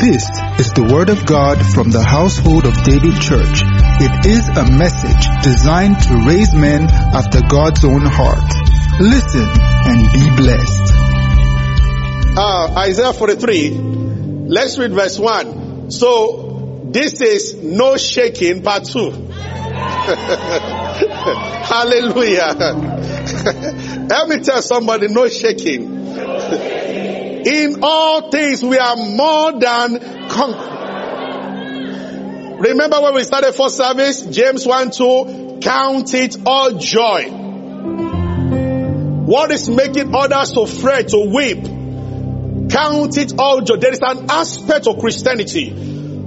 This 0.00 0.24
is 0.58 0.72
the 0.72 0.88
Word 0.90 1.10
of 1.10 1.26
God 1.26 1.58
from 1.74 1.90
the 1.90 2.02
household 2.02 2.64
of 2.64 2.72
David 2.84 3.20
Church. 3.20 3.60
It 4.00 4.24
is 4.24 4.48
a 4.48 4.64
message 4.64 5.28
designed 5.44 6.00
to 6.00 6.24
raise 6.26 6.54
men 6.54 6.88
after 6.88 7.42
God's 7.46 7.84
own 7.84 8.00
heart. 8.06 8.50
Listen 8.98 9.44
and 9.44 10.00
be 10.16 10.24
blessed. 10.40 10.94
Uh, 12.34 12.74
Isaiah 12.78 13.12
43. 13.12 14.48
Let's 14.48 14.78
read 14.78 14.92
verse 14.92 15.18
1. 15.18 15.90
So, 15.90 16.86
this 16.90 17.20
is 17.20 17.56
no 17.56 17.98
shaking 17.98 18.62
part 18.62 18.86
2. 18.86 19.10
Hallelujah. 21.68 22.54
Let 24.08 24.28
me 24.28 24.40
tell 24.40 24.62
somebody, 24.62 25.08
no 25.08 25.28
shaking. 25.28 26.00
In 27.46 27.80
all 27.82 28.30
things, 28.30 28.62
we 28.62 28.78
are 28.78 28.96
more 28.96 29.52
than 29.58 30.28
conquerors. 30.28 30.80
Remember 32.60 33.00
when 33.00 33.14
we 33.14 33.24
started 33.24 33.54
first 33.54 33.76
service, 33.78 34.20
James 34.26 34.66
1 34.66 34.90
2, 34.90 35.58
count 35.62 36.12
it 36.12 36.36
all 36.44 36.72
joy. 36.72 37.30
What 39.24 39.50
is 39.50 39.70
making 39.70 40.14
others 40.14 40.52
to 40.52 40.66
fret, 40.66 41.08
to 41.08 41.30
weep? 41.34 41.64
Count 42.70 43.16
it 43.16 43.38
all 43.38 43.62
joy. 43.62 43.76
There 43.76 43.92
is 43.92 44.00
an 44.02 44.30
aspect 44.30 44.86
of 44.86 44.98
Christianity 44.98 45.70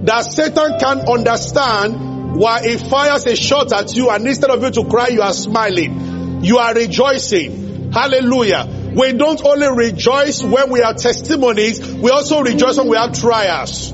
that 0.05 0.21
Satan 0.21 0.79
can 0.79 1.07
understand 1.07 2.35
why 2.35 2.63
he 2.67 2.77
fires 2.77 3.27
a 3.27 3.35
shot 3.35 3.71
at 3.71 3.95
you 3.95 4.09
and 4.09 4.25
instead 4.27 4.49
of 4.49 4.63
you 4.63 4.71
to 4.71 4.85
cry, 4.89 5.09
you 5.09 5.21
are 5.21 5.33
smiling. 5.33 6.43
You 6.43 6.57
are 6.57 6.73
rejoicing. 6.73 7.91
Hallelujah. 7.91 8.82
We 8.95 9.13
don't 9.13 9.43
only 9.43 9.67
rejoice 9.69 10.43
when 10.43 10.69
we 10.69 10.81
have 10.81 10.97
testimonies, 10.97 11.79
we 11.95 12.09
also 12.09 12.41
rejoice 12.41 12.77
when 12.77 12.87
we 12.89 12.97
have 12.97 13.13
trials. 13.19 13.91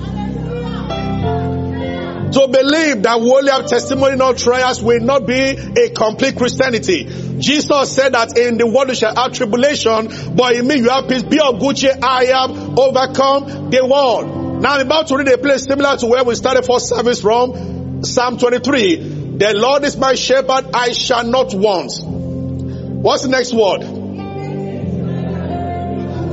To 2.29 2.47
believe 2.47 3.01
that 3.03 3.19
we 3.19 3.31
only 3.31 3.51
have 3.51 3.65
testimony, 3.65 4.15
not 4.15 4.37
trials, 4.37 4.83
will 4.83 4.99
not 4.99 5.25
be 5.25 5.33
a 5.33 5.89
complete 5.89 6.35
Christianity. 6.35 7.05
Jesus 7.39 7.91
said 7.91 8.13
that 8.13 8.37
in 8.37 8.57
the 8.57 8.67
world 8.67 8.89
you 8.89 8.95
shall 8.95 9.15
have 9.15 9.33
tribulation, 9.33 10.35
but 10.35 10.55
in 10.55 10.67
me 10.67 10.75
you 10.75 10.89
have 10.89 11.07
peace. 11.07 11.23
Be 11.23 11.39
of 11.39 11.59
good 11.59 11.77
cheer. 11.77 11.97
I 12.01 12.25
have 12.25 12.51
overcome 12.77 13.71
the 13.71 13.83
world. 13.83 14.61
Now 14.61 14.73
I'm 14.73 14.85
about 14.85 15.07
to 15.07 15.17
read 15.17 15.27
a 15.29 15.39
place 15.39 15.63
similar 15.65 15.97
to 15.97 16.05
where 16.05 16.23
we 16.23 16.35
started 16.35 16.65
first 16.65 16.89
service 16.89 17.21
from. 17.21 18.03
Psalm 18.03 18.37
23. 18.37 19.37
The 19.37 19.53
Lord 19.55 19.83
is 19.85 19.97
my 19.97 20.13
shepherd, 20.13 20.69
I 20.73 20.91
shall 20.91 21.25
not 21.25 21.55
want. 21.55 21.93
What's 22.03 23.23
the 23.23 23.29
next 23.29 23.53
word? 23.53 23.98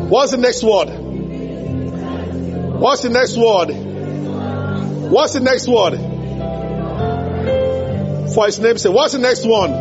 What's 0.09 0.31
the 0.31 0.37
next 0.39 0.63
word? 0.63 0.89
What's 2.79 3.03
the 3.03 3.09
next 3.09 3.37
word? 3.37 3.71
What's 5.11 5.33
the 5.33 5.41
next 5.41 5.67
word? 5.67 5.97
For 8.33 8.47
his 8.47 8.59
name's 8.61 8.83
sake. 8.83 8.93
What's 8.93 9.15
the 9.15 9.19
next 9.19 9.45
one? 9.47 9.73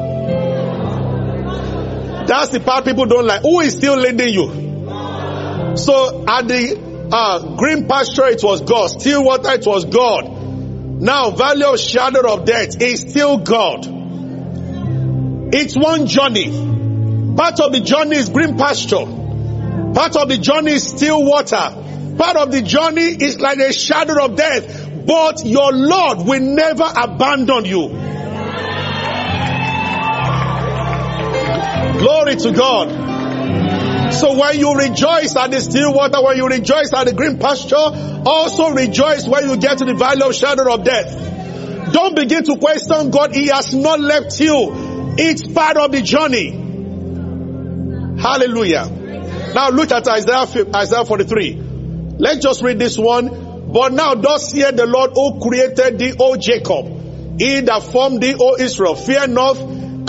That's 2.25 2.49
the 2.49 2.59
part 2.59 2.85
people 2.85 3.05
don't 3.05 3.25
like. 3.27 3.41
Who 3.41 3.59
is 3.59 3.73
still 3.73 3.97
leading 3.97 4.33
you? 4.33 5.75
So 5.77 6.25
at 6.27 6.47
the 6.47 7.07
uh, 7.11 7.55
green 7.57 7.87
pasture 7.87 8.25
it 8.27 8.41
was 8.43 8.61
God. 8.61 8.87
Still 8.87 9.23
water 9.23 9.51
it 9.51 9.65
was 9.67 9.85
God. 9.85 10.27
Now 11.01 11.31
valley 11.31 11.65
of 11.65 11.79
shadow 11.79 12.33
of 12.33 12.45
death 12.45 12.81
is 12.81 13.01
still 13.01 13.37
God. 13.37 13.85
It's 15.53 15.75
one 15.75 16.07
journey. 16.07 16.49
Part 17.35 17.59
of 17.59 17.73
the 17.73 17.81
journey 17.81 18.15
is 18.15 18.29
green 18.29 18.57
pasture. 18.57 19.05
Part 19.95 20.17
of 20.17 20.27
the 20.27 20.37
journey 20.37 20.73
is 20.73 20.83
still 20.83 21.23
water. 21.23 21.55
Part 22.17 22.35
of 22.35 22.51
the 22.51 22.61
journey 22.61 23.23
is 23.23 23.39
like 23.39 23.59
a 23.59 23.71
shadow 23.71 24.25
of 24.25 24.35
death. 24.35 25.05
But 25.07 25.45
your 25.45 25.71
Lord 25.71 26.27
will 26.27 26.41
never 26.41 26.83
abandon 26.83 27.63
you. 27.63 27.87
Glory 31.99 32.35
to 32.35 32.51
God. 32.51 34.13
So 34.13 34.37
when 34.37 34.59
you 34.59 34.73
rejoice 34.73 35.35
at 35.35 35.51
the 35.51 35.61
still 35.61 35.93
water, 35.93 36.21
when 36.21 36.37
you 36.37 36.47
rejoice 36.47 36.93
at 36.93 37.05
the 37.05 37.13
green 37.13 37.39
pasture, 37.39 37.75
also 37.75 38.71
rejoice 38.71 39.27
when 39.27 39.49
you 39.49 39.57
get 39.57 39.77
to 39.77 39.85
the 39.85 39.93
valley 39.93 40.21
of 40.27 40.35
shadow 40.35 40.73
of 40.73 40.83
death. 40.83 41.93
Don't 41.93 42.15
begin 42.15 42.43
to 42.43 42.57
question 42.57 43.11
God. 43.11 43.33
He 43.33 43.47
has 43.47 43.73
not 43.73 43.99
left 43.99 44.39
you. 44.39 45.15
It's 45.17 45.47
part 45.47 45.77
of 45.77 45.91
the 45.91 46.01
journey. 46.01 46.51
Hallelujah. 48.21 48.89
Now 49.55 49.69
look 49.69 49.89
at 49.89 50.05
Isaiah, 50.05 50.45
Isaiah 50.75 51.05
43. 51.05 51.53
Let's 52.17 52.39
just 52.43 52.61
read 52.61 52.77
this 52.77 52.97
one. 52.97 53.71
But 53.71 53.93
now 53.93 54.13
thus 54.13 54.51
hear 54.51 54.73
the 54.73 54.85
Lord 54.85 55.11
who 55.13 55.39
created 55.39 55.97
thee, 55.97 56.13
O 56.19 56.35
Jacob. 56.35 57.39
He 57.39 57.61
that 57.61 57.83
formed 57.83 58.21
thee, 58.21 58.35
O 58.37 58.57
Israel. 58.59 58.95
Fear 58.95 59.27
not, 59.27 59.57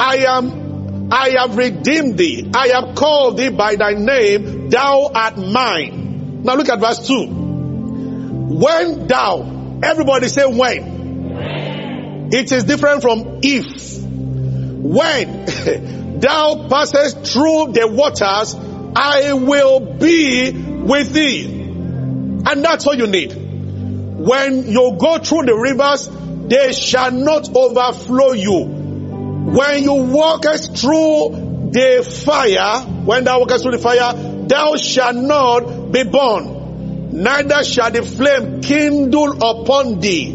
I 0.01 0.17
am, 0.27 1.13
I 1.13 1.37
have 1.39 1.57
redeemed 1.57 2.19
thee. 2.19 2.51
I 2.53 2.69
have 2.75 2.97
called 2.97 3.37
thee 3.37 3.51
by 3.51 3.77
thy 3.77 3.93
name. 3.93 4.69
Thou 4.69 5.13
art 5.15 5.39
mine. 5.39 6.43
Now 6.43 6.57
look 6.57 6.69
at 6.69 6.81
verse 6.81 7.07
2. 7.07 7.27
When 7.27 9.07
thou, 9.07 9.79
everybody 9.85 10.27
say 10.27 10.45
when. 10.45 12.33
It 12.33 12.51
is 12.51 12.65
different 12.65 13.03
from 13.03 13.39
if. 13.45 14.03
When 14.03 15.45
thou 16.21 16.67
passest 16.69 17.33
through 17.33 17.75
the 17.75 17.87
waters, 17.87 18.57
I 18.99 19.35
will 19.35 19.81
be 19.81 20.53
with 20.53 21.13
thee. 21.13 21.45
And 21.45 22.65
that's 22.65 22.87
all 22.87 22.95
you 22.95 23.07
need. 23.07 23.31
When 23.35 24.67
you 24.67 24.97
go 24.99 25.19
through 25.19 25.43
the 25.43 25.55
rivers, 25.55 26.09
they 26.49 26.73
shall 26.73 27.11
not 27.11 27.55
overflow 27.55 28.33
you. 28.33 28.65
When 28.65 29.83
you 29.83 29.93
walk 29.93 30.45
through 30.45 31.71
the 31.73 32.23
fire, 32.25 32.81
when 33.05 33.25
thou 33.25 33.41
walkest 33.41 33.65
through 33.65 33.73
the 33.73 33.79
fire, 33.79 34.15
thou 34.47 34.77
shalt 34.77 35.17
not 35.17 35.93
be 35.93 36.05
burned, 36.05 37.13
neither 37.13 37.65
shall 37.65 37.91
the 37.91 38.03
flame 38.03 38.63
kindle 38.63 39.33
upon 39.43 40.01
thee. 40.01 40.33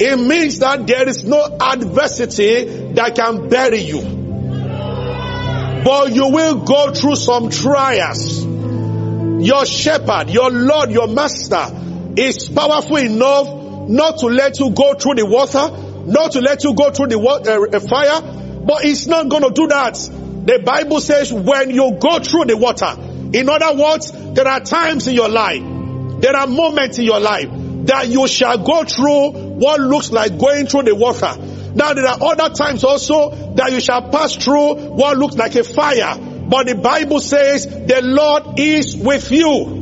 It 0.00 0.18
means 0.18 0.60
that 0.60 0.86
there 0.86 1.06
is 1.06 1.24
no 1.24 1.58
adversity 1.60 2.92
that 2.94 3.14
can 3.14 3.50
bury 3.50 3.80
you. 3.80 4.21
But 5.84 6.12
you 6.12 6.28
will 6.28 6.64
go 6.64 6.92
through 6.92 7.16
some 7.16 7.50
trials. 7.50 8.44
Your 8.44 9.66
shepherd, 9.66 10.30
your 10.30 10.50
Lord, 10.50 10.90
your 10.90 11.08
master 11.08 11.66
is 12.16 12.48
powerful 12.48 12.96
enough 12.98 13.88
not 13.88 14.18
to 14.18 14.26
let 14.26 14.60
you 14.60 14.70
go 14.70 14.94
through 14.94 15.14
the 15.14 15.26
water, 15.26 16.06
not 16.06 16.32
to 16.32 16.40
let 16.40 16.62
you 16.62 16.74
go 16.74 16.90
through 16.90 17.08
the 17.08 17.18
water, 17.18 17.74
uh, 17.74 17.80
fire, 17.80 18.20
but 18.64 18.84
it's 18.84 19.06
not 19.06 19.28
going 19.28 19.42
to 19.42 19.50
do 19.50 19.66
that. 19.68 19.94
The 19.94 20.62
Bible 20.64 21.00
says 21.00 21.32
when 21.32 21.70
you 21.70 21.98
go 22.00 22.20
through 22.20 22.44
the 22.44 22.56
water, 22.56 22.94
in 23.32 23.48
other 23.48 23.76
words, 23.80 24.12
there 24.12 24.46
are 24.46 24.60
times 24.60 25.08
in 25.08 25.14
your 25.14 25.28
life, 25.28 25.62
there 26.20 26.36
are 26.36 26.46
moments 26.46 26.98
in 26.98 27.04
your 27.04 27.20
life 27.20 27.48
that 27.86 28.08
you 28.08 28.28
shall 28.28 28.58
go 28.58 28.84
through 28.84 29.32
what 29.58 29.80
looks 29.80 30.12
like 30.12 30.38
going 30.38 30.66
through 30.66 30.82
the 30.82 30.94
water. 30.94 31.34
Now 31.74 31.94
there 31.94 32.06
are 32.06 32.18
other 32.20 32.54
times 32.54 32.84
also 32.84 33.54
that 33.54 33.72
you 33.72 33.80
shall 33.80 34.10
pass 34.10 34.36
through 34.36 34.74
what 34.90 35.16
looks 35.16 35.36
like 35.36 35.54
a 35.54 35.64
fire. 35.64 36.18
But 36.18 36.66
the 36.66 36.74
Bible 36.74 37.20
says 37.20 37.66
the 37.66 38.00
Lord 38.02 38.58
is 38.58 38.96
with 38.96 39.30
you. 39.30 39.80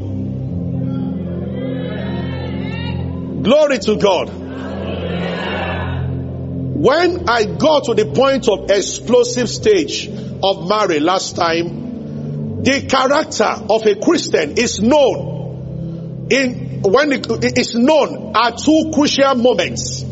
Glory 3.42 3.78
to 3.80 3.96
God. 3.96 4.28
When 6.76 7.28
I 7.28 7.44
got 7.44 7.84
to 7.84 7.94
the 7.94 8.12
point 8.14 8.48
of 8.48 8.70
explosive 8.70 9.48
stage 9.48 10.08
of 10.42 10.68
marriage 10.68 11.02
last 11.02 11.36
time, 11.36 12.62
the 12.62 12.86
character 12.86 13.64
of 13.68 13.86
a 13.86 13.96
Christian 13.96 14.56
is 14.56 14.80
known 14.80 16.28
in 16.30 16.82
when 16.82 17.12
it 17.12 17.58
is 17.58 17.74
known 17.74 18.32
at 18.34 18.58
two 18.58 18.90
crucial 18.94 19.34
moments 19.34 20.04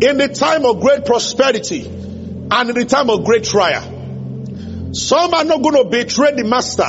in 0.00 0.18
the 0.18 0.28
time 0.28 0.64
of 0.64 0.80
great 0.80 1.04
prosperity 1.04 1.86
and 1.86 2.70
in 2.70 2.74
the 2.74 2.84
time 2.84 3.10
of 3.10 3.24
great 3.24 3.44
trial. 3.44 4.92
Some 4.94 5.34
are 5.34 5.44
not 5.44 5.62
going 5.62 5.82
to 5.82 5.90
betray 5.90 6.34
the 6.34 6.44
master 6.44 6.88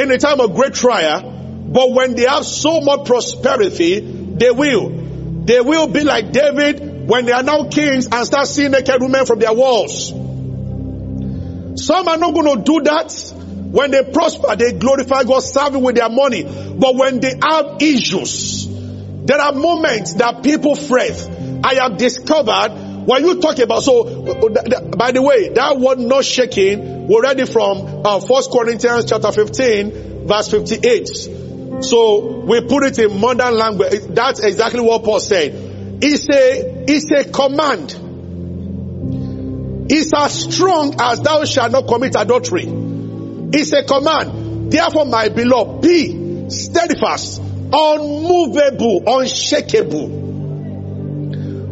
in 0.00 0.08
the 0.08 0.18
time 0.18 0.40
of 0.40 0.54
great 0.54 0.74
trial, 0.74 1.22
but 1.68 1.92
when 1.92 2.14
they 2.14 2.24
have 2.24 2.44
so 2.44 2.80
much 2.80 3.06
prosperity, 3.06 4.00
they 4.00 4.50
will. 4.50 4.90
They 5.44 5.60
will 5.60 5.88
be 5.88 6.04
like 6.04 6.32
David 6.32 7.08
when 7.08 7.24
they 7.24 7.32
are 7.32 7.42
now 7.42 7.68
kings 7.68 8.06
and 8.12 8.26
start 8.26 8.46
seeing 8.46 8.72
naked 8.72 9.00
women 9.00 9.24
from 9.26 9.38
their 9.38 9.54
walls. 9.54 10.10
Some 11.84 12.08
are 12.08 12.16
not 12.16 12.34
going 12.34 12.58
to 12.58 12.62
do 12.62 12.80
that. 12.82 13.34
When 13.70 13.90
they 13.90 14.02
prosper, 14.02 14.56
they 14.56 14.72
glorify 14.72 15.24
God 15.24 15.40
serving 15.40 15.82
with 15.82 15.96
their 15.96 16.08
money. 16.08 16.42
But 16.42 16.96
when 16.96 17.20
they 17.20 17.34
have 17.42 17.76
issues, 17.80 18.66
there 18.68 19.40
are 19.40 19.52
moments 19.52 20.14
that 20.14 20.42
people 20.42 20.74
fret. 20.74 21.37
I 21.64 21.74
have 21.74 21.96
discovered 21.96 22.88
when 23.08 23.24
you 23.24 23.40
talk 23.40 23.58
about, 23.58 23.82
so, 23.82 24.04
by 24.04 25.12
the 25.12 25.22
way, 25.22 25.48
that 25.48 25.78
word 25.78 25.98
not 25.98 26.26
shaking, 26.26 27.08
we're 27.08 27.22
ready 27.22 27.46
from 27.46 28.04
uh, 28.04 28.20
1 28.20 28.42
Corinthians 28.52 29.06
chapter 29.06 29.32
15, 29.32 30.26
verse 30.28 30.50
58. 30.50 31.08
So 31.80 32.40
we 32.40 32.60
put 32.60 32.84
it 32.84 32.98
in 32.98 33.18
modern 33.18 33.54
language. 33.54 34.02
That's 34.10 34.40
exactly 34.40 34.82
what 34.82 35.04
Paul 35.04 35.20
said. 35.20 35.54
It's 36.02 36.28
a, 36.28 36.84
it's 36.86 37.10
a 37.10 37.24
command. 37.30 37.96
It's 39.90 40.12
as 40.14 40.54
strong 40.54 40.94
as 41.00 41.20
thou 41.20 41.46
shalt 41.46 41.72
not 41.72 41.86
commit 41.88 42.14
adultery. 42.14 42.66
It's 42.66 43.72
a 43.72 43.84
command. 43.84 44.70
Therefore, 44.70 45.06
my 45.06 45.30
beloved, 45.30 45.80
be 45.80 46.50
steadfast, 46.50 47.40
unmovable, 47.40 49.02
unshakable, 49.06 50.37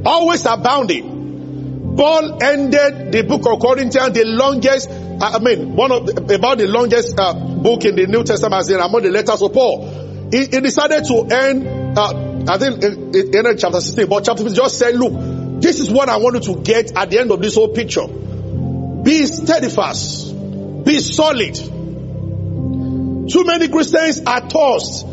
always 0.06 0.46
abounding. 0.46 1.96
Paul 1.96 2.42
ended 2.42 3.12
the 3.12 3.22
book 3.22 3.46
of 3.46 3.60
Corinthians, 3.60 4.12
the 4.12 4.24
longest, 4.24 4.90
I 4.90 5.38
mean, 5.38 5.74
one 5.74 5.90
of 5.92 6.06
the, 6.06 6.34
about 6.34 6.58
the 6.58 6.68
longest 6.68 7.18
uh, 7.18 7.32
book 7.32 7.84
in 7.84 7.96
the 7.96 8.06
New 8.06 8.22
Testament 8.22 8.60
as 8.60 8.68
in 8.68 8.78
among 8.80 9.02
the 9.02 9.10
letters 9.10 9.40
of 9.40 9.52
Paul. 9.52 10.28
He, 10.30 10.40
he 10.40 10.60
decided 10.60 11.04
to 11.06 11.26
end, 11.30 11.98
uh, 11.98 12.44
I 12.48 12.58
think, 12.58 12.82
in, 12.82 13.14
in 13.34 13.56
chapter 13.56 13.80
16, 13.80 14.06
but 14.08 14.24
chapter 14.24 14.42
15 14.42 14.54
just 14.54 14.78
said, 14.78 14.94
look, 14.94 15.62
this 15.62 15.80
is 15.80 15.90
what 15.90 16.08
I 16.10 16.18
want 16.18 16.36
you 16.36 16.54
to 16.54 16.60
get 16.60 16.94
at 16.94 17.10
the 17.10 17.18
end 17.18 17.30
of 17.30 17.40
this 17.40 17.54
whole 17.54 17.68
picture. 17.68 18.06
Be 18.06 19.24
steadfast. 19.24 20.34
Be 20.84 20.98
solid. 20.98 21.54
Too 21.54 23.44
many 23.44 23.68
Christians 23.68 24.20
are 24.26 24.46
tossed. 24.46 25.06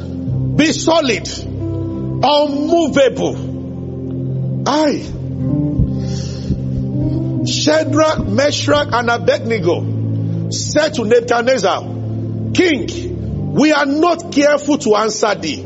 Be 0.58 0.72
solid. 0.74 1.28
Unmovable. 2.26 3.53
Aye. 4.66 5.04
Shadrach, 7.46 8.26
Meshach, 8.26 8.88
and 8.92 9.10
Abednego 9.10 10.50
said 10.52 10.94
to 10.96 11.04
Nebuchadnezzar, 11.06 11.82
King, 12.54 13.54
we 13.54 13.72
are 13.72 13.86
not 13.86 14.32
careful 14.32 14.78
to 14.80 14.96
answer 14.96 15.36
thee. 15.36 15.64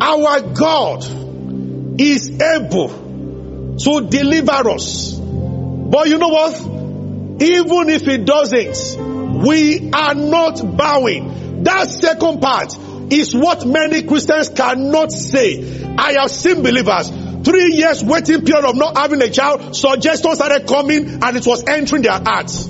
Our 0.00 0.40
God 0.40 1.04
is 2.00 2.30
able 2.40 3.76
to 3.78 4.06
deliver 4.08 4.70
us. 4.70 5.12
But 5.14 6.08
you 6.08 6.18
know 6.18 6.28
what? 6.28 6.54
Even 7.42 7.90
if 7.90 8.02
he 8.02 8.18
doesn't, 8.18 9.42
we 9.44 9.90
are 9.92 10.14
not 10.14 10.76
bowing. 10.76 11.62
That 11.64 11.88
second 11.88 12.40
part 12.40 12.76
is 13.12 13.34
what 13.34 13.64
many 13.66 14.02
Christians 14.02 14.48
cannot 14.48 15.12
say. 15.12 15.94
I 15.96 16.14
have 16.20 16.30
seen 16.30 16.62
believers 16.62 17.10
three 17.44 17.74
years 17.74 18.02
waiting 18.04 18.44
period 18.44 18.64
of 18.64 18.76
not 18.76 18.96
having 18.96 19.20
a 19.22 19.30
child, 19.30 19.76
suggestions 19.76 20.36
started 20.36 20.66
coming 20.66 21.22
and 21.22 21.36
it 21.36 21.46
was 21.46 21.64
entering 21.66 22.02
their 22.02 22.12
hearts. 22.12 22.68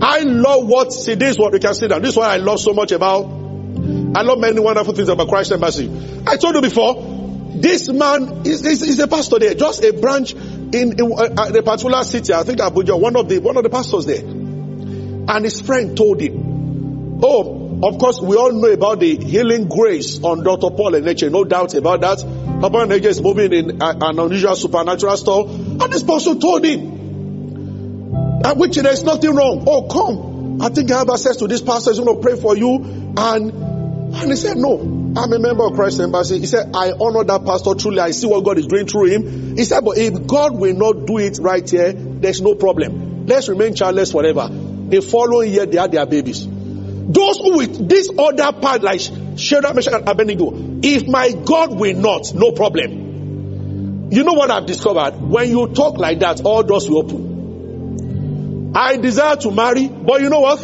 I 0.00 0.20
love 0.20 0.66
what, 0.66 0.92
see 0.92 1.14
this 1.14 1.30
is 1.30 1.38
what 1.38 1.52
we 1.52 1.60
can 1.60 1.74
see 1.74 1.86
now. 1.86 1.98
This 1.98 2.10
is 2.10 2.16
what 2.16 2.30
I 2.30 2.36
love 2.36 2.60
so 2.60 2.72
much 2.72 2.92
about. 2.92 3.24
I 3.24 4.22
love 4.22 4.38
many 4.38 4.60
wonderful 4.60 4.94
things 4.94 5.08
about 5.08 5.28
Christ 5.28 5.52
Embassy. 5.52 5.90
I 6.26 6.36
told 6.36 6.54
you 6.54 6.60
before, 6.60 7.14
this 7.56 7.88
man 7.88 8.42
is, 8.46 8.64
is, 8.64 8.82
is 8.82 8.98
a 8.98 9.08
pastor 9.08 9.38
there, 9.38 9.54
just 9.54 9.82
a 9.84 9.92
branch 9.92 10.34
in, 10.34 10.72
in 10.72 11.12
uh, 11.12 11.52
a 11.54 11.62
particular 11.62 12.02
city. 12.04 12.32
I 12.32 12.42
think 12.42 12.58
Abuja, 12.58 12.98
one 13.00 13.16
of 13.16 13.28
the, 13.28 13.38
one 13.38 13.56
of 13.56 13.62
the 13.62 13.70
pastors 13.70 14.06
there. 14.06 14.20
And 14.22 15.44
his 15.44 15.60
friend 15.60 15.96
told 15.96 16.20
him, 16.20 17.20
oh, 17.22 17.80
of 17.82 17.98
course, 17.98 18.20
we 18.20 18.36
all 18.36 18.52
know 18.52 18.68
about 18.70 19.00
the 19.00 19.16
healing 19.16 19.68
grace 19.68 20.22
on 20.22 20.42
Dr. 20.44 20.70
Paul 20.70 20.94
and 20.94 21.04
nature, 21.04 21.30
no 21.30 21.44
doubt 21.44 21.74
about 21.74 22.00
that. 22.02 22.22
Papa 22.64 22.78
and 22.78 22.92
is 22.92 23.20
moving 23.20 23.52
in 23.52 23.82
an 23.82 24.18
unusual 24.18 24.56
supernatural 24.56 25.18
store. 25.18 25.46
And 25.46 25.92
this 25.92 26.02
person 26.02 26.40
told 26.40 26.64
him, 26.64 28.42
at 28.42 28.56
which 28.56 28.76
there's 28.76 29.02
nothing 29.02 29.34
wrong. 29.34 29.64
Oh, 29.66 29.86
come. 29.86 30.62
I 30.62 30.70
think 30.70 30.90
I 30.90 31.00
have 31.00 31.10
access 31.10 31.36
to 31.36 31.46
this 31.46 31.60
pastor. 31.60 31.90
He's 31.90 32.00
going 32.00 32.16
to 32.16 32.22
pray 32.22 32.40
for 32.40 32.56
you. 32.56 32.76
And, 33.18 33.52
and 33.52 34.30
he 34.30 34.36
said, 34.36 34.56
no, 34.56 34.78
I'm 34.80 35.30
a 35.30 35.38
member 35.38 35.66
of 35.66 35.74
Christ 35.74 36.00
Embassy. 36.00 36.38
He 36.38 36.46
said, 36.46 36.74
I 36.74 36.92
honor 36.92 37.24
that 37.24 37.44
pastor 37.44 37.74
truly. 37.74 38.00
I 38.00 38.12
see 38.12 38.28
what 38.28 38.42
God 38.42 38.56
is 38.56 38.66
doing 38.66 38.86
through 38.86 39.10
him. 39.10 39.56
He 39.58 39.64
said, 39.66 39.84
but 39.84 39.98
if 39.98 40.26
God 40.26 40.58
will 40.58 40.74
not 40.74 41.04
do 41.06 41.18
it 41.18 41.38
right 41.42 41.68
here, 41.68 41.92
there's 41.92 42.40
no 42.40 42.54
problem. 42.54 43.26
Let's 43.26 43.50
remain 43.50 43.74
childless 43.74 44.12
forever. 44.12 44.48
The 44.48 45.02
following 45.02 45.52
year, 45.52 45.66
they 45.66 45.76
had 45.76 45.92
their 45.92 46.06
babies. 46.06 46.46
Those 46.46 47.36
who 47.36 47.58
with 47.58 47.90
this 47.90 48.08
other 48.18 48.58
part, 48.58 48.82
like 48.82 49.02
Shadrach, 49.36 49.74
Meshach, 49.74 49.94
and 49.94 50.08
Abednego, 50.08 50.52
if 50.82 51.06
my 51.08 51.32
God 51.32 51.78
will 51.78 51.96
not, 51.96 52.32
no 52.34 52.52
problem. 52.52 54.10
You 54.10 54.22
know 54.22 54.34
what 54.34 54.50
I've 54.50 54.66
discovered? 54.66 55.20
When 55.20 55.48
you 55.48 55.68
talk 55.68 55.98
like 55.98 56.20
that, 56.20 56.42
all 56.44 56.62
doors 56.62 56.88
will 56.88 56.98
open. 56.98 58.72
I 58.76 58.96
desire 58.96 59.36
to 59.36 59.50
marry, 59.50 59.88
but 59.88 60.20
you 60.20 60.28
know 60.28 60.40
what? 60.40 60.60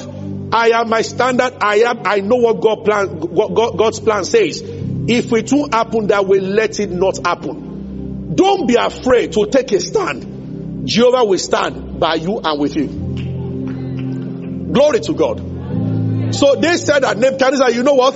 I 0.53 0.71
am 0.71 0.89
my 0.89 1.03
standard. 1.03 1.55
I 1.61 1.77
am. 1.77 2.01
I 2.05 2.21
know 2.21 2.37
what 2.37 2.61
God 2.61 2.85
plan. 2.85 3.21
God, 3.21 3.79
God's 3.79 4.01
plan 4.01 4.25
says. 4.25 4.61
If 4.63 5.33
it 5.33 5.53
will 5.53 5.69
happen, 5.71 6.09
that 6.09 6.27
will 6.27 6.43
let 6.43 6.81
it 6.81 6.91
not 6.91 7.25
happen. 7.25 8.35
Don't 8.35 8.67
be 8.67 8.75
afraid 8.75 9.33
to 9.33 9.47
take 9.47 9.73
a 9.73 9.81
stand. 9.81 10.87
Jehovah 10.89 11.25
will 11.25 11.39
stand 11.39 12.01
by 12.01 12.15
you 12.17 12.41
and 12.41 12.61
with 12.61 12.77
you. 12.77 12.89
Glory 14.73 15.01
to 15.01 15.15
God. 15.15 15.39
So 16.35 16.57
they 16.57 16.77
said 16.77 17.01
that 17.01 17.19
Nebuchadnezzar, 17.19 17.71
you 17.71 17.83
know 17.83 17.95
what? 17.95 18.15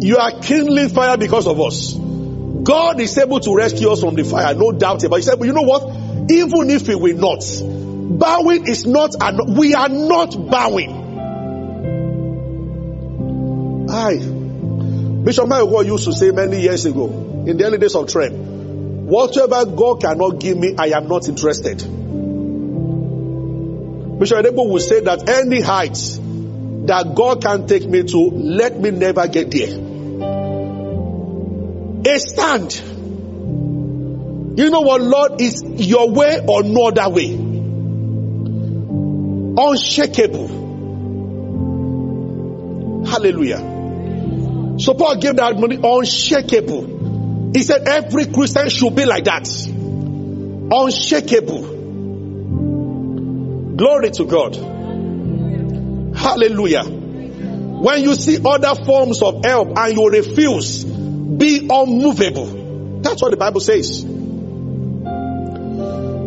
You 0.00 0.18
are 0.18 0.40
kindling 0.40 0.90
fire 0.90 1.16
because 1.16 1.46
of 1.46 1.60
us. 1.60 1.94
God 1.94 3.00
is 3.00 3.16
able 3.16 3.40
to 3.40 3.54
rescue 3.54 3.90
us 3.90 4.00
from 4.00 4.14
the 4.14 4.24
fire, 4.24 4.54
no 4.54 4.72
doubt 4.72 5.04
about 5.04 5.16
it. 5.16 5.20
He 5.20 5.22
said, 5.22 5.38
but 5.38 5.46
you 5.46 5.52
know 5.52 5.62
what? 5.62 5.84
Even 6.30 6.70
if 6.70 6.86
He 6.86 6.94
will 6.94 7.16
not, 7.16 7.44
bowing 8.18 8.66
is 8.66 8.86
not, 8.86 9.14
an, 9.20 9.54
we 9.56 9.74
are 9.74 9.88
not 9.88 10.50
bowing. 10.50 11.04
I, 13.88 14.16
Bishop 15.24 15.48
Michael 15.48 15.84
used 15.84 16.04
to 16.04 16.12
say 16.12 16.30
many 16.30 16.60
years 16.60 16.84
ago, 16.86 17.44
in 17.46 17.56
the 17.56 17.64
early 17.64 17.78
days 17.78 17.94
of 17.94 18.10
Trem, 18.10 19.06
whatever 19.06 19.64
God 19.64 20.00
cannot 20.00 20.40
give 20.40 20.58
me, 20.58 20.74
I 20.76 20.88
am 20.88 21.08
not 21.08 21.28
interested. 21.28 21.78
Bishop 24.18 24.38
Oyedepo 24.44 24.68
will 24.68 24.80
say 24.80 25.00
that 25.00 25.28
any 25.28 25.60
heights 25.60 26.16
that 26.86 27.12
God 27.14 27.42
can 27.42 27.66
take 27.66 27.86
me 27.86 28.02
to, 28.02 28.18
let 28.18 28.80
me 28.80 28.90
never 28.90 29.28
get 29.28 29.50
there. 29.50 29.85
A 32.06 32.18
stand. 32.20 32.74
You 34.58 34.70
know 34.70 34.80
what, 34.80 35.02
Lord, 35.02 35.40
is 35.40 35.62
your 35.64 36.10
way 36.10 36.40
or 36.46 36.62
no 36.62 36.86
other 36.86 37.08
way. 37.10 37.34
Unshakable. 39.58 40.48
Hallelujah. 43.06 43.58
So 44.78 44.94
Paul 44.94 45.16
gave 45.16 45.36
that 45.36 45.58
money 45.58 45.78
unshakable. 45.82 47.50
He 47.54 47.62
said 47.62 47.88
every 47.88 48.26
Christian 48.26 48.68
should 48.68 48.94
be 48.94 49.04
like 49.04 49.24
that. 49.24 49.48
Unshakable. 50.70 51.62
Glory 53.76 54.10
to 54.10 54.24
God. 54.24 54.56
Hallelujah. 56.16 56.84
When 56.84 58.02
you 58.02 58.14
see 58.14 58.38
other 58.44 58.74
forms 58.84 59.22
of 59.22 59.44
help 59.44 59.76
and 59.76 59.96
you 59.96 60.08
refuse, 60.08 60.95
be 61.26 61.68
unmovable. 61.70 63.00
That's 63.00 63.20
what 63.20 63.30
the 63.30 63.36
Bible 63.36 63.60
says. 63.60 64.04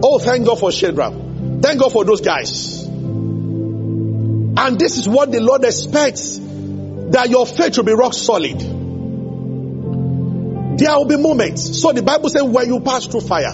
Oh, 0.01 0.19
thank 0.19 0.45
God 0.45 0.59
for 0.59 0.71
Shadrach. 0.71 1.13
Thank 1.61 1.79
God 1.79 1.91
for 1.91 2.03
those 2.05 2.21
guys. 2.21 2.83
And 4.59 4.79
this 4.79 4.97
is 4.97 5.07
what 5.07 5.31
the 5.31 5.39
Lord 5.39 5.63
expects 5.63 6.37
that 6.37 7.29
your 7.29 7.45
faith 7.45 7.77
will 7.77 7.85
be 7.85 7.93
rock 7.93 8.13
solid. 8.13 8.59
There 10.79 10.95
will 10.95 11.05
be 11.05 11.17
moments. 11.17 11.81
So 11.81 11.91
the 11.91 12.03
Bible 12.03 12.29
says 12.29 12.43
when 12.43 12.67
you 12.67 12.79
pass 12.81 13.05
through 13.07 13.21
fire. 13.21 13.53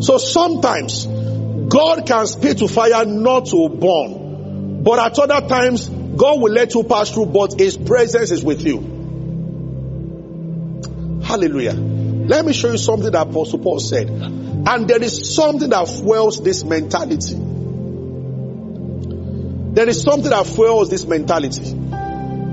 So 0.00 0.18
sometimes 0.18 1.06
God 1.06 2.06
can 2.06 2.26
speak 2.26 2.58
to 2.58 2.68
fire 2.68 3.04
not 3.04 3.46
to 3.46 3.68
burn. 3.68 4.82
But 4.82 4.98
at 4.98 5.18
other 5.18 5.46
times, 5.46 5.88
God 5.88 6.40
will 6.40 6.52
let 6.52 6.74
you 6.74 6.84
pass 6.84 7.10
through, 7.10 7.26
but 7.26 7.58
His 7.58 7.76
presence 7.76 8.30
is 8.30 8.42
with 8.44 8.62
you. 8.62 8.97
Hallelujah. 11.28 11.74
Let 11.74 12.46
me 12.46 12.54
show 12.54 12.70
you 12.70 12.78
something 12.78 13.12
that 13.12 13.26
Apostle 13.28 13.58
Paul 13.58 13.80
said. 13.80 14.08
And 14.08 14.88
there 14.88 15.02
is 15.02 15.34
something 15.34 15.68
that 15.68 15.86
fuels 15.86 16.42
this 16.42 16.64
mentality. 16.64 17.34
There 19.74 19.86
is 19.86 20.02
something 20.02 20.30
that 20.30 20.46
fuels 20.46 20.88
this 20.88 21.04
mentality. 21.04 21.76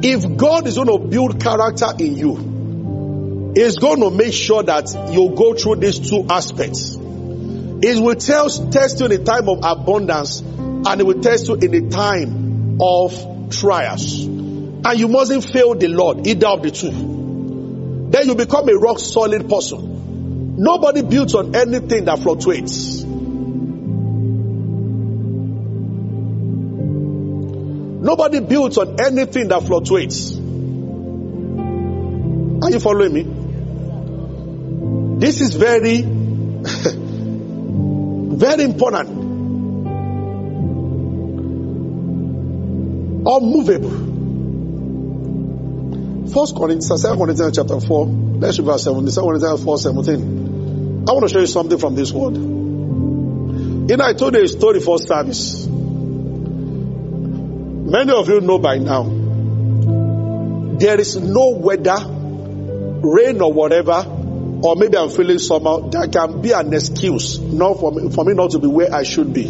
If 0.04 0.36
God 0.36 0.68
is 0.68 0.76
going 0.76 0.90
to 0.90 1.00
build 1.08 1.42
character 1.42 1.88
in 2.00 2.18
you, 2.18 3.54
He's 3.56 3.78
going 3.78 4.02
to 4.02 4.12
make 4.12 4.34
sure 4.34 4.62
that 4.64 4.90
you 5.10 5.30
go 5.30 5.54
through 5.54 5.78
these 5.78 6.10
two 6.10 6.26
aspects. 6.30 6.96
It 6.98 8.04
will 8.04 8.16
tell, 8.16 8.50
test 8.50 9.00
you 9.00 9.06
in 9.06 9.14
a 9.14 9.24
time 9.24 9.48
of 9.48 9.60
abundance 9.64 10.42
and 10.42 11.00
it 11.00 11.06
will 11.06 11.22
test 11.22 11.48
you 11.48 11.56
in 11.56 11.74
a 11.74 11.90
time 11.90 12.78
of 12.82 13.52
trials. 13.52 14.26
And 14.26 15.00
you 15.00 15.08
mustn't 15.08 15.46
fail 15.46 15.76
the 15.76 15.88
Lord, 15.88 16.28
either 16.28 16.48
of 16.48 16.62
the 16.62 16.72
two. 16.72 17.15
Then 18.16 18.28
you 18.30 18.36
become 18.36 18.70
a 18.70 18.78
rock 18.78 18.98
solid 19.00 19.50
person. 19.50 20.56
Nobody 20.56 21.02
builds 21.02 21.36
on 21.36 21.54
anything 21.54 22.06
that 22.06 22.18
fluctuates. 22.20 23.04
Nobody 28.06 28.40
builds 28.40 28.78
on 28.78 29.02
anything 29.02 29.50
that 29.50 29.64
fluctuates. 29.64 30.32
Are 32.64 32.72
you 32.72 32.80
following 32.80 33.12
me? 33.12 33.24
This 35.20 35.42
is 35.42 35.56
very, 35.56 36.02
very 38.38 38.64
important. 38.64 39.10
Unmovable. 43.28 44.15
First 46.34 46.56
Corinthians, 46.56 47.02
Second 47.02 47.18
Corinthians 47.20 47.56
chapter 47.56 47.80
4, 47.80 48.06
let's 48.40 48.60
read 48.60 48.66
verse 48.66 48.84
17, 48.84 49.14
2 49.14 49.22
Corinthians 49.22 49.64
4, 49.64 49.78
17. 49.78 51.06
I 51.08 51.12
want 51.12 51.28
to 51.28 51.34
show 51.34 51.40
you 51.40 51.48
something 51.48 51.78
from 51.78 51.96
this 51.96 52.12
word. 52.12 52.36
You 52.36 53.98
know, 53.98 54.04
I 54.04 54.14
told 54.14 54.34
you 54.34 54.42
a 54.42 54.48
story 54.48 54.80
for 54.80 54.98
service. 54.98 55.68
Many 57.86 58.12
of 58.12 58.28
you 58.28 58.42
know 58.42 58.58
by 58.58 58.80
now, 58.80 59.04
there 60.80 61.00
is 61.00 61.16
no 61.16 61.50
weather, 61.52 61.98
rain 62.00 63.40
or 63.42 63.54
whatever, 63.54 64.04
or 64.64 64.76
maybe 64.76 64.98
I'm 64.98 65.10
feeling 65.10 65.38
somehow, 65.38 65.90
that 65.90 66.12
can 66.12 66.42
be 66.42 66.52
an 66.52 66.74
excuse 66.74 67.38
not 67.40 67.80
for 67.80 67.92
me, 67.92 68.10
for 68.10 68.26
me 68.26 68.34
not 68.34 68.50
to 68.52 68.60
be 68.60 68.68
where 68.68 68.92
I 68.94 69.04
should 69.04 69.32
be. 69.32 69.44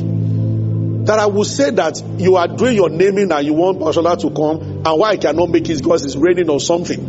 That 1.06 1.20
I 1.20 1.28
will 1.28 1.46
say 1.46 1.70
that 1.70 2.02
you 2.18 2.36
are 2.36 2.48
doing 2.48 2.76
your 2.76 2.90
naming 2.90 3.32
and 3.32 3.46
you 3.46 3.54
want 3.54 3.80
Pastor 3.80 4.02
to 4.02 4.30
come, 4.32 4.75
and 4.86 5.00
why 5.00 5.10
I 5.10 5.18
cannot 5.18 5.50
make 5.50 5.68
it 5.68 5.82
because 5.82 6.06
it's 6.06 6.16
raining 6.16 6.50
or 6.50 6.60
something. 6.60 7.00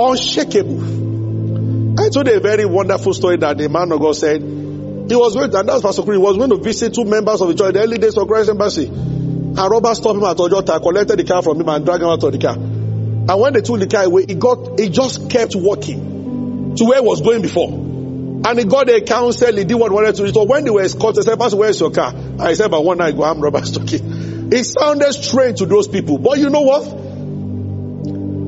Unshakable. 0.00 2.00
I 2.00 2.08
told 2.08 2.28
a 2.28 2.40
very 2.40 2.64
wonderful 2.64 3.12
story 3.12 3.36
that 3.38 3.58
the 3.58 3.68
man 3.68 3.92
of 3.92 4.00
God 4.00 4.16
said. 4.16 4.40
He 4.40 5.14
was 5.14 5.34
going, 5.34 5.54
and 5.54 5.68
that's 5.68 5.82
Pastor 5.82 6.02
he 6.02 6.18
was 6.18 6.36
going 6.36 6.50
to 6.50 6.56
visit 6.56 6.94
two 6.94 7.04
members 7.04 7.40
of 7.40 7.48
the 7.48 7.54
church, 7.54 7.74
the 7.74 7.80
early 7.80 7.98
days 7.98 8.16
of 8.16 8.26
Christ 8.26 8.50
Embassy. 8.50 8.86
And 8.86 9.56
robbers 9.56 9.98
stopped 9.98 10.16
him 10.16 10.24
at 10.24 10.36
Ojota, 10.36 10.82
collected 10.82 11.18
the 11.18 11.24
car 11.24 11.42
from 11.42 11.60
him 11.60 11.68
and 11.68 11.84
dragged 11.84 12.02
him 12.02 12.08
out 12.08 12.22
of 12.22 12.32
the 12.32 12.38
car. 12.38 12.54
And 12.54 13.40
when 13.40 13.52
they 13.52 13.60
took 13.60 13.78
the 13.78 13.86
car 13.86 14.04
away, 14.04 14.26
he 14.26 14.34
got, 14.34 14.80
he 14.80 14.88
just 14.88 15.30
kept 15.30 15.54
walking 15.54 16.74
to 16.76 16.84
where 16.84 17.00
he 17.00 17.06
was 17.06 17.20
going 17.20 17.42
before. 17.42 17.68
And 17.68 18.58
he 18.58 18.64
got 18.64 18.88
a 18.88 19.00
counsel, 19.00 19.54
he 19.54 19.64
did 19.64 19.74
what 19.74 19.90
he 19.90 19.94
wanted 19.94 20.14
to 20.16 20.26
do. 20.26 20.32
So 20.32 20.44
when 20.44 20.64
they 20.64 20.70
were 20.70 20.82
escorted, 20.82 21.22
they 21.22 21.30
said, 21.30 21.38
Pastor, 21.38 21.56
where's 21.56 21.80
your 21.80 21.90
car? 21.90 22.14
I 22.38 22.54
said, 22.54 22.70
but 22.70 22.84
one 22.84 22.98
night, 22.98 23.16
go, 23.16 23.24
I'm 23.24 23.40
robbers 23.40 23.72
talking. 23.72 24.15
It 24.50 24.64
sounded 24.64 25.12
strange 25.12 25.58
to 25.58 25.66
those 25.66 25.88
people. 25.88 26.18
But 26.18 26.38
you 26.38 26.50
know 26.50 26.62
what? 26.62 26.86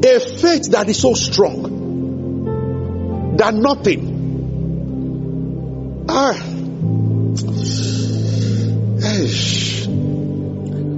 A 0.04 0.20
faith 0.20 0.70
that 0.70 0.88
is 0.88 1.00
so 1.00 1.14
strong 1.14 1.78
that 3.36 3.54
nothing. 3.54 4.16
Ah. 6.08 6.34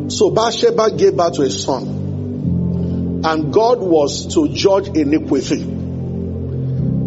So 0.08 0.30
Bathsheba 0.30 0.90
gave 0.96 1.16
birth 1.16 1.34
to 1.34 1.42
a 1.42 1.50
son, 1.50 3.22
and 3.24 3.52
God 3.52 3.80
was 3.80 4.34
to 4.34 4.48
judge 4.48 4.88
iniquity. 4.88 5.60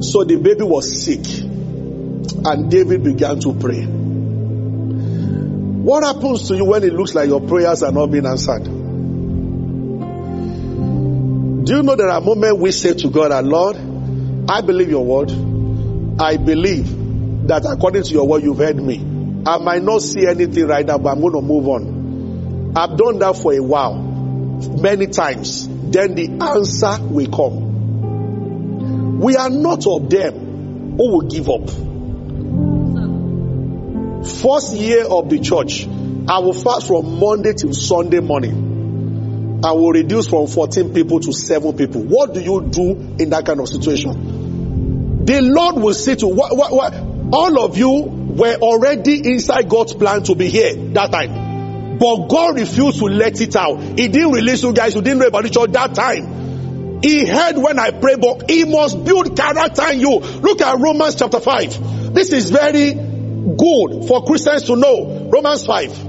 So 0.02 0.24
the 0.24 0.38
baby 0.42 0.64
was 0.64 1.04
sick, 1.04 1.26
and 2.46 2.72
David 2.72 3.04
began 3.04 3.40
to 3.42 3.54
pray. 3.54 4.03
What 5.84 6.04
happens 6.06 6.48
to 6.48 6.56
you 6.56 6.64
when 6.64 6.82
it 6.86 6.94
looks 6.94 7.14
like 7.14 7.28
your 7.28 7.42
prayers 7.42 7.84
are 7.84 7.92
not 7.92 8.06
being 8.06 8.26
answered? 8.26 8.64
Do 11.66 11.76
you 11.76 11.84
know 11.84 11.96
there 11.98 12.08
are 12.08 12.22
moments 12.22 12.58
we 12.62 12.72
say 12.72 12.94
to 12.94 13.10
God, 13.10 13.34
our 13.34 13.44
Lord, 13.44 13.76
I 14.48 14.62
believe 14.62 14.90
your 14.90 15.04
word. 15.04 15.30
I 16.22 16.38
believe 16.38 17.48
that 17.48 17.66
according 17.66 18.04
to 18.04 18.14
your 18.14 18.26
word, 18.26 18.44
you've 18.44 18.60
heard 18.60 18.78
me. 18.78 19.00
I 19.46 19.58
might 19.58 19.84
not 19.84 20.02
see 20.02 20.26
anything 20.26 20.68
right 20.68 20.86
now, 20.86 21.00
but 21.00 21.10
I'm 21.10 21.20
going 21.20 21.34
to 21.34 21.42
move 21.42 21.68
on. 21.68 22.74
I've 22.78 22.98
done 22.98 23.20
that 23.20 23.36
for 23.36 23.54
a 23.54 23.62
while, 23.62 23.96
many 23.96 25.08
times. 25.08 25.68
Then 25.68 26.16
the 26.16 26.30
answer 26.42 26.96
will 27.02 27.28
come. 27.30 29.20
We 29.20 29.36
are 29.36 29.50
not 29.50 29.86
of 29.86 30.10
them 30.10 30.96
who 30.96 31.12
will 31.12 31.28
give 31.28 31.50
up. 31.50 31.70
First 34.24 34.74
year 34.76 35.06
of 35.06 35.30
the 35.30 35.40
church, 35.40 35.86
I 36.28 36.40
will 36.40 36.54
fast 36.54 36.88
from 36.88 37.20
Monday 37.20 37.54
till 37.54 37.74
Sunday 37.74 38.22
morning. 38.22 39.62
I 39.64 39.74
will 39.74 39.92
reduce 39.92 40.28
from 40.28 40.48
14 40.48 40.94
people 40.94 41.20
to 41.22 41.34
7 41.34 41.76
people. 41.76 42.04
What 42.04 42.34
do 42.34 42.42
you 42.42 42.62
do 42.62 43.16
in 43.20 43.30
that 43.32 43.46
kind 43.46 43.60
of 43.60 43.68
situation? 43.68 45.26
The 45.26 45.42
Lord 45.42 45.76
will 45.76 45.94
say 45.94 46.16
to 46.16 46.28
what, 46.28 46.56
what, 46.56 46.72
what, 46.72 46.94
all 47.34 47.66
of 47.66 47.78
you 47.78 47.90
were 47.92 48.56
already 48.56 49.34
inside 49.34 49.70
God's 49.70 49.94
plan 49.94 50.24
to 50.24 50.36
be 50.36 50.50
here 50.50 50.76
that 50.94 51.12
time. 51.12 51.98
But 51.98 52.28
God 52.28 52.60
refused 52.60 53.00
to 53.00 53.06
let 53.06 53.40
it 53.40 53.56
out. 53.56 53.82
He 53.82 54.08
didn't 54.08 54.32
release 54.32 54.64
you 54.64 54.74
guys 54.74 54.94
who 54.94 55.02
didn't 55.02 55.20
know 55.20 55.28
about 55.28 55.44
the 55.44 55.50
church 55.50 55.72
that 55.72 55.96
time. 55.96 57.02
He 57.02 57.26
heard 57.26 57.58
when 57.58 57.80
I 57.80 57.92
pray, 57.92 58.16
but 58.16 58.50
he 58.50 58.64
must 58.64 59.04
build 59.04 59.36
character 59.38 59.92
in 59.92 60.00
you. 60.00 60.20
Look 60.20 60.62
at 60.62 60.80
Romans 60.80 61.16
chapter 61.16 61.40
5. 61.40 62.14
This 62.14 62.32
is 62.32 62.50
very 62.50 62.94
good 63.44 64.08
for 64.08 64.24
Christians 64.24 64.64
to 64.64 64.76
know. 64.76 65.30
Romans 65.32 65.66
5. 65.66 66.04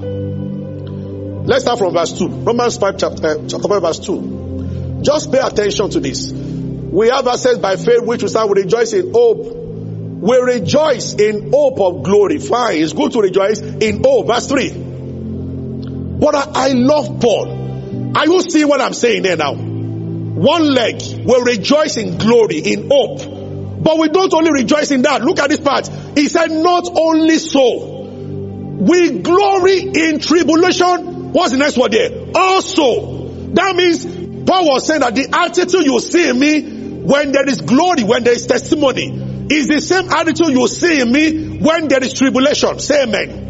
Let's 1.47 1.63
start 1.63 1.79
from 1.79 1.93
verse 1.93 2.19
2. 2.19 2.29
Romans 2.29 2.79
5 2.79 2.99
chapter, 2.99 3.27
uh, 3.27 3.49
chapter 3.49 3.69
5 3.69 3.83
verse 3.83 3.99
2. 4.01 5.01
Just 5.03 5.31
pay 5.31 5.41
attention 5.41 5.91
to 5.91 6.01
this. 6.01 6.33
We 6.33 7.09
have 7.09 7.27
access 7.27 7.59
by 7.59 7.77
faith 7.77 8.03
which 8.03 8.23
we 8.23 8.29
start, 8.29 8.49
we 8.49 8.63
rejoice 8.63 8.93
in 8.93 9.13
hope. 9.13 9.45
We 10.25 10.39
rejoice 10.39 11.15
in 11.15 11.51
hope 11.51 11.81
of 11.81 12.03
glory. 12.03 12.39
Fine. 12.39 12.81
It's 12.81 12.93
good 12.95 13.13
to 13.13 13.21
rejoice 13.21 13.61
in 13.61 14.03
hope. 14.03 14.27
Verse 14.29 14.49
3. 14.49 14.71
But 16.19 16.35
I, 16.35 16.51
I 16.55 16.69
love 16.69 17.21
Paul. 17.21 18.17
Are 18.17 18.27
you 18.27 18.41
seeing 18.43 18.69
what 18.69 18.81
I'm 18.81 18.95
saying 18.95 19.23
there 19.23 19.37
now? 19.37 19.55
One 19.55 20.73
leg 20.73 21.03
will 21.25 21.43
rejoice 21.43 21.97
in 21.97 22.17
glory, 22.17 22.59
in 22.59 22.89
hope. 22.91 23.21
But 23.85 23.99
we 23.99 24.09
don't 24.09 24.33
only 24.33 24.51
rejoice 24.51 24.91
in 24.91 25.03
that. 25.03 25.23
Look 25.23 25.39
at 25.39 25.51
this 25.51 25.61
part. 25.61 25.87
He 26.17 26.29
said, 26.29 26.51
not 26.51 26.89
only 26.97 27.37
so. 27.39 28.01
We 28.81 29.21
glory 29.21 29.81
in 29.81 30.19
tribulation. 30.21 31.33
What's 31.33 31.53
the 31.53 31.59
next 31.59 31.77
word 31.77 31.93
there? 31.93 32.11
Also. 32.35 33.53
That 33.55 33.77
means 33.77 34.05
Paul 34.47 34.67
was 34.67 34.87
saying 34.87 35.01
that 35.01 35.15
the 35.15 35.29
attitude 35.33 35.85
you 35.85 36.01
see 36.01 36.29
in 36.29 36.39
me 36.39 36.63
when 37.05 37.33
there 37.33 37.49
is 37.49 37.61
glory, 37.61 38.03
when 38.03 38.25
there 38.25 38.33
is 38.33 38.47
testimony, 38.47 39.47
is 39.51 39.69
the 39.69 39.81
same 39.81 40.11
attitude 40.11 40.49
you 40.49 40.67
see 40.67 41.01
in 41.01 41.13
me 41.13 41.59
when 41.59 41.89
there 41.89 42.03
is 42.03 42.15
tribulation. 42.15 42.79
Say 42.79 43.03
amen. 43.03 43.44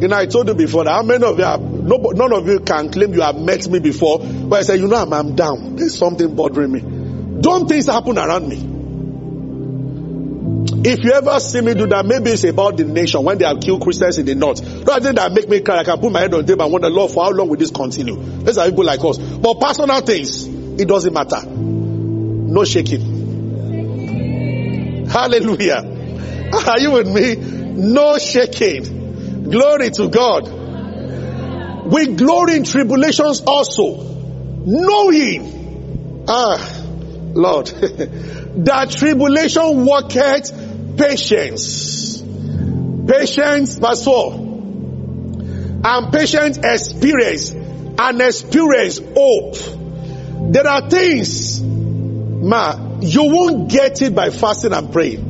You 0.00 0.08
know, 0.08 0.16
I 0.16 0.26
told 0.26 0.48
you 0.48 0.54
before 0.54 0.84
that 0.84 0.92
how 0.92 1.02
many 1.02 1.24
of 1.24 1.38
you 1.38 1.44
have, 1.44 1.60
no, 1.60 1.96
none 1.96 2.32
of 2.32 2.46
you 2.46 2.60
can 2.60 2.90
claim 2.90 3.12
you 3.12 3.20
have 3.20 3.36
met 3.36 3.68
me 3.68 3.80
before, 3.80 4.18
but 4.18 4.60
I 4.60 4.62
said, 4.62 4.80
you 4.80 4.88
know, 4.88 4.96
I'm, 4.96 5.12
I'm 5.12 5.34
down. 5.36 5.76
There's 5.76 5.98
something 5.98 6.34
bothering 6.34 6.72
me. 6.72 6.80
Don't 7.40 7.68
things 7.68 7.86
happen 7.86 8.16
around 8.18 8.48
me. 8.48 8.56
If 10.82 11.04
you 11.04 11.12
ever 11.12 11.38
see 11.40 11.60
me 11.60 11.74
do 11.74 11.86
that, 11.88 12.06
maybe 12.06 12.30
it's 12.30 12.44
about 12.44 12.78
the 12.78 12.84
nation 12.84 13.22
when 13.24 13.36
they 13.36 13.44
have 13.44 13.60
killed 13.60 13.82
Christians 13.82 14.16
in 14.16 14.24
the 14.24 14.34
north. 14.34 14.62
Don't 14.84 15.02
think 15.02 15.16
that 15.16 15.32
make 15.32 15.48
me 15.48 15.60
cry. 15.60 15.80
I 15.80 15.84
can 15.84 15.98
put 16.00 16.10
my 16.10 16.20
head 16.20 16.32
on 16.32 16.40
the 16.40 16.46
table 16.46 16.64
and 16.64 16.72
wonder, 16.72 16.88
Lord, 16.88 17.10
for 17.10 17.24
how 17.24 17.30
long 17.30 17.48
will 17.50 17.56
this 17.56 17.70
continue? 17.70 18.16
These 18.16 18.56
are 18.56 18.66
people 18.70 18.84
like 18.84 19.04
us. 19.04 19.18
But 19.18 19.60
personal 19.60 20.00
things, 20.00 20.46
it 20.46 20.88
doesn't 20.88 21.12
matter. 21.12 21.44
No 21.44 22.64
shaking. 22.64 23.20
Hallelujah. 25.08 26.50
Are 26.66 26.80
you 26.80 26.92
with 26.92 27.08
me? 27.08 27.34
No 27.36 28.16
shaking. 28.16 28.99
Glory 29.50 29.90
to 29.90 30.08
God. 30.08 30.48
We 31.86 32.14
glory 32.14 32.56
in 32.56 32.64
tribulations 32.64 33.42
also, 33.44 33.96
knowing, 34.64 36.24
ah, 36.28 36.82
Lord, 37.34 37.66
that 37.66 38.90
tribulation 38.90 39.84
worketh 39.86 40.96
patience. 40.96 42.22
Patience, 43.08 43.74
verse 43.76 44.04
4. 44.04 44.34
And 45.82 46.12
patience 46.12 46.58
experience, 46.58 47.50
and 47.50 48.20
experience 48.20 49.00
hope. 49.16 49.56
There 50.52 50.66
are 50.66 50.88
things, 50.88 51.60
ma, 51.60 52.98
you 53.00 53.24
won't 53.24 53.68
get 53.68 54.00
it 54.02 54.14
by 54.14 54.30
fasting 54.30 54.72
and 54.72 54.92
praying. 54.92 55.29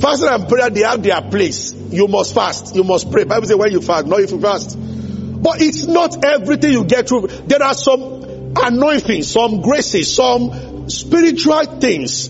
Fasting 0.00 0.28
and 0.28 0.48
prayer, 0.48 0.70
they 0.70 0.80
have 0.80 1.02
their 1.02 1.20
place. 1.20 1.74
You 1.74 2.08
must 2.08 2.34
fast. 2.34 2.74
You 2.74 2.84
must 2.84 3.10
pray. 3.10 3.24
Bible 3.24 3.46
says 3.46 3.56
when 3.56 3.70
you 3.70 3.82
fast, 3.82 4.06
not 4.06 4.20
if 4.20 4.30
you 4.30 4.40
fast. 4.40 4.78
But 5.42 5.60
it's 5.60 5.86
not 5.86 6.24
everything 6.24 6.72
you 6.72 6.84
get 6.84 7.08
through. 7.08 7.26
There 7.26 7.62
are 7.62 7.74
some 7.74 8.54
anointings, 8.56 9.30
some 9.30 9.60
graces, 9.60 10.14
some 10.14 10.88
spiritual 10.88 11.64
things. 11.80 12.28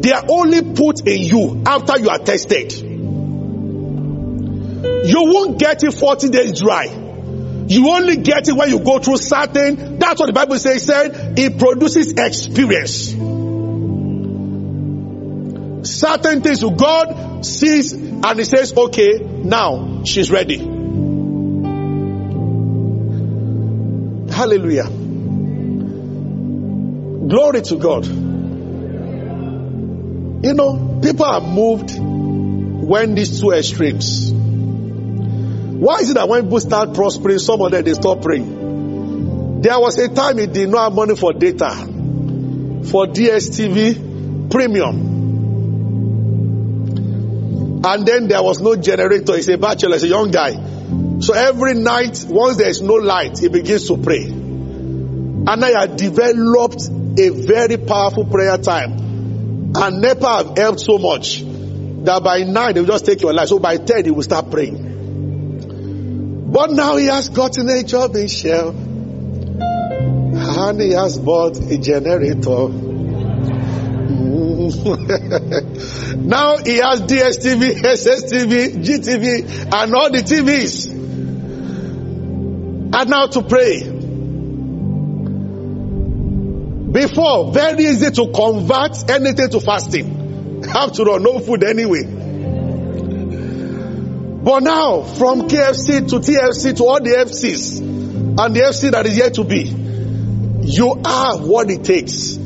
They 0.00 0.10
are 0.10 0.24
only 0.28 0.74
put 0.74 1.06
in 1.06 1.22
you 1.22 1.62
after 1.64 2.00
you 2.00 2.08
are 2.08 2.18
tested. 2.18 2.72
You 2.72 2.90
won't 5.24 5.58
get 5.58 5.84
it 5.84 5.94
40 5.94 6.28
days 6.28 6.60
dry. 6.60 6.86
You 7.68 7.88
only 7.90 8.16
get 8.16 8.48
it 8.48 8.54
when 8.54 8.68
you 8.68 8.80
go 8.80 8.98
through 8.98 9.18
certain. 9.18 9.98
That's 9.98 10.20
what 10.20 10.26
the 10.26 10.32
Bible 10.32 10.58
says. 10.58 10.84
Said 10.84 11.38
it 11.38 11.58
produces 11.58 12.12
experience. 12.12 13.14
Certain 15.82 16.42
things 16.42 16.60
to 16.60 16.70
God 16.70 17.44
sees 17.44 17.92
and 17.92 18.38
He 18.38 18.44
says, 18.44 18.72
"Okay, 18.76 19.18
now 19.18 20.02
she's 20.04 20.30
ready." 20.30 20.58
Hallelujah. 24.32 24.88
Glory 27.28 27.62
to 27.62 27.76
God. 27.76 28.06
You 30.44 30.54
know, 30.54 30.98
people 31.02 31.24
are 31.24 31.40
moved 31.40 31.96
when 31.98 33.14
these 33.14 33.40
two 33.40 33.50
extremes. 33.52 34.32
Why 34.32 35.98
is 36.00 36.10
it 36.10 36.14
that 36.14 36.28
when 36.28 36.42
people 36.44 36.60
start 36.60 36.94
prospering, 36.94 37.38
some 37.38 37.60
of 37.60 37.70
them 37.70 37.84
they 37.84 37.94
stop 37.94 38.22
praying? 38.22 39.60
There 39.62 39.78
was 39.78 39.98
a 39.98 40.08
time 40.08 40.38
he 40.38 40.46
did 40.46 40.68
not 40.68 40.84
have 40.84 40.92
money 40.94 41.14
for 41.14 41.32
data, 41.32 41.70
for 42.90 43.06
DSTV 43.06 44.50
premium. 44.50 45.11
And 47.84 48.06
then 48.06 48.28
there 48.28 48.42
was 48.42 48.60
no 48.60 48.76
generator. 48.76 49.34
He's 49.34 49.48
a 49.48 49.58
bachelor, 49.58 49.94
he's 49.94 50.04
a 50.04 50.08
young 50.08 50.30
guy. 50.30 50.52
So 51.20 51.34
every 51.34 51.74
night, 51.74 52.24
once 52.28 52.56
there 52.56 52.68
is 52.68 52.80
no 52.80 52.94
light, 52.94 53.38
he 53.38 53.48
begins 53.48 53.86
to 53.88 53.96
pray. 53.96 54.24
And 54.24 55.64
I 55.64 55.80
had 55.80 55.96
developed 55.96 56.88
a 57.18 57.28
very 57.30 57.76
powerful 57.76 58.24
prayer 58.26 58.58
time. 58.58 58.92
And 59.74 60.00
NEPA 60.00 60.28
have 60.28 60.56
helped 60.56 60.80
so 60.80 60.98
much 60.98 61.42
that 62.04 62.22
by 62.22 62.44
nine, 62.44 62.74
they 62.74 62.80
will 62.80 62.88
just 62.88 63.06
take 63.06 63.22
your 63.22 63.32
life. 63.32 63.48
So 63.48 63.58
by 63.58 63.78
10, 63.78 64.04
he 64.04 64.10
will 64.10 64.22
start 64.22 64.50
praying. 64.50 64.90
But 66.52 66.70
now 66.70 66.96
he 66.96 67.06
has 67.06 67.28
gotten 67.30 67.68
a 67.70 67.82
job 67.82 68.14
in 68.16 68.28
Shell. 68.28 68.68
And 69.54 70.80
he 70.80 70.90
has 70.92 71.18
bought 71.18 71.58
a 71.58 71.78
generator. 71.78 72.91
now 76.16 76.56
he 76.56 76.76
has 76.78 77.02
DSTV, 77.02 77.82
SSTV, 77.82 78.84
GTV, 78.84 79.72
and 79.72 79.94
all 79.94 80.10
the 80.10 80.18
TVs. 80.18 80.90
And 82.94 83.10
now 83.10 83.26
to 83.26 83.42
pray. 83.42 83.82
Before, 86.92 87.52
very 87.52 87.84
easy 87.84 88.10
to 88.10 88.32
convert 88.32 89.10
anything 89.10 89.48
to 89.50 89.60
fasting. 89.60 90.62
Have 90.72 90.92
to 90.92 91.04
run 91.04 91.22
no 91.22 91.38
food 91.38 91.64
anyway. 91.64 92.04
But 94.44 94.60
now, 94.60 95.02
from 95.02 95.48
KFC 95.48 96.08
to 96.10 96.16
TFC 96.16 96.76
to 96.76 96.84
all 96.84 97.00
the 97.00 97.10
FCs 97.10 97.78
and 97.78 98.56
the 98.56 98.60
FC 98.60 98.90
that 98.90 99.06
is 99.06 99.16
yet 99.16 99.34
to 99.34 99.44
be, 99.44 99.62
you 100.64 101.00
have 101.04 101.40
what 101.42 101.70
it 101.70 101.84
takes 101.84 102.36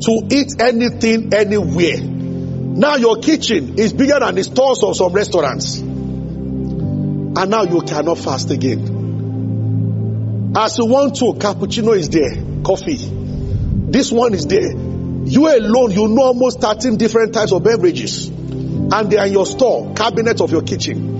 to 0.00 0.26
eat 0.30 0.60
anything 0.60 1.34
anywhere. 1.34 2.00
Now 2.00 2.96
your 2.96 3.16
kitchen 3.16 3.78
is 3.78 3.92
bigger 3.92 4.18
than 4.20 4.36
the 4.36 4.44
stores 4.44 4.82
of 4.82 4.96
some 4.96 5.12
restaurants. 5.12 5.78
And 5.78 7.50
now 7.50 7.64
you 7.64 7.82
cannot 7.82 8.16
fast 8.18 8.50
again. 8.50 10.52
As 10.56 10.78
you 10.78 10.86
want 10.86 11.16
to, 11.16 11.34
cappuccino 11.34 11.94
is 11.96 12.08
there, 12.08 12.34
coffee. 12.64 12.96
This 12.96 14.10
one 14.10 14.34
is 14.34 14.46
there. 14.46 14.72
You 14.72 15.48
alone, 15.48 15.92
you 15.92 16.08
know 16.08 16.22
almost 16.22 16.60
13 16.60 16.96
different 16.96 17.34
types 17.34 17.52
of 17.52 17.62
beverages. 17.62 18.28
And 18.28 19.10
they 19.10 19.18
are 19.18 19.26
in 19.26 19.32
your 19.32 19.46
store, 19.46 19.94
cabinet 19.94 20.40
of 20.40 20.50
your 20.50 20.62
kitchen. 20.62 21.18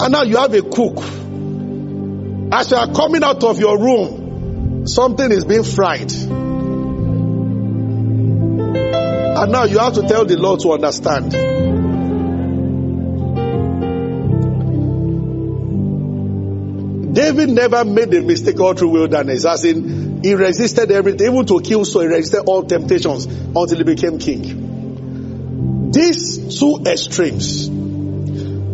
And 0.00 0.12
now 0.12 0.22
you 0.22 0.36
have 0.36 0.54
a 0.54 0.62
cook. 0.62 0.98
As 2.52 2.70
you 2.70 2.76
are 2.76 2.92
coming 2.92 3.24
out 3.24 3.42
of 3.42 3.58
your 3.58 3.76
room, 3.78 4.86
something 4.86 5.32
is 5.32 5.44
being 5.44 5.64
fried. 5.64 6.12
And 9.42 9.50
now 9.50 9.64
you 9.64 9.78
have 9.80 9.94
to 9.94 10.02
tell 10.02 10.24
the 10.24 10.36
Lord 10.36 10.60
to 10.60 10.70
understand. 10.70 11.32
David 17.12 17.50
never 17.50 17.84
made 17.84 18.12
the 18.12 18.20
mistake 18.22 18.60
all 18.60 18.74
through 18.74 18.90
wilderness, 18.90 19.44
as 19.44 19.64
in 19.64 20.22
he 20.22 20.34
resisted 20.34 20.92
everything, 20.92 21.26
even 21.26 21.44
to 21.46 21.60
kill 21.60 21.84
so 21.84 21.98
he 22.02 22.06
resisted 22.06 22.44
all 22.46 22.62
temptations 22.62 23.26
until 23.26 23.78
he 23.78 23.82
became 23.82 24.20
king. 24.20 25.90
These 25.90 26.60
two 26.60 26.84
extremes, 26.86 27.66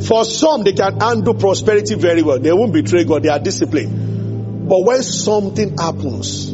for 0.06 0.26
some 0.26 0.64
they 0.64 0.74
can 0.74 1.00
handle 1.00 1.32
prosperity 1.32 1.94
very 1.94 2.20
well. 2.20 2.38
They 2.38 2.52
won't 2.52 2.74
betray 2.74 3.04
God, 3.04 3.22
they 3.22 3.30
are 3.30 3.38
disciplined. 3.38 4.68
But 4.68 4.84
when 4.84 5.02
something 5.02 5.78
happens, 5.78 6.50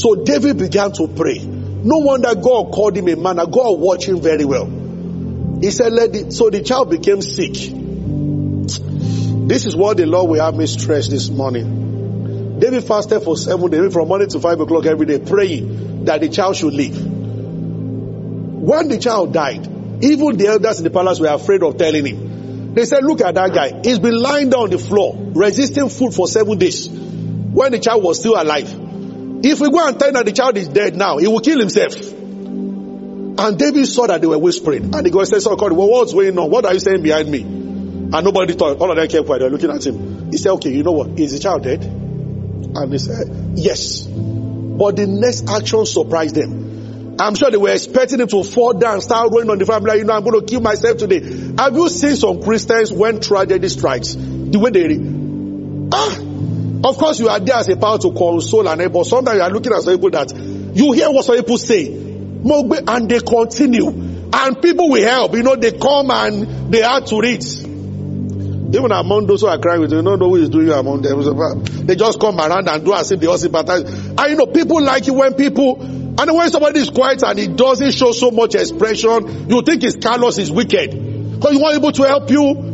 so 0.00 0.24
David 0.24 0.56
began 0.56 0.92
to 0.92 1.06
pray. 1.06 1.61
No 1.84 1.98
wonder 1.98 2.34
God 2.34 2.72
called 2.72 2.96
him 2.96 3.08
a 3.08 3.16
man. 3.16 3.36
God 3.36 3.78
watched 3.78 4.04
him 4.08 4.20
very 4.20 4.44
well. 4.44 4.66
He 5.60 5.70
said, 5.70 5.92
Let 5.92 6.14
it, 6.14 6.32
so 6.32 6.50
the 6.50 6.62
child 6.62 6.90
became 6.90 7.22
sick. 7.22 7.54
This 9.48 9.66
is 9.66 9.74
what 9.76 9.96
the 9.96 10.06
Lord 10.06 10.30
will 10.30 10.42
have 10.42 10.56
me 10.56 10.66
stress 10.66 11.08
this 11.08 11.28
morning. 11.28 12.58
David 12.60 12.84
fasted 12.84 13.22
for 13.22 13.36
seven 13.36 13.70
days, 13.70 13.92
from 13.92 14.06
morning 14.08 14.28
to 14.28 14.40
five 14.40 14.60
o'clock 14.60 14.86
every 14.86 15.06
day, 15.06 15.18
praying 15.18 16.04
that 16.04 16.20
the 16.20 16.28
child 16.28 16.56
should 16.56 16.72
live. 16.72 16.96
When 17.04 18.88
the 18.88 18.98
child 18.98 19.32
died, 19.32 19.66
even 20.04 20.36
the 20.36 20.46
elders 20.46 20.78
in 20.78 20.84
the 20.84 20.90
palace 20.90 21.18
were 21.18 21.28
afraid 21.28 21.62
of 21.62 21.76
telling 21.76 22.06
him. 22.06 22.74
They 22.74 22.84
said, 22.84 23.02
Look 23.02 23.20
at 23.20 23.34
that 23.34 23.52
guy. 23.52 23.80
He's 23.82 23.98
been 23.98 24.20
lying 24.20 24.50
down 24.50 24.62
on 24.62 24.70
the 24.70 24.78
floor, 24.78 25.16
resisting 25.34 25.88
food 25.88 26.14
for 26.14 26.28
seven 26.28 26.58
days 26.58 26.88
when 26.88 27.72
the 27.72 27.78
child 27.78 28.02
was 28.02 28.20
still 28.20 28.40
alive. 28.40 28.81
If 29.44 29.60
we 29.60 29.70
go 29.70 29.86
and 29.86 29.98
tell 29.98 30.12
that 30.12 30.24
the 30.24 30.32
child 30.32 30.56
is 30.56 30.68
dead 30.68 30.96
now, 30.96 31.18
he 31.18 31.26
will 31.26 31.40
kill 31.40 31.58
himself. 31.58 31.94
And 31.94 33.58
David 33.58 33.86
saw 33.86 34.06
that 34.06 34.20
they 34.20 34.26
were 34.26 34.38
whispering. 34.38 34.94
And 34.94 35.06
the 35.06 35.10
guy 35.10 35.24
said, 35.24 35.40
So, 35.40 35.56
well, 35.56 35.88
what's 35.88 36.12
going 36.12 36.38
on? 36.38 36.50
What 36.50 36.66
are 36.66 36.74
you 36.74 36.80
saying 36.80 37.02
behind 37.02 37.30
me? 37.30 37.40
And 37.42 38.12
nobody 38.12 38.52
thought, 38.52 38.78
all 38.78 38.90
of 38.90 38.96
them 38.96 39.08
kept 39.08 39.26
quiet. 39.26 39.40
They're 39.40 39.50
looking 39.50 39.70
at 39.70 39.84
him. 39.86 40.30
He 40.30 40.36
said, 40.36 40.52
Okay, 40.52 40.70
you 40.70 40.82
know 40.82 40.92
what? 40.92 41.18
Is 41.18 41.32
the 41.32 41.38
child 41.38 41.64
dead? 41.64 41.82
And 41.82 42.92
he 42.92 42.98
said, 42.98 43.54
Yes. 43.56 44.06
But 44.06 44.96
the 44.96 45.06
next 45.06 45.48
action 45.48 45.86
surprised 45.86 46.34
them. 46.34 47.16
I'm 47.18 47.34
sure 47.34 47.50
they 47.50 47.56
were 47.56 47.72
expecting 47.72 48.20
him 48.20 48.28
to 48.28 48.42
fall 48.44 48.74
down, 48.74 49.00
start 49.00 49.30
rolling 49.30 49.50
on 49.50 49.58
the 49.58 49.66
family. 49.66 49.88
Like, 49.90 49.98
you 49.98 50.04
know, 50.04 50.14
I'm 50.14 50.24
going 50.24 50.40
to 50.40 50.46
kill 50.46 50.60
myself 50.60 50.98
today. 50.98 51.20
Have 51.58 51.74
you 51.74 51.88
seen 51.88 52.16
some 52.16 52.42
Christians 52.42 52.92
when 52.92 53.20
tragedy 53.20 53.68
strikes? 53.68 54.14
The 54.14 54.58
way 54.58 54.70
they, 54.70 54.98
ah, 55.92 56.31
of 56.84 56.96
course 56.98 57.20
you 57.20 57.28
are 57.28 57.38
there 57.40 57.56
as 57.56 57.68
a 57.68 57.76
power 57.76 57.98
to 57.98 58.12
console 58.12 58.68
and 58.68 58.80
help, 58.80 58.92
but 58.92 59.04
sometimes 59.06 59.36
you 59.36 59.42
are 59.42 59.50
looking 59.50 59.72
at 59.72 59.82
some 59.82 59.94
people 59.94 60.10
that 60.10 60.32
you 60.74 60.92
hear 60.92 61.10
what 61.10 61.24
some 61.24 61.36
people 61.36 61.58
say, 61.58 61.88
and 61.88 63.08
they 63.08 63.20
continue, 63.20 63.88
and 63.88 64.60
people 64.62 64.88
will 64.90 65.02
help. 65.02 65.34
You 65.34 65.42
know, 65.42 65.56
they 65.56 65.72
come 65.72 66.10
and 66.10 66.72
they 66.72 66.82
add 66.82 67.06
to 67.08 67.20
it. 67.22 67.44
Even 68.74 68.90
among 68.90 69.26
those 69.26 69.42
who 69.42 69.48
are 69.48 69.58
crying 69.58 69.82
with 69.82 69.92
you, 69.92 70.00
don't 70.00 70.18
know 70.18 70.30
who 70.30 70.36
is 70.36 70.48
doing 70.48 70.68
you 70.68 70.72
among 70.72 71.02
them. 71.02 71.86
They 71.86 71.94
just 71.94 72.18
come 72.18 72.40
around 72.40 72.68
and 72.68 72.82
do 72.82 72.94
as 72.94 73.12
if 73.12 73.20
they 73.20 73.26
all 73.26 73.36
sympathize. 73.36 73.82
And 73.82 74.30
you 74.30 74.36
know, 74.36 74.46
people 74.46 74.82
like 74.82 75.06
it 75.06 75.10
when 75.10 75.34
people, 75.34 75.82
and 75.82 76.18
when 76.18 76.50
somebody 76.50 76.80
is 76.80 76.88
quiet 76.88 77.22
and 77.22 77.38
he 77.38 77.48
doesn't 77.48 77.92
show 77.92 78.12
so 78.12 78.30
much 78.30 78.54
expression, 78.54 79.50
you 79.50 79.60
think 79.60 79.82
he's 79.82 79.96
callous 79.96 80.36
he's 80.36 80.50
wicked. 80.50 80.90
Because 81.34 81.52
you 81.52 81.60
want 81.60 81.74
people 81.74 81.92
to 81.92 82.02
help 82.04 82.30
you. 82.30 82.71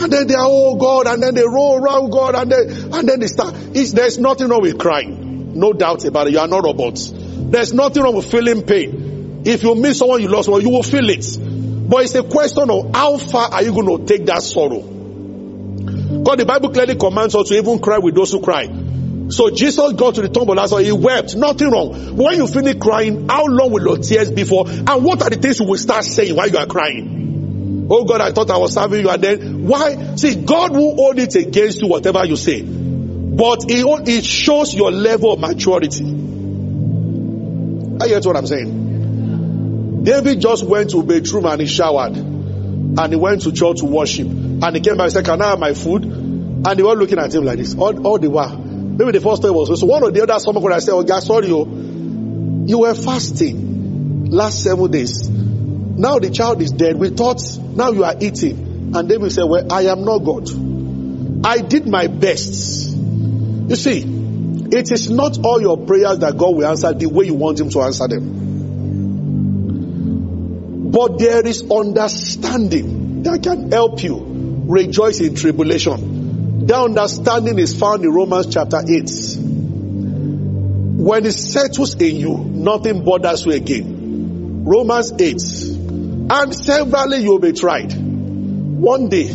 And 0.00 0.12
then 0.12 0.26
they 0.26 0.34
are, 0.34 0.46
oh 0.46 0.76
God, 0.76 1.06
and 1.06 1.22
then 1.22 1.34
they 1.34 1.46
roll 1.46 1.76
around 1.76 2.10
God, 2.10 2.34
and 2.34 2.50
then, 2.50 2.94
and 2.94 3.08
then 3.08 3.20
they 3.20 3.26
start. 3.26 3.54
It's, 3.74 3.92
there's 3.92 4.18
nothing 4.18 4.48
wrong 4.48 4.62
with 4.62 4.78
crying. 4.78 5.58
No 5.58 5.72
doubt 5.72 6.04
about 6.04 6.28
it. 6.28 6.32
You 6.32 6.38
are 6.38 6.48
not 6.48 6.64
robots. 6.64 7.12
There's 7.14 7.74
nothing 7.74 8.02
wrong 8.02 8.16
with 8.16 8.30
feeling 8.30 8.62
pain. 8.62 9.42
If 9.44 9.62
you 9.62 9.74
miss 9.74 9.98
someone 9.98 10.22
you 10.22 10.28
lost, 10.28 10.48
well, 10.48 10.60
you 10.60 10.70
will 10.70 10.82
feel 10.82 11.08
it. 11.10 11.26
But 11.88 12.04
it's 12.04 12.14
a 12.14 12.22
question 12.22 12.70
of 12.70 12.94
how 12.94 13.18
far 13.18 13.52
are 13.52 13.62
you 13.62 13.72
going 13.72 13.98
to 13.98 14.06
take 14.06 14.26
that 14.26 14.42
sorrow? 14.42 14.80
God, 14.80 16.38
the 16.38 16.44
Bible 16.46 16.70
clearly 16.70 16.96
commands 16.96 17.34
us 17.34 17.48
to 17.48 17.54
even 17.56 17.78
cry 17.78 17.98
with 17.98 18.14
those 18.14 18.32
who 18.32 18.40
cry. 18.40 18.66
So 19.28 19.50
Jesus 19.50 19.92
got 19.92 20.16
to 20.16 20.22
the 20.22 20.28
tomb 20.28 20.48
of 20.50 20.56
Lazarus, 20.56 20.86
he 20.86 20.92
wept, 20.92 21.36
nothing 21.36 21.70
wrong. 21.70 22.16
When 22.16 22.36
you 22.36 22.46
finish 22.46 22.76
crying, 22.80 23.28
how 23.28 23.44
long 23.46 23.70
will 23.70 23.82
your 23.82 23.98
tears 23.98 24.30
be 24.30 24.44
for? 24.44 24.68
And 24.68 25.04
what 25.04 25.22
are 25.22 25.30
the 25.30 25.36
things 25.36 25.60
you 25.60 25.66
will 25.66 25.78
start 25.78 26.04
saying 26.04 26.34
while 26.34 26.48
you 26.48 26.58
are 26.58 26.66
crying? 26.66 27.20
Oh 27.92 28.04
God, 28.04 28.20
I 28.20 28.30
thought 28.30 28.48
I 28.50 28.56
was 28.56 28.72
serving 28.72 29.00
you 29.00 29.10
and 29.10 29.20
then, 29.20 29.66
why? 29.66 30.14
See, 30.14 30.36
God 30.36 30.70
will 30.70 30.94
hold 30.94 31.18
it 31.18 31.34
against 31.34 31.82
you, 31.82 31.88
whatever 31.88 32.24
you 32.24 32.36
say. 32.36 32.62
But 32.62 33.64
it, 33.68 34.08
it 34.08 34.24
shows 34.24 34.72
your 34.74 34.92
level 34.92 35.32
of 35.32 35.40
maturity. 35.40 36.04
I 38.00 38.08
get 38.08 38.24
what 38.24 38.36
I'm 38.36 38.46
saying? 38.46 40.04
David 40.04 40.40
just 40.40 40.64
went 40.64 40.90
to 40.90 41.02
bedroom 41.02 41.46
and 41.46 41.60
he 41.60 41.66
showered. 41.66 42.16
And 42.16 43.08
he 43.08 43.16
went 43.16 43.42
to 43.42 43.52
church 43.52 43.78
to 43.80 43.86
worship. 43.86 44.28
And 44.28 44.76
he 44.76 44.80
came 44.80 44.96
back 44.96 45.04
and 45.04 45.12
said, 45.12 45.24
Can 45.24 45.42
I 45.42 45.50
have 45.50 45.58
my 45.58 45.74
food? 45.74 46.04
And 46.04 46.66
they 46.66 46.82
were 46.82 46.94
looking 46.94 47.18
at 47.18 47.34
him 47.34 47.44
like 47.44 47.58
this. 47.58 47.74
All, 47.74 48.06
all 48.06 48.18
the 48.18 48.30
while. 48.30 48.56
Maybe 48.56 49.12
the 49.12 49.20
first 49.20 49.42
time 49.42 49.54
was 49.54 49.80
so 49.80 49.86
one 49.86 50.02
or 50.02 50.10
the 50.10 50.22
other 50.22 50.38
someone 50.38 50.62
could 50.62 50.72
have 50.72 50.82
said, 50.82 50.94
Oh 50.94 51.02
God, 51.02 51.22
sorry, 51.22 51.48
you, 51.48 52.64
you 52.66 52.78
were 52.78 52.94
fasting 52.94 54.26
last 54.30 54.62
seven 54.62 54.90
days. 54.90 55.28
Now 56.00 56.18
the 56.18 56.30
child 56.30 56.62
is 56.62 56.72
dead. 56.72 56.96
We 56.96 57.10
thought 57.10 57.42
now 57.58 57.90
you 57.90 58.04
are 58.04 58.14
eating. 58.18 58.92
And 58.94 59.06
David 59.06 59.32
said, 59.32 59.44
Well, 59.44 59.70
I 59.70 59.82
am 59.82 60.04
not 60.04 60.20
God. 60.20 60.48
I 61.46 61.58
did 61.60 61.86
my 61.86 62.06
best. 62.06 62.90
You 62.96 63.76
see, 63.76 64.02
it 64.72 64.90
is 64.90 65.10
not 65.10 65.44
all 65.44 65.60
your 65.60 65.76
prayers 65.76 66.20
that 66.20 66.38
God 66.38 66.56
will 66.56 66.66
answer 66.66 66.92
the 66.94 67.06
way 67.06 67.26
you 67.26 67.34
want 67.34 67.60
Him 67.60 67.68
to 67.70 67.82
answer 67.82 68.08
them. 68.08 68.48
But 70.90 71.18
there 71.18 71.46
is 71.46 71.70
understanding 71.70 73.22
that 73.24 73.42
can 73.42 73.70
help 73.70 74.02
you 74.02 74.64
rejoice 74.66 75.20
in 75.20 75.34
tribulation 75.34 76.66
That 76.66 76.78
understanding 76.78 77.58
is 77.58 77.78
found 77.78 78.04
in 78.04 78.10
Romans 78.10 78.46
chapter 78.52 78.78
8. 78.78 79.36
When 81.02 81.26
it 81.26 81.32
settles 81.32 81.94
in 81.96 82.16
you, 82.16 82.38
nothing 82.38 83.04
bothers 83.04 83.44
you 83.44 83.52
again. 83.52 84.64
Romans 84.64 85.12
8. 85.12 85.79
And 86.32 86.54
severally 86.54 87.24
you 87.24 87.30
will 87.30 87.40
be 87.40 87.52
tried. 87.52 87.92
One 87.92 89.08
day, 89.08 89.26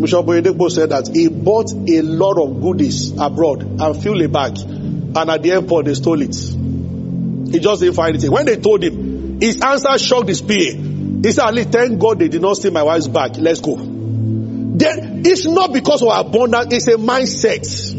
Bishop 0.00 0.26
Oyedepo 0.26 0.68
said 0.70 0.90
that 0.90 1.08
he 1.14 1.28
bought 1.28 1.72
a 1.72 2.02
lot 2.02 2.36
of 2.36 2.60
goodies 2.60 3.12
abroad 3.12 3.62
and 3.80 4.02
filled 4.02 4.20
a 4.22 4.28
bag. 4.28 4.58
And 4.58 5.16
at 5.30 5.40
the 5.42 5.52
airport, 5.52 5.86
they 5.86 5.94
stole 5.94 6.20
it. 6.20 6.34
He 6.34 7.60
just 7.60 7.80
didn't 7.80 7.94
find 7.94 8.10
anything. 8.10 8.32
When 8.32 8.46
they 8.46 8.56
told 8.56 8.82
him, 8.82 9.40
his 9.40 9.60
answer 9.60 9.96
shocked 9.98 10.28
his 10.28 10.42
PA. 10.42 10.48
He 10.54 11.32
said, 11.32 11.44
Ali, 11.44 11.62
thank 11.62 12.00
God 12.00 12.18
they 12.18 12.26
did 12.28 12.42
not 12.42 12.56
steal 12.56 12.72
my 12.72 12.82
wife's 12.82 13.06
bag. 13.06 13.36
Let's 13.36 13.60
go. 13.60 13.76
Then 13.76 15.22
it's 15.24 15.46
not 15.46 15.72
because 15.72 16.02
of 16.02 16.08
abundance, 16.08 16.74
it's 16.74 16.88
a 16.88 16.96
mindset. 16.96 17.94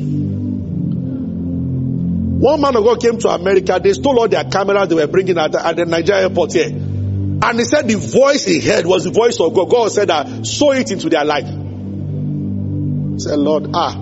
One 2.39 2.61
man 2.61 2.75
of 2.75 2.83
God 2.83 3.01
came 3.01 3.17
to 3.19 3.29
America, 3.29 3.79
they 3.81 3.93
stole 3.93 4.19
all 4.19 4.27
their 4.27 4.43
cameras 4.45 4.87
they 4.89 4.95
were 4.95 5.07
bringing 5.07 5.37
at 5.37 5.51
the, 5.53 5.65
at 5.65 5.75
the 5.75 5.85
Nigeria 5.85 6.23
airport 6.23 6.53
here. 6.53 6.88
And 7.41 7.57
he 7.57 7.65
said 7.65 7.87
the 7.87 7.95
voice 7.95 8.43
he 8.45 8.59
heard 8.59 8.85
was 8.85 9.05
the 9.05 9.11
voice 9.11 9.39
of 9.39 9.53
God. 9.53 9.69
God 9.69 9.91
said 9.91 10.09
that, 10.09 10.45
sow 10.45 10.71
it 10.71 10.91
into 10.91 11.09
their 11.09 11.23
life. 11.23 11.45
He 11.45 13.19
said, 13.19 13.39
Lord, 13.39 13.69
ah, 13.73 13.95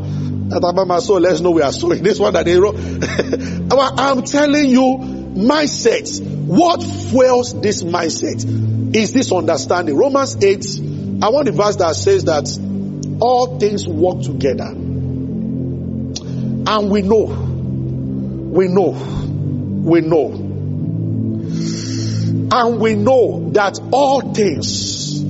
that 0.50 0.86
my 0.88 1.00
soul, 1.00 1.20
let's 1.20 1.42
know 1.42 1.52
we 1.52 1.62
are 1.62 1.72
sowing. 1.72 2.04
This 2.08 2.20
one 2.20 2.34
that 2.34 2.46
they 2.46 2.58
wrote. 2.58 2.76
I'm 3.72 4.24
telling 4.24 4.70
you, 4.70 4.98
mindset. 5.38 6.22
What 6.48 6.82
fuels 6.82 7.60
this 7.62 7.84
mindset 7.84 8.96
is 8.96 9.14
this 9.14 9.32
understanding. 9.32 9.98
Romans 9.98 10.38
8, 10.44 10.66
I 11.22 11.30
want 11.30 11.46
the 11.46 11.52
verse 11.52 11.76
that 11.78 11.96
says 11.96 12.24
that 12.26 12.48
all 13.20 13.60
things 13.60 13.88
work 13.88 14.22
together. 14.24 14.74
And 16.70 16.92
we 16.92 17.02
know, 17.02 17.26
we 17.26 18.68
know, 18.68 18.92
we 18.92 20.02
know, 20.02 20.47
and 22.52 22.80
we 22.80 22.96
know 22.96 23.50
that 23.52 23.80
all 23.92 24.34
things, 24.34 25.22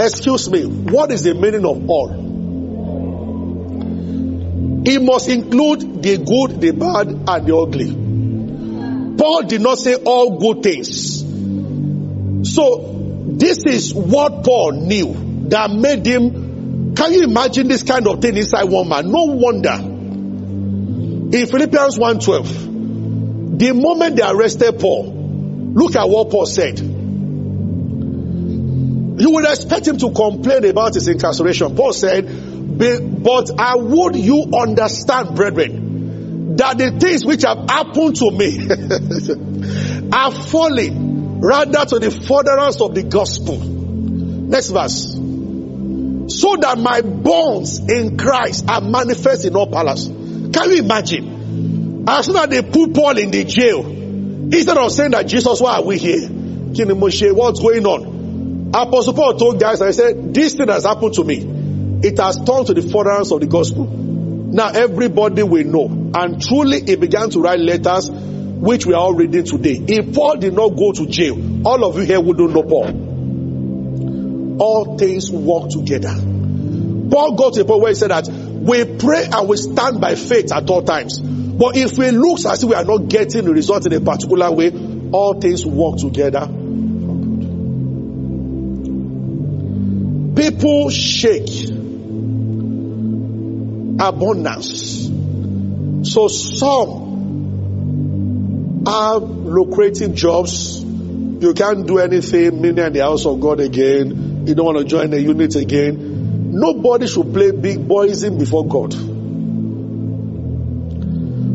excuse 0.00 0.50
me, 0.50 0.64
what 0.66 1.10
is 1.10 1.22
the 1.22 1.34
meaning 1.34 1.64
of 1.64 1.88
all? 1.88 2.24
It 4.86 5.02
must 5.02 5.30
include 5.30 6.02
the 6.02 6.18
good, 6.18 6.60
the 6.60 6.72
bad, 6.72 7.08
and 7.08 7.46
the 7.46 7.56
ugly. 7.56 9.16
Paul 9.16 9.42
did 9.44 9.62
not 9.62 9.78
say 9.78 9.94
all 9.94 10.38
good 10.38 10.62
things. 10.62 11.22
So, 12.54 12.94
this 13.26 13.64
is 13.64 13.94
what 13.94 14.44
Paul 14.44 14.72
knew 14.72 15.48
that 15.48 15.70
made 15.70 16.04
him. 16.04 16.94
Can 16.94 17.12
you 17.14 17.22
imagine 17.22 17.68
this 17.68 17.82
kind 17.82 18.06
of 18.06 18.20
thing 18.20 18.36
inside 18.36 18.64
one 18.64 18.88
man? 18.88 19.10
No 19.10 19.24
wonder. 19.24 19.72
In 21.36 21.46
Philippians 21.46 21.98
1:12, 21.98 23.58
the 23.58 23.72
moment 23.72 24.16
they 24.16 24.22
arrested 24.22 24.78
Paul, 24.78 25.13
look 25.74 25.96
at 25.96 26.08
what 26.08 26.30
Paul 26.30 26.46
said. 26.46 26.78
You 29.16 29.30
would 29.30 29.44
expect 29.44 29.86
him 29.86 29.98
to 29.98 30.10
complain 30.10 30.64
about 30.64 30.94
his 30.94 31.06
incarceration. 31.06 31.76
Paul 31.76 31.92
said, 31.92 32.26
But 32.78 33.60
I 33.60 33.76
would 33.76 34.16
you 34.16 34.50
understand, 34.52 35.36
brethren, 35.36 36.56
that 36.56 36.78
the 36.78 36.90
things 36.98 37.24
which 37.24 37.42
have 37.42 37.68
happened 37.68 38.16
to 38.16 38.30
me 38.30 38.68
are 40.12 40.32
falling 40.32 41.40
rather 41.40 41.84
to 41.84 41.98
the 41.98 42.10
furtherance 42.10 42.80
of 42.80 42.94
the 42.94 43.02
gospel. 43.02 43.58
Next 43.58 44.70
verse. 44.70 45.12
So 46.26 46.56
that 46.56 46.78
my 46.78 47.02
bonds 47.02 47.78
in 47.78 48.16
Christ 48.16 48.68
are 48.68 48.80
manifest 48.80 49.44
in 49.44 49.54
all 49.54 49.66
palace. 49.66 50.06
Can 50.06 50.70
you 50.70 50.78
imagine? 50.78 52.04
As 52.08 52.26
soon 52.26 52.36
as 52.36 52.48
they 52.48 52.62
put 52.62 52.94
Paul 52.94 53.18
in 53.18 53.30
the 53.30 53.44
jail, 53.44 54.03
instead 54.52 54.76
of 54.78 54.92
saying 54.92 55.12
that 55.12 55.26
Jesus, 55.26 55.60
why 55.60 55.76
are 55.76 55.84
we 55.84 55.98
here? 55.98 56.28
King 56.28 56.88
Moshe, 56.88 57.32
What's 57.32 57.60
going 57.60 57.86
on? 57.86 58.70
Apostle 58.74 59.14
Paul 59.14 59.38
told 59.38 59.60
guys, 59.60 59.80
I 59.80 59.92
said, 59.92 60.34
this 60.34 60.54
thing 60.54 60.68
has 60.68 60.84
happened 60.84 61.14
to 61.14 61.24
me. 61.24 61.36
It 62.02 62.18
has 62.18 62.36
turned 62.36 62.66
to 62.66 62.74
the 62.74 62.82
furtherance 62.82 63.30
of 63.30 63.40
the 63.40 63.46
gospel. 63.46 63.84
Now 63.86 64.68
everybody 64.68 65.42
will 65.44 65.64
know. 65.64 66.10
And 66.14 66.42
truly 66.42 66.80
he 66.80 66.96
began 66.96 67.30
to 67.30 67.40
write 67.40 67.60
letters 67.60 68.10
which 68.10 68.84
we 68.86 68.94
are 68.94 69.00
all 69.00 69.14
reading 69.14 69.44
today. 69.44 69.80
If 69.86 70.14
Paul 70.14 70.36
did 70.38 70.54
not 70.54 70.70
go 70.70 70.92
to 70.92 71.06
jail, 71.06 71.66
all 71.66 71.84
of 71.84 71.96
you 71.96 72.02
here 72.02 72.20
wouldn't 72.20 72.52
know 72.52 72.62
Paul. 72.62 74.60
All 74.60 74.98
things 74.98 75.30
work 75.30 75.70
together. 75.70 76.14
Paul 77.10 77.36
got 77.36 77.54
to 77.54 77.60
a 77.60 77.64
point 77.64 77.80
where 77.80 77.90
he 77.90 77.94
said 77.94 78.10
that 78.10 78.28
we 78.28 78.84
pray 78.84 79.28
and 79.30 79.48
we 79.48 79.56
stand 79.56 80.00
by 80.00 80.14
faith 80.14 80.52
at 80.52 80.68
all 80.68 80.82
times. 80.82 81.20
But 81.56 81.76
if 81.76 81.96
we 81.96 82.10
look 82.10 82.44
as 82.46 82.62
if 82.62 82.68
we 82.68 82.74
are 82.74 82.84
not 82.84 83.08
getting 83.08 83.44
the 83.44 83.52
result 83.52 83.86
in 83.86 83.92
a 83.92 84.00
particular 84.00 84.50
way, 84.50 84.72
all 85.12 85.40
things 85.40 85.64
work 85.64 85.98
together. 85.98 86.46
People 90.34 90.90
shake 90.90 91.70
abundance. 94.00 95.08
So 96.10 96.26
some 96.28 97.04
have 98.86 99.22
lucrative 99.22 100.14
jobs. 100.14 100.82
You 100.82 101.54
can't 101.54 101.86
do 101.86 101.98
anything, 101.98 102.60
meaning 102.60 102.84
in 102.84 102.92
the 102.92 103.00
house 103.00 103.26
of 103.26 103.40
God 103.40 103.60
again. 103.60 104.46
You 104.46 104.54
don't 104.54 104.66
want 104.66 104.78
to 104.78 104.84
join 104.84 105.10
the 105.10 105.20
unit 105.20 105.54
again. 105.54 106.50
Nobody 106.52 107.06
should 107.06 107.32
play 107.32 107.52
big 107.52 107.78
boyism 107.86 108.38
before 108.38 108.66
God. 108.66 109.13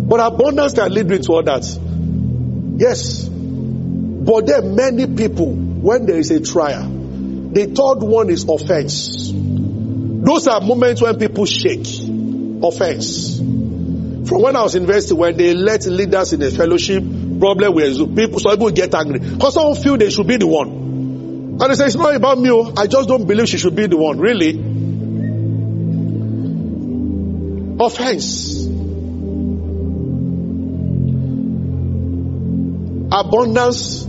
But 0.09 0.19
abundance 0.19 0.73
can 0.73 0.91
lead 0.91 1.09
you 1.11 1.19
to 1.19 1.33
others. 1.33 1.77
Yes. 2.77 3.29
But 3.29 4.47
there 4.47 4.59
are 4.59 4.63
many 4.63 5.05
people, 5.05 5.53
when 5.53 6.07
there 6.07 6.17
is 6.17 6.31
a 6.31 6.39
trial, 6.41 6.89
the 6.89 7.65
third 7.67 8.03
one 8.05 8.29
is 8.31 8.43
offense. 8.49 9.31
Those 9.31 10.47
are 10.47 10.61
moments 10.61 11.01
when 11.01 11.17
people 11.19 11.45
shake. 11.45 11.87
Offense. 12.63 13.37
From 13.37 14.41
when 14.41 14.55
I 14.55 14.63
was 14.63 14.75
in 14.75 14.81
university, 14.83 15.13
when 15.13 15.37
they 15.37 15.53
let 15.53 15.85
leaders 15.85 16.33
in 16.33 16.41
a 16.41 16.49
fellowship, 16.51 17.03
problem 17.39 17.73
with 17.73 18.15
people, 18.15 18.39
some 18.39 18.51
people 18.53 18.71
get 18.71 18.93
angry. 18.95 19.19
Because 19.19 19.53
some 19.53 19.75
feel 19.75 19.97
they 19.97 20.09
should 20.09 20.27
be 20.27 20.37
the 20.37 20.47
one. 20.47 20.69
And 21.61 21.61
they 21.61 21.75
say, 21.75 21.85
it's 21.85 21.95
not 21.95 22.15
about 22.15 22.39
me. 22.39 22.49
Oh. 22.51 22.73
I 22.77 22.87
just 22.87 23.07
don't 23.07 23.25
believe 23.27 23.47
she 23.47 23.57
should 23.57 23.75
be 23.75 23.87
the 23.87 23.97
one. 23.97 24.19
Really? 24.19 24.57
Offense. 27.79 28.67
Abundance, 33.11 34.05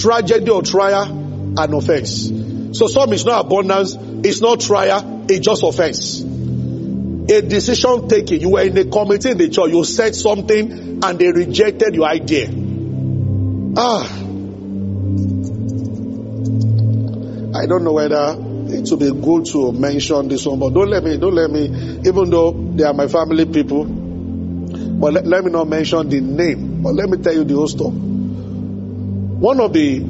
tragedy 0.00 0.50
or 0.50 0.62
trial, 0.62 1.24
and 1.58 1.74
offense. 1.74 2.30
So 2.76 2.88
some 2.88 3.12
is 3.12 3.24
not 3.24 3.46
abundance, 3.46 3.96
it's 4.24 4.40
not 4.40 4.60
trial, 4.60 5.24
it's 5.28 5.44
just 5.44 5.62
offense. 5.62 6.20
A 6.22 7.40
decision 7.40 8.08
taken, 8.08 8.40
you 8.40 8.50
were 8.50 8.62
in 8.62 8.76
a 8.76 8.84
committee 8.84 9.30
in 9.30 9.38
the 9.38 9.48
church, 9.48 9.70
you 9.70 9.84
said 9.84 10.14
something 10.14 11.00
and 11.02 11.18
they 11.18 11.30
rejected 11.30 11.94
your 11.94 12.06
idea. 12.06 12.50
Ah. 13.76 14.04
I 17.56 17.66
don't 17.66 17.84
know 17.84 17.92
whether 17.92 18.36
it 18.66 18.90
would 18.90 18.98
be 18.98 19.12
good 19.12 19.46
to 19.46 19.72
mention 19.72 20.28
this 20.28 20.44
one, 20.44 20.58
but 20.58 20.74
don't 20.74 20.90
let 20.90 21.04
me, 21.04 21.16
don't 21.16 21.34
let 21.34 21.50
me, 21.50 21.66
even 22.06 22.30
though 22.30 22.50
they 22.50 22.82
are 22.82 22.92
my 22.92 23.06
family 23.06 23.46
people, 23.46 23.84
but 23.84 25.12
let, 25.12 25.26
let 25.26 25.44
me 25.44 25.52
not 25.52 25.68
mention 25.68 26.08
the 26.08 26.20
name, 26.20 26.82
but 26.82 26.94
let 26.94 27.08
me 27.08 27.18
tell 27.18 27.32
you 27.32 27.44
the 27.44 27.54
whole 27.54 27.68
story. 27.68 28.13
One 29.40 29.60
of 29.60 29.72
the 29.72 30.00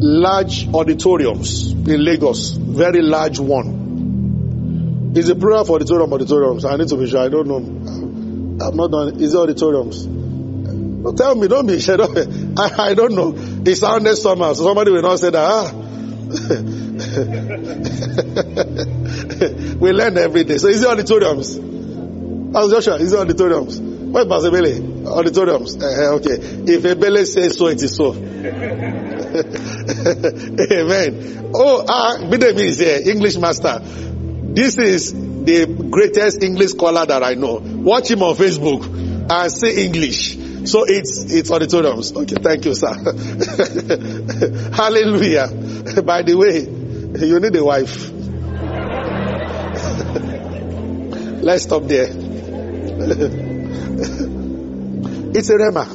large 0.00 0.68
auditoriums 0.68 1.72
in 1.72 2.04
Lagos, 2.04 2.50
very 2.50 3.02
large 3.02 3.38
one. 3.38 5.12
Is 5.16 5.28
a 5.30 5.34
plural 5.34 5.64
for 5.64 5.76
auditorium 5.76 6.12
auditoriums. 6.12 6.64
I 6.64 6.76
need 6.76 6.88
to 6.88 6.96
be 6.96 7.08
sure. 7.08 7.20
I 7.20 7.28
don't 7.28 7.48
know. 7.48 7.56
I'm 7.56 8.76
not 8.76 8.90
done. 8.90 9.20
Is 9.20 9.34
it 9.34 9.38
auditoriums? 9.38 10.06
No, 10.06 11.12
tell 11.12 11.34
me, 11.34 11.48
don't 11.48 11.66
be 11.66 11.80
sure. 11.86 12.00
I, 12.02 12.90
I 12.90 12.94
don't 12.94 13.14
know. 13.14 13.34
It 13.36 13.76
sounded 13.76 14.16
somehow. 14.16 14.52
So 14.52 14.64
somebody 14.64 14.90
will 14.90 15.02
not 15.02 15.18
say 15.18 15.30
that. 15.30 15.42
Ah. 15.42 15.72
we 19.80 19.92
learn 19.92 20.18
every 20.18 20.44
day. 20.44 20.58
So 20.58 20.68
is 20.68 20.82
it 20.82 20.88
auditoriums? 20.88 21.58
Pastor 22.52 22.74
Joshua, 22.74 22.96
is 22.96 23.12
it 23.12 23.18
auditoriums? 23.18 23.80
Where's 23.80 24.26
Pastor 24.26 24.50
Bele? 24.50 24.80
Auditoriums. 25.08 25.76
Uh, 25.76 26.14
okay. 26.16 26.36
If 26.38 26.84
a 26.84 26.94
Bele 26.96 27.24
says 27.24 27.56
so, 27.56 27.66
it 27.68 27.82
is 27.82 27.94
so. 27.94 28.12
Amen. 30.72 31.50
Oh, 31.54 31.84
ah, 31.88 32.18
Bidemi 32.20 32.64
is 32.64 32.78
here, 32.78 33.00
English 33.04 33.36
master. 33.36 33.80
This 33.80 34.76
is 34.78 35.12
the 35.12 35.66
greatest 35.66 36.42
English 36.42 36.70
scholar 36.70 37.06
that 37.06 37.22
I 37.22 37.34
know. 37.34 37.60
Watch 37.62 38.10
him 38.10 38.22
on 38.22 38.34
Facebook 38.36 38.84
and 39.30 39.52
say 39.52 39.84
English. 39.84 40.36
So 40.64 40.84
it's 40.86 41.32
it's 41.32 41.50
auditoriums. 41.50 42.12
Okay, 42.14 42.36
thank 42.42 42.64
you, 42.64 42.74
sir. 42.74 42.92
Hallelujah. 44.72 45.48
By 46.02 46.22
the 46.22 46.34
way, 46.36 46.66
you 47.26 47.40
need 47.40 47.56
a 47.56 47.64
wife. 47.64 48.10
Let's 51.42 51.62
stop 51.64 51.84
there. 51.84 52.08
It's 55.34 55.50
a 55.50 55.54
rhema. 55.54 55.86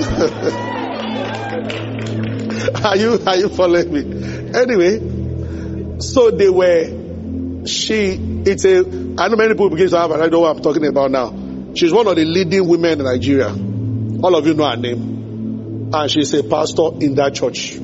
are 2.84 2.96
you 2.96 3.18
are 3.26 3.36
you 3.36 3.48
following 3.48 3.92
me? 3.92 4.58
Anyway, 4.58 5.98
so 6.00 6.30
they 6.30 6.50
were 6.50 7.66
she 7.66 8.18
it's 8.44 8.64
a 8.64 8.78
I 8.78 9.28
know 9.28 9.36
many 9.36 9.54
people 9.54 9.70
begin 9.70 9.88
to 9.88 9.98
have 9.98 10.10
and 10.10 10.22
I 10.22 10.26
know 10.26 10.40
what 10.40 10.56
I'm 10.56 10.62
talking 10.62 10.86
about 10.86 11.10
now. 11.10 11.34
She's 11.74 11.92
one 11.92 12.06
of 12.08 12.16
the 12.16 12.24
leading 12.24 12.66
women 12.66 13.00
in 13.00 13.04
Nigeria. 13.04 13.48
All 13.48 14.34
of 14.34 14.46
you 14.46 14.54
know 14.54 14.68
her 14.68 14.76
name. 14.76 15.90
And 15.92 16.10
she's 16.10 16.32
a 16.34 16.44
pastor 16.44 16.90
in 17.00 17.14
that 17.16 17.34
church. 17.34 17.76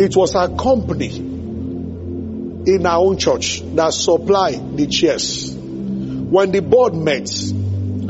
It 0.00 0.16
was 0.16 0.32
her 0.32 0.56
company 0.56 1.16
in 1.16 2.86
our 2.86 2.98
own 2.98 3.18
church 3.18 3.62
that 3.74 3.92
supplied 3.92 4.76
the 4.76 4.86
chairs. 4.86 5.54
When 5.54 6.50
the 6.50 6.60
board 6.60 6.94
met, 6.94 7.28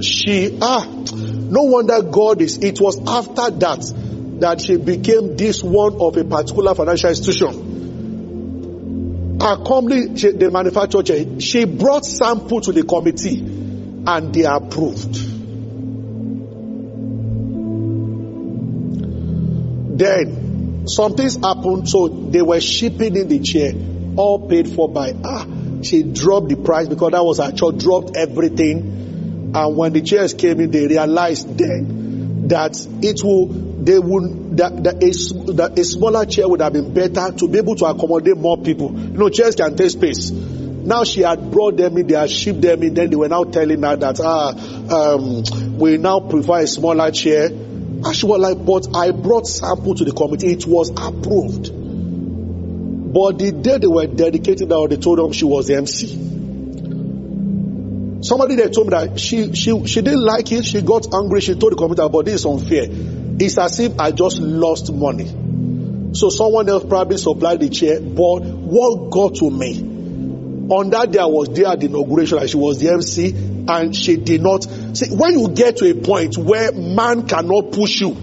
she 0.05 0.59
ah 0.61 0.85
no 0.87 1.63
wonder 1.65 2.03
God 2.03 2.43
is 2.43 2.59
it 2.59 2.81
was 2.81 2.99
after 3.07 3.51
that 3.51 4.41
that 4.41 4.61
she 4.61 4.77
became 4.77 5.37
this 5.37 5.63
one 5.63 5.95
of 6.01 6.17
a 6.17 6.25
particular 6.25 6.75
financial 6.75 7.09
institution. 7.11 7.75
Her 9.41 9.57
company, 9.65 10.17
she, 10.17 10.33
the 10.33 10.51
manufacturer, 10.51 11.05
she 11.41 11.65
brought 11.65 12.05
sample 12.05 12.61
to 12.63 12.73
the 12.73 12.83
committee 12.83 13.39
and 13.39 14.35
they 14.35 14.45
approved. 14.45 15.15
Then 19.99 20.87
some 20.89 21.15
things 21.15 21.37
happened, 21.37 21.89
so 21.89 22.09
they 22.09 22.43
were 22.43 22.61
shipping 22.61 23.17
in 23.17 23.29
the 23.29 23.39
chair, 23.41 23.73
all 24.17 24.49
paid 24.49 24.69
for 24.69 24.89
by 24.89 25.15
ah. 25.25 25.47
She 25.83 26.03
dropped 26.03 26.49
the 26.49 26.57
price 26.57 26.89
because 26.89 27.13
that 27.13 27.25
was 27.25 27.39
her 27.39 27.53
church, 27.53 27.79
dropped 27.79 28.17
everything. 28.17 29.14
And 29.55 29.77
when 29.77 29.93
the 29.93 30.01
chairs 30.03 30.35
came 30.35 30.59
in, 30.59 30.71
they 30.73 30.89
realized 30.89 31.57
then 31.57 32.49
that 32.49 32.77
it 33.03 33.23
will, 33.23 33.47
they 33.47 33.99
would, 33.99 34.57
that, 34.57 34.83
that, 34.83 34.97
a, 34.97 35.53
that 35.53 35.79
a 35.79 35.85
smaller 35.85 36.27
chair 36.27 36.49
would 36.49 36.61
have 36.61 36.73
been 36.73 36.93
better 36.93 37.33
to 37.33 37.49
be 37.49 37.59
able 37.59 37.77
to 37.77 37.85
accommodate 37.87 38.37
more 38.37 38.59
people. 38.59 38.93
You 38.93 39.17
know, 39.17 39.29
chairs 39.29 39.55
can 39.55 39.77
take 39.77 39.91
space. 39.91 40.33
Now 40.33 41.05
she 41.05 41.23
had 41.23 41.53
brought 41.53 41.77
them 41.77 41.97
in, 41.97 42.09
they 42.09 42.17
had 42.17 42.31
shipped 42.31 42.61
them 42.61 42.83
in, 42.83 42.95
then 42.95 43.11
they 43.11 43.17
were 43.17 43.29
now 43.29 43.45
telling 43.45 43.81
her 43.83 43.97
that, 43.97 44.21
ah, 44.21 45.15
um, 45.15 45.79
we 45.79 45.97
now 45.99 46.21
prefer 46.21 46.61
a 46.61 46.67
smaller 46.67 47.11
chair. 47.13 47.47
And 47.47 48.15
she 48.15 48.27
was 48.27 48.41
like, 48.41 48.67
but 48.67 48.95
I 48.95 49.13
brought 49.13 49.47
sample 49.47 49.95
to 49.95 50.05
the 50.05 50.13
committee, 50.13 50.49
it 50.53 50.67
was 50.67 50.91
approved. 50.91 51.73
But 53.15 53.39
the 53.39 53.53
day 53.53 53.79
they 53.79 53.87
were 53.87 54.09
dedicating 54.09 54.69
that, 54.69 54.87
they 54.91 54.97
told 54.97 55.35
she 55.35 55.45
was 55.45 55.69
the 55.69 55.77
MC. 55.77 56.35
Somebody 58.25 58.55
there 58.57 58.71
told 58.71 58.87
me 58.87 58.93
that 58.93 59.21
she, 59.21 59.53
she, 59.53 59.85
she 59.87 60.01
didn't 60.01 60.25
like 60.25 60.51
it, 60.51 60.65
she 60.65 60.81
got 60.81 61.13
angry, 61.13 61.43
she 61.43 61.57
told 61.57 61.73
the 61.73 61.77
committee, 61.77 62.09
but 62.11 62.25
this 62.25 62.37
is 62.37 62.47
unfair. 62.47 62.87
It's 62.89 63.59
as 63.59 63.79
if 63.81 64.01
I 64.01 64.13
just 64.13 64.39
lost 64.39 64.91
money. 64.91 65.27
So 66.15 66.31
someone 66.31 66.67
else 66.71 66.87
probably 66.87 67.19
supplied 67.19 67.61
the 67.61 67.69
chair, 67.69 68.01
but 68.01 68.41
what 68.41 69.11
got 69.11 69.35
to 69.35 69.51
me, 69.51 69.79
on 70.71 70.89
that 70.89 71.11
day 71.11 71.19
I 71.19 71.27
was 71.27 71.51
there 71.51 71.67
at 71.67 71.81
the 71.81 71.87
inauguration 71.87 72.39
and 72.39 72.49
she 72.49 72.57
was 72.57 72.81
the 72.81 72.95
MC 72.95 73.35
and 73.69 73.95
she 73.95 74.17
did 74.17 74.41
not 74.41 74.65
see 74.65 75.15
when 75.15 75.39
you 75.39 75.51
get 75.51 75.77
to 75.79 75.91
a 75.91 75.95
point 75.95 76.39
where 76.39 76.73
man 76.73 77.29
cannot 77.29 77.73
push 77.73 78.01
you 78.01 78.15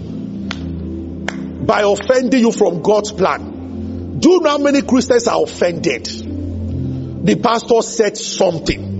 by 1.64 1.82
offending 1.82 2.40
you 2.40 2.50
from 2.50 2.82
God's 2.82 3.12
plan. 3.12 4.18
Do 4.18 4.30
you 4.32 4.40
know 4.40 4.50
how 4.50 4.58
many 4.58 4.82
Christians 4.82 5.28
are 5.28 5.40
offended? 5.44 6.06
The 6.06 7.36
pastor 7.40 7.82
said 7.82 8.16
something. 8.16 8.91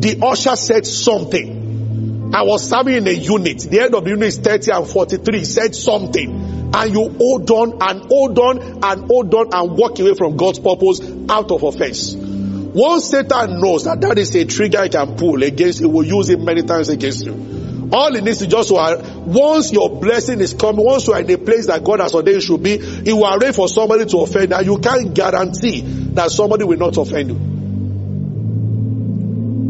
The 0.00 0.18
usher 0.22 0.56
said 0.56 0.86
something. 0.86 2.30
I 2.32 2.42
was 2.42 2.68
serving 2.68 2.94
in 2.94 3.06
a 3.08 3.12
unit. 3.12 3.60
The 3.60 3.80
end 3.80 3.94
of 3.94 4.04
the 4.04 4.10
unit 4.10 4.28
is 4.28 4.38
30 4.38 4.70
and 4.70 4.86
43 4.86 5.44
said 5.44 5.74
something. 5.74 6.70
And 6.74 6.92
you 6.92 7.08
hold 7.08 7.50
on 7.50 7.78
and 7.80 8.02
hold 8.06 8.38
on 8.38 8.58
and 8.84 9.06
hold 9.06 9.34
on 9.34 9.48
and 9.52 9.76
walk 9.76 9.98
away 9.98 10.14
from 10.14 10.36
God's 10.36 10.58
purpose 10.58 11.00
out 11.28 11.50
of 11.50 11.62
offense. 11.62 12.14
Once 12.14 13.06
Satan 13.06 13.60
knows 13.60 13.84
that 13.84 14.00
that 14.02 14.18
is 14.18 14.34
a 14.36 14.44
trigger 14.44 14.82
he 14.84 14.90
can 14.90 15.16
pull 15.16 15.42
against, 15.42 15.78
he 15.80 15.86
will 15.86 16.04
use 16.04 16.28
it 16.28 16.38
many 16.38 16.62
times 16.62 16.90
against 16.90 17.24
you. 17.24 17.88
All 17.90 18.14
it 18.14 18.22
needs 18.22 18.42
is 18.42 18.48
just 18.48 18.70
once 18.70 19.72
your 19.72 19.98
blessing 19.98 20.40
is 20.40 20.52
coming, 20.52 20.84
once 20.84 21.06
you 21.06 21.14
are 21.14 21.20
in 21.20 21.30
a 21.30 21.38
place 21.38 21.66
that 21.66 21.82
God 21.82 22.00
has 22.00 22.14
ordained 22.14 22.36
you 22.36 22.40
should 22.42 22.62
be, 22.62 22.76
He 22.78 23.12
will 23.14 23.26
arrange 23.26 23.56
for 23.56 23.66
somebody 23.68 24.04
to 24.04 24.18
offend 24.18 24.52
you. 24.52 24.74
You 24.74 24.78
can't 24.78 25.14
guarantee 25.14 25.80
that 26.12 26.30
somebody 26.30 26.64
will 26.64 26.76
not 26.76 26.98
offend 26.98 27.30
you. 27.30 27.57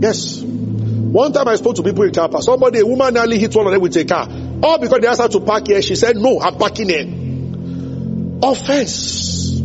Yes. 0.00 0.40
One 0.40 1.32
time 1.32 1.48
I 1.48 1.56
spoke 1.56 1.76
to 1.76 1.82
people 1.82 2.04
in 2.04 2.12
campus. 2.12 2.44
Somebody, 2.44 2.80
a 2.80 2.86
woman 2.86 3.14
nearly 3.14 3.38
hit 3.38 3.54
one 3.54 3.66
of 3.66 3.72
them 3.72 3.80
with 3.80 3.96
a 3.96 4.04
car. 4.04 4.28
All 4.62 4.78
because 4.78 5.00
they 5.00 5.06
asked 5.06 5.20
her 5.20 5.28
to 5.28 5.40
park 5.40 5.66
here. 5.66 5.80
She 5.82 5.96
said, 5.96 6.16
No, 6.16 6.40
I'm 6.40 6.56
parking 6.56 6.88
here. 6.88 7.06
Offense. 8.42 9.60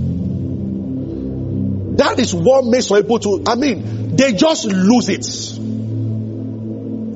That 1.98 2.18
is 2.20 2.34
what 2.34 2.66
makes 2.66 2.88
some 2.88 3.02
people 3.02 3.20
to, 3.20 3.44
I 3.48 3.56
mean, 3.56 4.16
they 4.16 4.34
just 4.34 4.66
lose 4.66 5.10
it. 5.10 5.28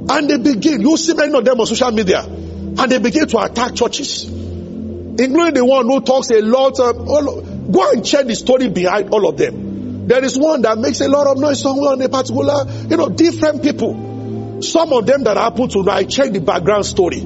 And 0.09 0.29
they 0.29 0.37
begin, 0.37 0.81
you 0.81 0.97
see 0.97 1.13
many 1.15 1.33
of 1.35 1.43
them 1.43 1.59
on 1.59 1.65
social 1.65 1.91
media, 1.91 2.23
and 2.23 2.91
they 2.91 2.99
begin 2.99 3.27
to 3.27 3.39
attack 3.39 3.73
churches, 3.75 4.25
including 4.25 5.55
the 5.55 5.65
one 5.65 5.87
who 5.87 5.99
talks 6.01 6.29
a 6.29 6.41
lot. 6.41 6.79
Of, 6.79 7.07
all, 7.09 7.41
go 7.41 7.91
and 7.91 8.05
check 8.05 8.27
the 8.27 8.35
story 8.35 8.69
behind 8.69 9.09
all 9.09 9.27
of 9.27 9.35
them. 9.37 9.66
There 10.07 10.23
is 10.23 10.37
one 10.37 10.61
that 10.61 10.77
makes 10.77 11.01
a 11.01 11.09
lot 11.09 11.27
of 11.27 11.37
noise 11.37 11.61
somewhere 11.61 11.91
on 11.91 12.01
a 12.01 12.07
particular, 12.07 12.65
you 12.89 12.95
know, 12.95 13.09
different 13.09 13.61
people. 13.61 14.61
Some 14.61 14.93
of 14.93 15.05
them 15.05 15.23
that 15.25 15.35
happen 15.35 15.67
to 15.67 15.83
know, 15.83 15.91
I 15.91 16.05
check 16.05 16.31
the 16.31 16.39
background 16.39 16.85
story. 16.85 17.19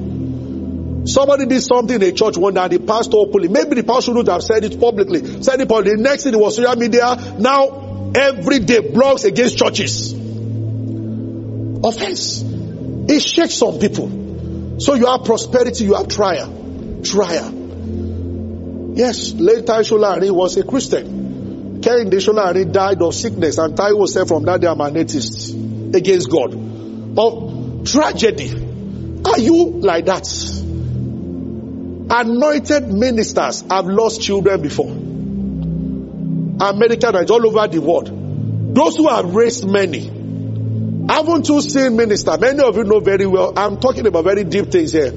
Somebody 1.04 1.46
did 1.46 1.62
something 1.62 1.94
in 1.94 2.02
a 2.02 2.10
church 2.10 2.36
one 2.36 2.54
day, 2.54 2.66
the 2.68 2.80
pastor 2.80 3.18
openly, 3.18 3.48
maybe 3.48 3.76
the 3.76 3.84
pastor 3.84 4.14
would 4.14 4.26
have 4.26 4.42
said 4.42 4.64
it 4.64 4.80
publicly, 4.80 5.42
said 5.42 5.60
it 5.60 5.68
publicly. 5.68 5.96
The 5.96 6.02
next 6.02 6.24
thing 6.24 6.34
it 6.34 6.40
was 6.40 6.56
social 6.56 6.74
media. 6.76 7.16
Now, 7.38 8.12
every 8.16 8.58
day, 8.58 8.80
blogs 8.80 9.24
against 9.24 9.58
churches. 9.58 10.12
Offense. 11.84 12.42
It 12.42 13.20
shakes 13.20 13.54
some 13.54 13.78
people. 13.78 14.78
So 14.80 14.94
you 14.94 15.06
have 15.06 15.24
prosperity, 15.24 15.84
you 15.84 15.94
have 15.94 16.08
trial. 16.08 17.00
Trial. 17.04 17.52
Yes, 18.94 19.32
later 19.34 19.82
Sholari 19.82 20.30
was 20.30 20.56
a 20.56 20.64
Christian. 20.64 21.22
Kehinde 21.82 22.20
Sholari 22.20 22.70
died 22.72 23.02
of 23.02 23.14
sickness 23.14 23.58
and 23.58 23.74
Taiwo 23.76 24.06
said 24.08 24.28
from 24.28 24.44
that 24.44 24.60
day 24.60 24.68
I'm 24.68 24.80
an 24.80 24.96
atheist 24.96 25.54
against 25.94 26.30
God. 26.30 26.54
Of 27.18 27.84
tragedy. 27.84 28.50
Are 29.24 29.38
you 29.38 29.80
like 29.80 30.06
that? 30.06 30.26
Anointed 32.10 32.88
ministers 32.88 33.62
have 33.70 33.86
lost 33.86 34.22
children 34.22 34.62
before. 34.62 34.90
American 36.60 37.16
and 37.16 37.30
all 37.30 37.46
over 37.46 37.66
the 37.68 37.80
world. 37.80 38.74
Those 38.74 38.96
who 38.96 39.08
have 39.08 39.34
raised 39.34 39.66
many. 39.68 40.06
Haven't 41.08 41.48
you 41.48 41.60
seen 41.60 41.96
minister? 41.96 42.38
Many 42.38 42.62
of 42.62 42.76
you 42.76 42.84
know 42.84 43.00
very 43.00 43.26
well. 43.26 43.52
I'm 43.56 43.80
talking 43.80 44.06
about 44.06 44.24
very 44.24 44.44
deep 44.44 44.70
things 44.70 44.92
here. 44.92 45.12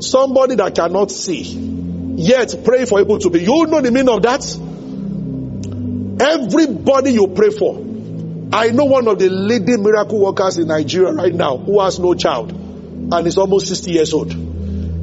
Somebody 0.00 0.56
that 0.56 0.74
cannot 0.74 1.10
see, 1.10 1.42
yet 2.16 2.54
pray 2.64 2.84
for 2.84 2.98
people 2.98 3.18
to 3.18 3.30
be. 3.30 3.40
You 3.42 3.66
know 3.66 3.80
the 3.80 3.90
meaning 3.90 4.08
of 4.14 4.22
that? 4.22 4.42
Everybody 6.20 7.12
you 7.12 7.28
pray 7.28 7.50
for. 7.50 7.78
I 8.52 8.70
know 8.70 8.84
one 8.84 9.08
of 9.08 9.18
the 9.18 9.30
leading 9.30 9.82
miracle 9.82 10.20
workers 10.20 10.58
in 10.58 10.66
Nigeria 10.68 11.12
right 11.12 11.34
now 11.34 11.56
who 11.56 11.80
has 11.80 11.98
no 11.98 12.14
child 12.14 12.52
and 12.52 13.26
is 13.26 13.38
almost 13.38 13.68
60 13.68 13.90
years 13.92 14.12
old. 14.12 14.30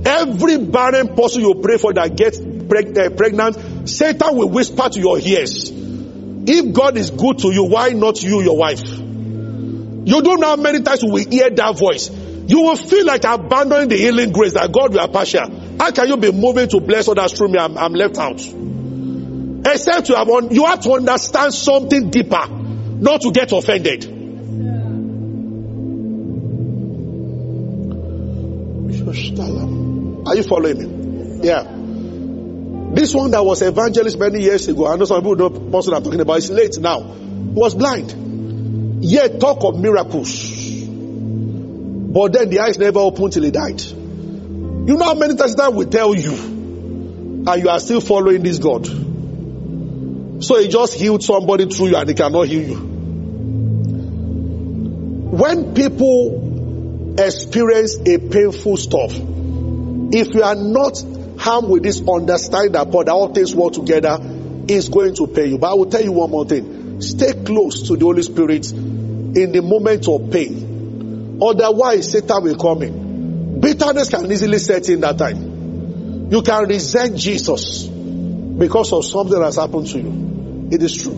Every 0.06 0.58
barren 0.58 1.16
person 1.16 1.42
you 1.42 1.56
pray 1.56 1.78
for 1.78 1.94
that 1.94 2.16
gets 2.16 2.38
uh, 2.38 3.10
pregnant, 3.16 3.90
Satan 3.90 4.36
will 4.38 4.50
whisper 4.50 4.90
to 4.90 5.00
your 5.00 5.20
ears. 5.20 5.72
If 5.72 6.74
God 6.74 6.98
is 6.98 7.10
good 7.10 7.40
to 7.40 7.52
you, 7.52 7.66
why 7.66 7.90
not 7.90 8.22
you, 8.22 8.42
your 8.42 8.58
wife? 8.58 8.84
You 8.88 10.22
don't 10.22 10.40
know 10.40 10.48
how 10.48 10.56
many 10.56 10.82
times 10.84 11.04
will 11.04 11.18
hear 11.18 11.50
that 11.50 11.78
voice. 11.78 12.10
You 12.10 12.62
will 12.62 12.78
feel 12.78 13.06
like 13.06 13.24
abandoning 13.24 13.90
the 13.90 13.98
healing 13.98 14.32
grace 14.32 14.54
that 14.54 14.72
God 14.72 14.94
will 14.94 15.08
partial. 15.08 15.50
How 15.80 15.92
can 15.92 16.08
you 16.08 16.18
be 16.18 16.32
moving 16.32 16.70
to 16.70 16.80
bless 16.80 17.08
others 17.08 17.34
through 17.34 17.50
me? 17.50 17.60
I'm, 17.60 17.78
I'm 17.78 17.94
left 17.94 18.18
out. 18.18 18.40
Except 19.70 20.08
you 20.10 20.16
have, 20.16 20.28
you 20.52 20.66
have 20.66 20.82
to 20.82 20.92
understand 20.94 21.54
something 21.54 22.10
deeper, 22.10 22.48
not 22.48 23.22
to 23.22 23.32
get 23.32 23.52
offended. 23.52 24.06
Are 30.28 30.36
you 30.36 30.44
following 30.44 30.78
me? 30.78 31.48
Yeah. 31.48 31.64
This 32.94 33.14
one 33.14 33.32
that 33.32 33.44
was 33.44 33.62
evangelist 33.62 34.18
many 34.18 34.42
years 34.42 34.68
ago, 34.68 34.88
I 34.88 34.96
know 34.96 35.06
some 35.06 35.22
people 35.22 35.36
know 35.36 35.50
the 35.50 35.60
person 35.72 35.94
I'm 35.94 36.04
talking 36.04 36.22
about, 36.22 36.38
is 36.38 36.50
late 36.50 36.78
now, 36.80 37.02
He 37.02 37.54
was 37.54 37.76
blind. 37.76 39.04
Yet 39.04 39.40
talk 39.40 39.64
of 39.64 39.80
miracles. 39.80 40.56
But 42.10 42.34
then 42.34 42.50
the 42.50 42.60
eyes 42.62 42.78
never 42.78 43.00
opened 43.00 43.34
till 43.34 43.44
he 43.44 43.52
died. 43.52 43.82
You 43.82 44.96
know 44.96 45.06
how 45.06 45.16
many 45.16 45.36
times 45.36 45.56
that 45.56 45.74
will 45.74 45.88
tell 45.88 46.16
you, 46.16 46.34
and 46.34 47.62
you 47.62 47.70
are 47.70 47.80
still 47.80 48.02
following 48.02 48.44
this 48.44 48.60
God. 48.60 48.88
So 50.40 50.60
he 50.60 50.68
just 50.68 50.94
healed 50.96 51.24
somebody 51.24 51.66
through 51.66 51.88
you 51.88 51.96
and 51.98 52.08
he 52.10 52.16
cannot 52.16 52.48
heal 52.48 52.70
you. 52.70 52.78
When 55.32 55.74
people 55.74 57.16
experience 57.20 57.98
a 57.98 58.18
painful 58.18 58.78
stuff, 58.78 59.12
if 59.14 60.34
you 60.34 60.44
are 60.44 60.56
not 60.56 61.04
harmed 61.38 61.70
with 61.70 61.84
this 61.84 62.02
understanding 62.08 62.72
that 62.74 62.92
that 62.92 63.10
all 63.10 63.34
things 63.34 63.54
work 63.56 63.74
together, 63.74 64.20
is 64.68 64.90
going 64.90 65.16
to 65.16 65.28
pay 65.28 65.48
you. 65.48 65.58
But 65.58 65.72
I 65.72 65.74
will 65.76 65.90
tell 65.90 66.04
you 66.04 66.12
one 66.12 66.30
more 66.30 66.46
thing. 66.46 67.02
Stay 67.02 67.34
close 67.44 67.88
to 67.88 67.96
the 67.96 68.06
Holy 68.06 68.22
Spirit 68.22 68.72
in 68.72 69.52
the 69.52 69.62
moment 69.62 70.08
of 70.08 70.32
pain. 70.32 71.40
Otherwise, 71.42 72.12
Satan 72.12 72.44
will 72.44 72.58
come 72.58 72.82
in. 72.84 73.60
Bitterness 73.62 74.10
can 74.10 74.32
easily 74.32 74.60
set 74.60 74.90
in 74.90 75.02
that 75.02 75.18
time. 75.18 76.30
You 76.32 76.42
can 76.42 76.68
resent 76.68 77.16
Jesus 77.18 77.88
because 78.58 78.92
of 78.94 79.06
something 79.06 79.38
that 79.38 79.46
has 79.46 79.56
happened 79.58 79.88
to 79.88 80.00
you. 80.00 80.70
It 80.72 80.82
is 80.84 80.96
true. 80.96 81.14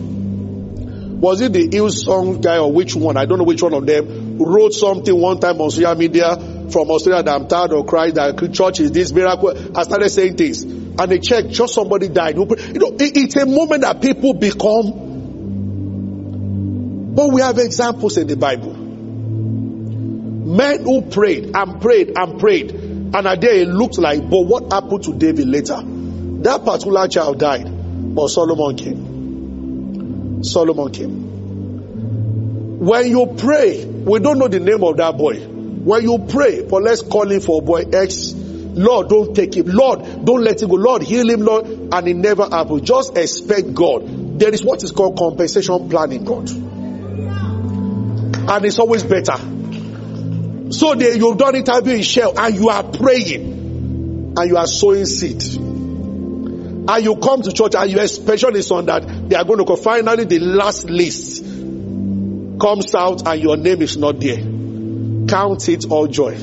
Was 1.20 1.40
it 1.42 1.52
the 1.52 1.68
Hillsong 1.68 2.42
guy 2.42 2.58
or 2.58 2.72
which 2.72 2.94
one? 2.94 3.16
I 3.18 3.26
don't 3.26 3.38
know 3.38 3.44
which 3.44 3.62
one 3.62 3.74
of 3.74 3.84
them 3.84 4.38
wrote 4.38 4.72
something 4.72 5.14
one 5.14 5.38
time 5.38 5.60
on 5.60 5.70
social 5.70 5.94
media 5.94 6.34
from 6.70 6.90
Australia 6.90 7.22
that 7.22 7.34
I'm 7.34 7.46
tired 7.46 7.72
of 7.72 7.86
crying 7.86 8.14
that 8.14 8.52
church 8.54 8.80
is 8.80 8.90
this 8.92 9.12
miracle. 9.12 9.50
I 9.76 9.82
started 9.82 10.08
saying 10.08 10.38
things 10.38 10.62
and 10.62 11.10
they 11.10 11.18
check 11.18 11.48
just 11.48 11.74
somebody 11.74 12.08
died. 12.08 12.36
You 12.36 12.46
know, 12.46 12.96
it's 12.98 13.36
a 13.36 13.44
moment 13.44 13.82
that 13.82 14.00
people 14.00 14.32
become. 14.34 15.08
But 17.14 17.32
we 17.32 17.42
have 17.42 17.58
examples 17.58 18.16
in 18.16 18.26
the 18.26 18.36
Bible. 18.36 18.72
Men 20.50 20.84
who 20.84 21.02
prayed 21.02 21.54
and 21.54 21.80
prayed 21.82 22.12
and 22.16 22.40
prayed, 22.40 22.72
and 22.72 23.26
it 23.44 23.68
looked 23.68 23.98
like, 23.98 24.20
but 24.28 24.40
what 24.40 24.72
happened 24.72 25.04
to 25.04 25.12
David 25.12 25.48
later? 25.48 25.82
That 26.42 26.64
particular 26.64 27.08
child 27.08 27.38
died, 27.38 28.14
but 28.14 28.28
Solomon 28.28 28.76
came. 28.76 30.42
Solomon 30.42 30.92
came. 30.92 32.78
When 32.80 33.08
you 33.08 33.34
pray, 33.36 33.84
we 33.84 34.18
don't 34.20 34.38
know 34.38 34.48
the 34.48 34.60
name 34.60 34.82
of 34.82 34.96
that 34.96 35.16
boy. 35.16 35.40
When 35.40 36.02
you 36.02 36.18
pray, 36.28 36.62
but 36.62 36.82
let's 36.82 37.02
call 37.02 37.30
him 37.30 37.40
for 37.40 37.60
boy 37.62 37.84
X 37.92 38.34
Lord, 38.74 39.08
don't 39.08 39.34
take 39.34 39.54
him. 39.54 39.66
Lord, 39.66 40.24
don't 40.24 40.42
let 40.42 40.62
him 40.62 40.68
go. 40.68 40.76
Lord, 40.76 41.02
heal 41.02 41.28
him, 41.28 41.40
Lord. 41.40 41.66
And 41.66 42.08
it 42.08 42.16
never 42.16 42.44
happened. 42.48 42.86
Just 42.86 43.16
expect 43.16 43.74
God. 43.74 44.38
There 44.38 44.52
is 44.52 44.64
what 44.64 44.82
is 44.82 44.92
called 44.92 45.18
compensation 45.18 45.88
plan 45.88 46.12
in 46.12 46.24
God. 46.24 46.48
And 48.48 48.64
it's 48.64 48.78
always 48.78 49.02
better. 49.02 49.36
So 50.72 50.94
they, 50.94 51.16
you've 51.16 51.36
done 51.36 51.56
interview 51.56 51.94
in 51.94 52.02
Shell 52.02 52.38
and 52.38 52.54
you 52.54 52.68
are 52.68 52.84
praying 52.84 54.34
and 54.38 54.48
you 54.48 54.56
are 54.56 54.66
sowing 54.66 55.04
seed. 55.04 55.42
And 56.90 57.04
you 57.04 57.14
come 57.14 57.40
to 57.42 57.52
church 57.52 57.76
and 57.76 57.88
your 57.88 58.00
expectation 58.00 58.56
is 58.56 58.68
on 58.72 58.86
that 58.86 59.28
they 59.28 59.36
are 59.36 59.44
going 59.44 59.60
to 59.60 59.64
go. 59.64 59.76
Finally, 59.76 60.24
the 60.24 60.40
last 60.40 60.90
list 60.90 61.40
comes 62.60 62.92
out 62.96 63.28
and 63.28 63.40
your 63.40 63.56
name 63.56 63.80
is 63.80 63.96
not 63.96 64.18
there. 64.18 64.38
Count 65.28 65.68
it 65.68 65.84
all 65.88 66.08
joy. 66.08 66.34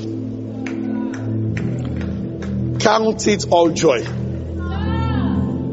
Count 2.80 3.28
it 3.28 3.46
all 3.52 3.72
joy. 3.72 4.06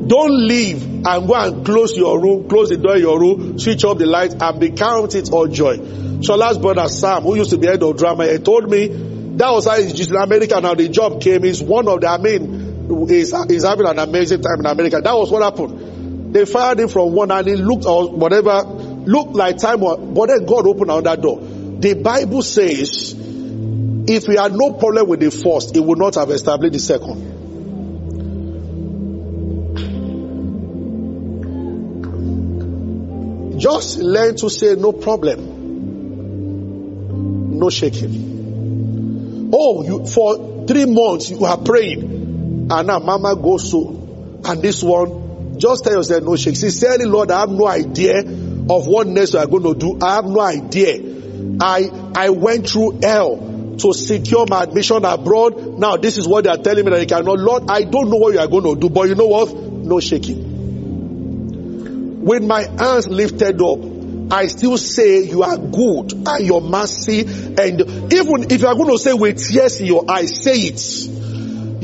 Don't 0.09 0.49
leave 0.49 0.83
and 1.07 1.29
go 1.29 1.35
and 1.35 1.65
close 1.65 1.97
your 1.97 2.21
room, 2.21 2.49
close 2.49 2.71
the 2.71 2.77
door 2.77 2.97
your 2.97 3.21
room, 3.21 3.57
switch 3.61 3.85
off 3.85 3.99
the 3.99 4.07
light 4.07 4.35
and 4.43 4.59
be 4.59 4.73
count 4.73 5.15
it 5.15 5.31
all 5.31 5.47
joy. 5.47 5.77
Shola's 5.77 6.59
brother 6.59 6.89
Sam, 6.89 7.23
who 7.23 7.37
used 7.37 7.51
to 7.51 7.59
be 7.59 7.69
head 7.69 7.81
of 7.85 7.97
drama, 7.97 8.27
he 8.27 8.39
told 8.39 8.69
me 8.69 8.89
that 8.89 9.51
was 9.51 9.67
how 9.67 9.81
he's 9.81 9.93
just 9.93 10.11
in 10.11 10.17
America 10.17 10.61
now. 10.61 10.75
The 10.75 10.89
job 10.89 11.21
came. 11.21 11.45
He's 11.45 11.63
one 11.63 11.87
of 11.87 12.01
the, 12.01 12.09
I 12.09 12.19
mean, 12.19 12.64
he's, 13.09 13.35
he's 13.49 13.65
having 13.65 13.87
an 13.87 13.99
amazing 13.99 14.43
time 14.43 14.61
in 14.61 14.67
America. 14.67 15.01
That 15.03 15.15
was 15.15 15.31
what 15.31 15.43
happened. 15.43 16.35
They 16.35 16.45
fired 16.45 16.81
him 16.81 16.89
from 16.89 17.13
one 17.13 17.31
and 17.31 17.47
he 17.47 17.57
looked 17.57 17.87
or 17.87 18.11
whatever, 18.11 18.63
looked 18.63 19.35
like 19.35 19.59
time, 19.59 19.81
but 19.81 20.27
then 20.27 20.45
God 20.47 20.67
opened 20.67 20.91
another 20.91 21.21
door. 21.21 21.41
The 21.41 21.95
Bible 21.95 22.43
says 22.43 23.15
if 24.07 24.29
we 24.29 24.37
had 24.37 24.53
no 24.53 24.73
problem 24.75 25.09
with 25.09 25.21
the 25.21 25.31
first, 25.31 25.75
it 25.77 25.81
would 25.81 25.99
not 25.99 26.17
have 26.17 26.31
established 26.31 26.75
the 26.75 26.79
second. 26.79 27.33
Just 33.59 33.99
learn 33.99 34.37
to 34.37 34.51
say 34.51 34.75
no 34.75 34.93
problem. 34.93 35.63
No 37.59 37.71
shaking. 37.71 39.51
Oh, 39.55 39.83
you 39.85 40.05
for 40.07 40.67
three 40.67 40.85
months 40.87 41.31
you 41.31 41.45
are 41.45 41.57
praying, 41.59 42.14
and 42.71 42.87
now 42.87 42.99
mama 42.99 43.37
goes 43.37 43.71
so, 43.71 44.41
and 44.45 44.63
this 44.63 44.83
one, 44.83 45.59
just 45.59 45.85
tell 45.85 45.95
yourself 45.95 46.23
no 46.25 46.37
shaking. 46.37 46.55
Sincerely, 46.57 47.05
Lord, 47.05 47.31
I 47.31 47.41
have 47.41 47.51
no 47.51 47.67
idea 47.67 48.21
of 48.21 48.87
what 48.87 49.07
next 49.07 49.35
you 49.35 49.39
are 49.39 49.47
going 49.47 49.63
to 49.63 49.75
do. 49.75 49.99
I 50.03 50.17
have 50.17 50.25
no 50.25 50.41
idea. 50.41 51.01
I 51.61 51.91
I 52.15 52.31
went 52.31 52.69
through 52.69 53.01
hell 53.03 53.77
to 53.79 53.93
secure 53.93 54.47
my 54.49 54.63
admission 54.63 55.05
abroad. 55.05 55.79
Now, 55.79 55.97
this 55.97 56.17
is 56.19 56.27
what 56.29 56.45
they 56.45 56.51
are 56.51 56.57
telling 56.57 56.85
me 56.85 56.91
that 56.91 57.01
I 57.01 57.05
cannot. 57.07 57.39
Lord, 57.39 57.65
I 57.69 57.83
don't 57.83 58.09
know 58.11 58.17
what 58.17 58.33
you 58.35 58.41
are 58.41 58.49
going 58.49 58.65
to 58.65 58.77
do, 58.81 58.89
but 58.89 59.09
you 59.09 59.15
know 59.15 59.27
what? 59.27 59.53
No 59.55 60.01
shaking. 60.01 60.53
With 62.25 62.43
my 62.45 62.63
hands 62.63 63.09
lifted 63.09 63.61
up, 63.61 63.79
I 64.33 64.47
still 64.47 64.79
say 64.79 65.25
you 65.25 65.43
are 65.43 65.59
good 65.59 66.13
and 66.27 66.47
your 66.47 66.63
mercy. 66.63 67.21
And 67.21 67.81
even 68.13 68.51
if 68.51 68.63
you 68.63 68.67
are 68.67 68.75
going 68.75 68.91
to 68.91 68.99
say 68.99 69.13
with 69.13 69.39
tears 69.47 69.81
in 69.81 69.87
your 69.87 70.11
eyes, 70.11 70.43
say 70.43 70.57
it. 70.57 70.81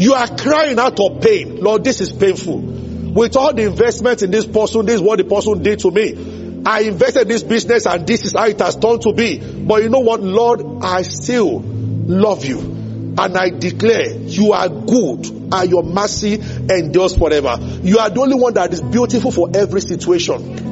You 0.01 0.15
are 0.15 0.35
crying 0.35 0.79
out 0.79 0.99
of 0.99 1.21
pain. 1.21 1.61
Lord, 1.61 1.85
this 1.85 2.01
is 2.01 2.11
painful. 2.11 2.57
With 2.57 3.37
all 3.37 3.53
the 3.53 3.65
investment 3.65 4.23
in 4.23 4.31
this 4.31 4.47
person, 4.47 4.87
this 4.87 4.95
is 4.95 5.03
what 5.03 5.19
the 5.19 5.25
person 5.25 5.63
did 5.63 5.81
to 5.81 5.91
me. 5.91 6.63
I 6.65 6.81
invested 6.85 7.29
this 7.29 7.43
business 7.43 7.85
and 7.85 8.07
this 8.07 8.25
is 8.25 8.33
how 8.33 8.47
it 8.47 8.59
has 8.61 8.77
turned 8.77 9.03
to 9.03 9.13
be. 9.13 9.39
But 9.39 9.83
you 9.83 9.91
know 9.91 9.99
what, 10.01 10.23
Lord, 10.23 10.63
I 10.83 11.03
still 11.03 11.61
love 11.61 12.47
you. 12.47 12.61
And 12.61 13.37
I 13.37 13.51
declare 13.51 14.13
you 14.13 14.55
are 14.55 14.71
good 14.71 15.27
and 15.53 15.71
your 15.71 15.83
mercy 15.83 16.41
endures 16.41 17.19
forever. 17.19 17.59
You 17.83 17.99
are 17.99 18.09
the 18.09 18.23
only 18.23 18.37
one 18.37 18.55
that 18.55 18.73
is 18.73 18.81
beautiful 18.81 19.31
for 19.31 19.51
every 19.53 19.83
situation. 19.83 20.71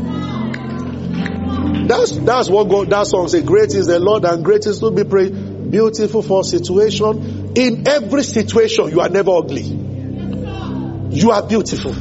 That's 1.87 2.17
that's 2.17 2.49
what 2.49 2.71
God 2.71 2.89
that 2.89 3.07
song 3.07 3.29
says. 3.29 3.43
Great 3.43 3.75
is 3.75 3.89
the 3.89 3.99
Lord 3.99 4.25
and 4.25 4.43
great 4.43 4.65
is 4.65 4.79
to 4.81 4.91
be 4.91 5.05
praised. 5.05 5.71
Beautiful 5.71 6.23
for 6.23 6.45
situation. 6.45 7.38
In 7.59 7.89
every 7.89 8.23
situation, 8.23 8.91
you 8.91 9.01
are 9.01 9.09
never 9.09 9.33
ugly. 9.33 9.63
You 9.63 11.33
are 11.33 11.43
beautiful. 11.45 11.93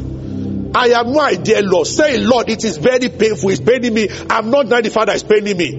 I 0.78 0.90
have 0.90 1.08
no 1.08 1.20
idea, 1.20 1.64
Lord. 1.64 1.88
Say, 1.88 2.20
Lord, 2.20 2.48
it 2.50 2.64
is 2.64 2.78
very 2.78 3.10
painful. 3.10 3.50
It's 3.50 3.60
paining 3.60 3.96
me. 3.96 4.08
I'm 4.30 4.52
not 4.52 4.70
that 4.70 4.84
the 4.84 4.92
Father 4.92 5.14
is 5.14 5.24
paining 5.24 5.58
me. 5.58 5.74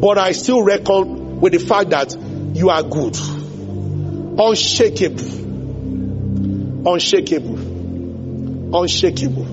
But 0.00 0.18
I 0.18 0.30
still 0.30 0.62
reckon 0.62 1.40
with 1.40 1.52
the 1.52 1.58
fact 1.58 1.90
that 1.90 2.14
you 2.54 2.70
are 2.70 2.84
good. 2.84 3.18
Unshakable. 4.38 5.24
Unshakable. 6.92 7.58
Unshakable. 8.76 9.46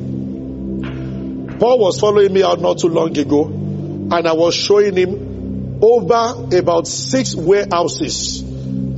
Paul 1.58 1.80
was 1.80 2.00
following 2.00 2.32
me 2.32 2.44
out 2.44 2.62
not 2.62 2.78
too 2.78 2.90
long 2.90 3.18
ago, 3.18 3.46
and 3.46 4.28
I 4.28 4.34
was 4.34 4.54
showing 4.54 4.96
him 4.96 5.80
over 5.82 6.56
about 6.56 6.86
six 6.86 7.34
warehouses. 7.36 8.51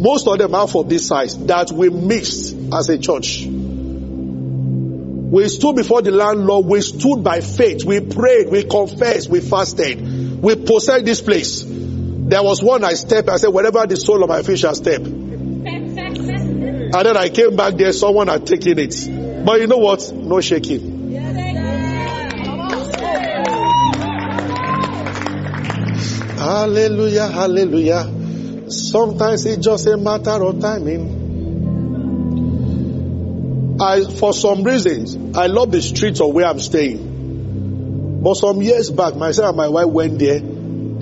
Most 0.04 0.28
of 0.28 0.38
them 0.38 0.54
are 0.54 0.68
of 0.68 0.90
this 0.90 1.08
size 1.08 1.38
that 1.46 1.72
we 1.72 1.90
mixed 1.90 2.54
as 2.74 2.90
a 2.90 2.98
church. 2.98 3.46
We 3.46 5.48
stood 5.48 5.78
before 5.78 6.02
the 6.02 6.12
landlord, 6.12 6.66
we 6.66 6.82
stood 6.82 7.24
by 7.24 7.40
faith, 7.40 7.86
we 7.86 8.02
prayed, 8.02 8.50
we 8.50 8.66
confessed, 8.66 9.30
we 9.30 9.40
fasted, 9.40 10.44
we 10.44 10.58
possessed 10.58 11.06
this 11.06 11.22
place. 11.22 11.64
There 11.66 12.44
was 12.44 12.62
one 12.62 12.84
I 12.84 12.96
stepped, 12.96 13.30
I 13.30 13.38
said, 13.38 13.48
wherever 13.48 13.88
the 13.88 13.96
sole 13.96 14.22
of 14.22 14.28
my 14.28 14.42
feet 14.42 14.60
shall 14.60 14.76
step. 14.76 15.04
And 15.04 15.66
then 17.08 17.16
I 17.16 17.30
came 17.30 17.56
back 17.56 17.76
there, 17.76 17.94
someone 17.94 18.28
had 18.28 18.46
taken 18.46 18.78
it. 18.80 19.46
But 19.46 19.62
you 19.62 19.68
know 19.68 19.78
what? 19.78 20.12
No 20.12 20.42
shaking. 20.42 21.14
Hallelujah, 26.38 27.30
hallelujah. 27.30 28.23
Sometimes 28.74 29.46
it's 29.46 29.64
just 29.64 29.88
a 29.88 29.98
matter 29.98 30.44
of 30.44 30.60
timing. 30.60 31.22
I, 33.80 34.04
for 34.04 34.34
some 34.34 34.64
reasons, 34.64 35.16
I 35.36 35.48
love 35.48 35.72
the 35.72 35.82
streets 35.82 36.22
of 36.22 36.34
where 36.34 36.46
I'm 36.46 36.60
staying. 36.60 38.22
But 38.24 38.36
some 38.36 38.62
years 38.62 38.90
back, 38.90 39.16
myself 39.16 39.50
and 39.50 39.58
my 39.58 39.68
wife 39.68 39.88
went 39.88 40.20
there 40.20 40.40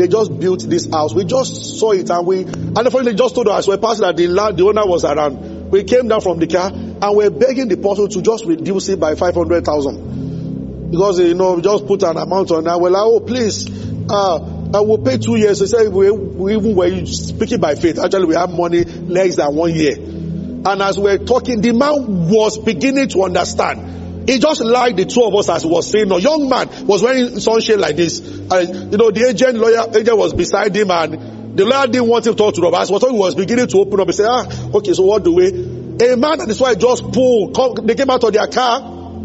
they 0.01 0.07
just 0.07 0.39
built 0.39 0.61
this 0.61 0.89
house. 0.89 1.13
We 1.13 1.25
just 1.25 1.79
saw 1.79 1.91
it 1.91 2.09
and 2.09 2.25
we, 2.25 2.41
and 2.43 2.77
unfortunately 2.77 3.15
just 3.15 3.35
told 3.35 3.47
us, 3.49 3.67
we're 3.67 3.77
passing 3.77 4.01
that 4.01 4.17
the, 4.17 4.27
land, 4.27 4.57
the 4.57 4.65
owner 4.65 4.85
was 4.85 5.05
around. 5.05 5.69
We 5.69 5.83
came 5.83 6.07
down 6.07 6.21
from 6.21 6.39
the 6.39 6.47
car 6.47 6.71
and 6.71 7.15
we're 7.15 7.29
begging 7.29 7.67
the 7.67 7.77
person 7.77 8.09
to 8.09 8.21
just 8.21 8.45
reduce 8.45 8.89
it 8.89 8.99
by 8.99 9.15
500,000. 9.15 10.89
Because, 10.91 11.19
you 11.19 11.35
know, 11.35 11.53
we 11.53 11.61
just 11.61 11.85
put 11.87 12.03
an 12.03 12.17
amount 12.17 12.51
on 12.51 12.63
that. 12.65 12.79
We're 12.79 12.89
like, 12.89 13.03
oh, 13.03 13.19
please, 13.19 13.67
uh, 14.09 14.39
I 14.73 14.79
will 14.81 14.99
pay 14.99 15.17
two 15.17 15.35
years. 15.35 15.59
They 15.59 15.65
said, 15.65 15.91
we, 15.91 16.09
we 16.11 16.55
even 16.55 16.75
were 16.75 17.05
speaking 17.05 17.59
by 17.59 17.75
faith. 17.75 17.99
Actually, 17.99 18.25
we 18.25 18.35
have 18.35 18.49
money 18.49 18.83
less 18.85 19.35
than 19.35 19.53
one 19.53 19.73
year. 19.73 19.95
And 19.97 20.81
as 20.81 20.97
we're 20.97 21.17
talking, 21.17 21.59
the 21.59 21.73
man 21.73 22.29
was 22.29 22.57
beginning 22.57 23.09
to 23.09 23.23
understand. 23.23 24.29
He 24.29 24.39
just 24.39 24.61
lied 24.61 24.95
the 24.97 25.05
two 25.05 25.23
of 25.23 25.33
us 25.35 25.49
as 25.49 25.63
he 25.63 25.69
was 25.69 25.89
saying. 25.89 26.11
A 26.11 26.19
young 26.19 26.47
man 26.47 26.69
was 26.85 27.01
wearing 27.01 27.39
sunshade 27.39 27.79
like 27.79 27.95
this. 27.95 28.19
And, 28.19 28.91
you 28.91 28.97
know, 28.97 29.11
the 29.11 29.27
agent, 29.27 29.55
lawyer, 29.55 29.89
agent 29.97 30.17
was 30.17 30.33
beside 30.33 30.75
him 30.75 30.91
and 30.91 31.57
the 31.57 31.65
lawyer 31.65 31.87
didn't 31.87 32.07
want 32.07 32.27
him 32.27 32.33
to 32.33 32.37
talk 32.37 32.53
to 32.55 32.61
Robert. 32.61 32.85
So 32.85 32.99
he 32.99 33.17
was 33.17 33.35
beginning 33.35 33.67
to 33.67 33.77
open 33.79 33.99
up. 33.99 34.07
He 34.07 34.13
said, 34.13 34.27
ah, 34.29 34.47
okay, 34.75 34.93
so 34.93 35.03
what 35.03 35.23
do 35.23 35.33
we? 35.33 35.47
A 35.49 36.15
man 36.15 36.39
and 36.39 36.47
his 36.47 36.61
wife 36.61 36.77
just 36.77 37.11
pulled. 37.11 37.85
They 37.85 37.95
came 37.95 38.09
out 38.09 38.23
of 38.23 38.31
their 38.31 38.47
car, 38.47 38.79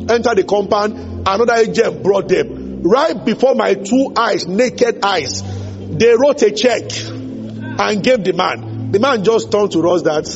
entered 0.08 0.38
the 0.38 0.44
compound. 0.48 1.28
Another 1.28 1.54
agent 1.54 2.02
brought 2.02 2.28
them. 2.28 2.55
Right 2.82 3.24
before 3.24 3.54
my 3.54 3.74
two 3.74 4.12
eyes, 4.16 4.46
naked 4.46 5.04
eyes, 5.04 5.42
they 5.42 6.14
wrote 6.16 6.42
a 6.42 6.50
check 6.50 6.84
and 6.98 8.02
gave 8.02 8.24
the 8.24 8.32
man. 8.32 8.90
The 8.92 9.00
man 9.00 9.24
just 9.24 9.50
turned 9.50 9.72
to 9.72 9.88
us 9.88 10.02
that, 10.02 10.26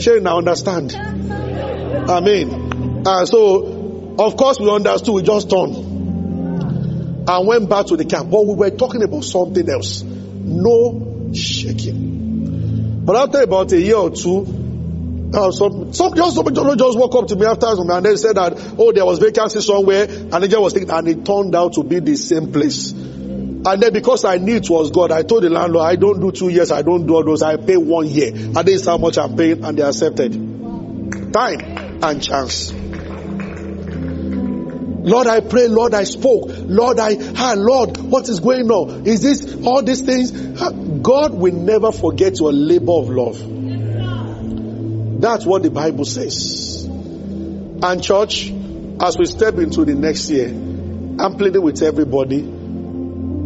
Shane, 0.00 0.26
I 0.26 0.36
understand. 0.36 0.94
I 0.94 2.20
mean, 2.20 3.06
uh, 3.06 3.24
so 3.24 4.16
of 4.18 4.36
course 4.36 4.60
we 4.60 4.70
understood. 4.70 5.14
We 5.14 5.22
just 5.22 5.48
turned 5.48 5.76
and 7.28 7.46
went 7.46 7.68
back 7.68 7.86
to 7.86 7.96
the 7.96 8.04
camp. 8.04 8.30
But 8.30 8.46
we 8.46 8.54
were 8.54 8.70
talking 8.70 9.02
about 9.02 9.24
something 9.24 9.68
else. 9.68 10.02
No 10.02 11.30
shaking. 11.32 13.04
But 13.04 13.16
after 13.16 13.40
about 13.40 13.72
a 13.72 13.80
year 13.80 13.96
or 13.96 14.10
two, 14.10 14.44
uh, 15.32 15.50
some, 15.52 15.92
some, 15.92 16.14
just, 16.14 16.34
somebody 16.34 16.76
just 16.76 16.98
woke 16.98 17.14
up 17.14 17.26
to 17.28 17.36
me 17.36 17.46
after 17.46 17.66
some, 17.76 17.88
and 17.90 18.04
then 18.04 18.16
said 18.16 18.36
that, 18.36 18.74
oh, 18.78 18.92
there 18.92 19.04
was 19.04 19.18
vacancy 19.18 19.60
somewhere, 19.60 20.04
and 20.04 20.32
the 20.32 20.48
just 20.48 20.60
was 20.60 20.72
thinking, 20.72 20.90
and 20.90 21.08
it 21.08 21.24
turned 21.24 21.54
out 21.54 21.74
to 21.74 21.84
be 21.84 22.00
the 22.00 22.16
same 22.16 22.52
place. 22.52 22.92
And 22.92 23.82
then 23.82 23.92
because 23.92 24.24
I 24.24 24.38
knew 24.38 24.56
it 24.56 24.70
was 24.70 24.90
God, 24.90 25.12
I 25.12 25.22
told 25.22 25.42
the 25.42 25.50
landlord, 25.50 25.84
I 25.84 25.96
don't 25.96 26.20
do 26.20 26.32
two 26.32 26.48
years, 26.48 26.72
I 26.72 26.82
don't 26.82 27.06
do 27.06 27.14
all 27.14 27.24
those, 27.24 27.42
I 27.42 27.56
pay 27.56 27.76
one 27.76 28.06
year. 28.06 28.32
And 28.32 28.56
this 28.56 28.80
is 28.80 28.86
how 28.86 28.96
much 28.96 29.18
I'm 29.18 29.36
paying, 29.36 29.62
and 29.62 29.78
they 29.78 29.82
accepted. 29.82 30.32
Time 31.32 31.60
and 32.02 32.22
chance. 32.22 32.72
Lord, 35.02 35.26
I 35.26 35.40
pray, 35.40 35.68
Lord, 35.68 35.94
I 35.94 36.04
spoke. 36.04 36.50
Lord, 36.50 36.98
I, 36.98 37.16
ah, 37.36 37.54
Lord, 37.56 37.98
what 37.98 38.28
is 38.28 38.40
going 38.40 38.70
on? 38.70 39.06
Is 39.06 39.22
this 39.22 39.64
all 39.64 39.82
these 39.82 40.02
things? 40.02 40.30
God 40.32 41.34
will 41.34 41.54
never 41.54 41.92
forget 41.92 42.38
your 42.38 42.52
labor 42.52 42.92
of 42.92 43.08
love. 43.08 43.59
That's 45.20 45.44
what 45.44 45.62
the 45.62 45.70
Bible 45.70 46.04
says. 46.06 46.84
And 46.84 48.02
church, 48.02 48.50
as 49.00 49.18
we 49.18 49.26
step 49.26 49.58
into 49.58 49.84
the 49.84 49.94
next 49.94 50.30
year, 50.30 50.48
I'm 50.48 51.36
pleading 51.36 51.62
with 51.62 51.82
everybody, 51.82 52.40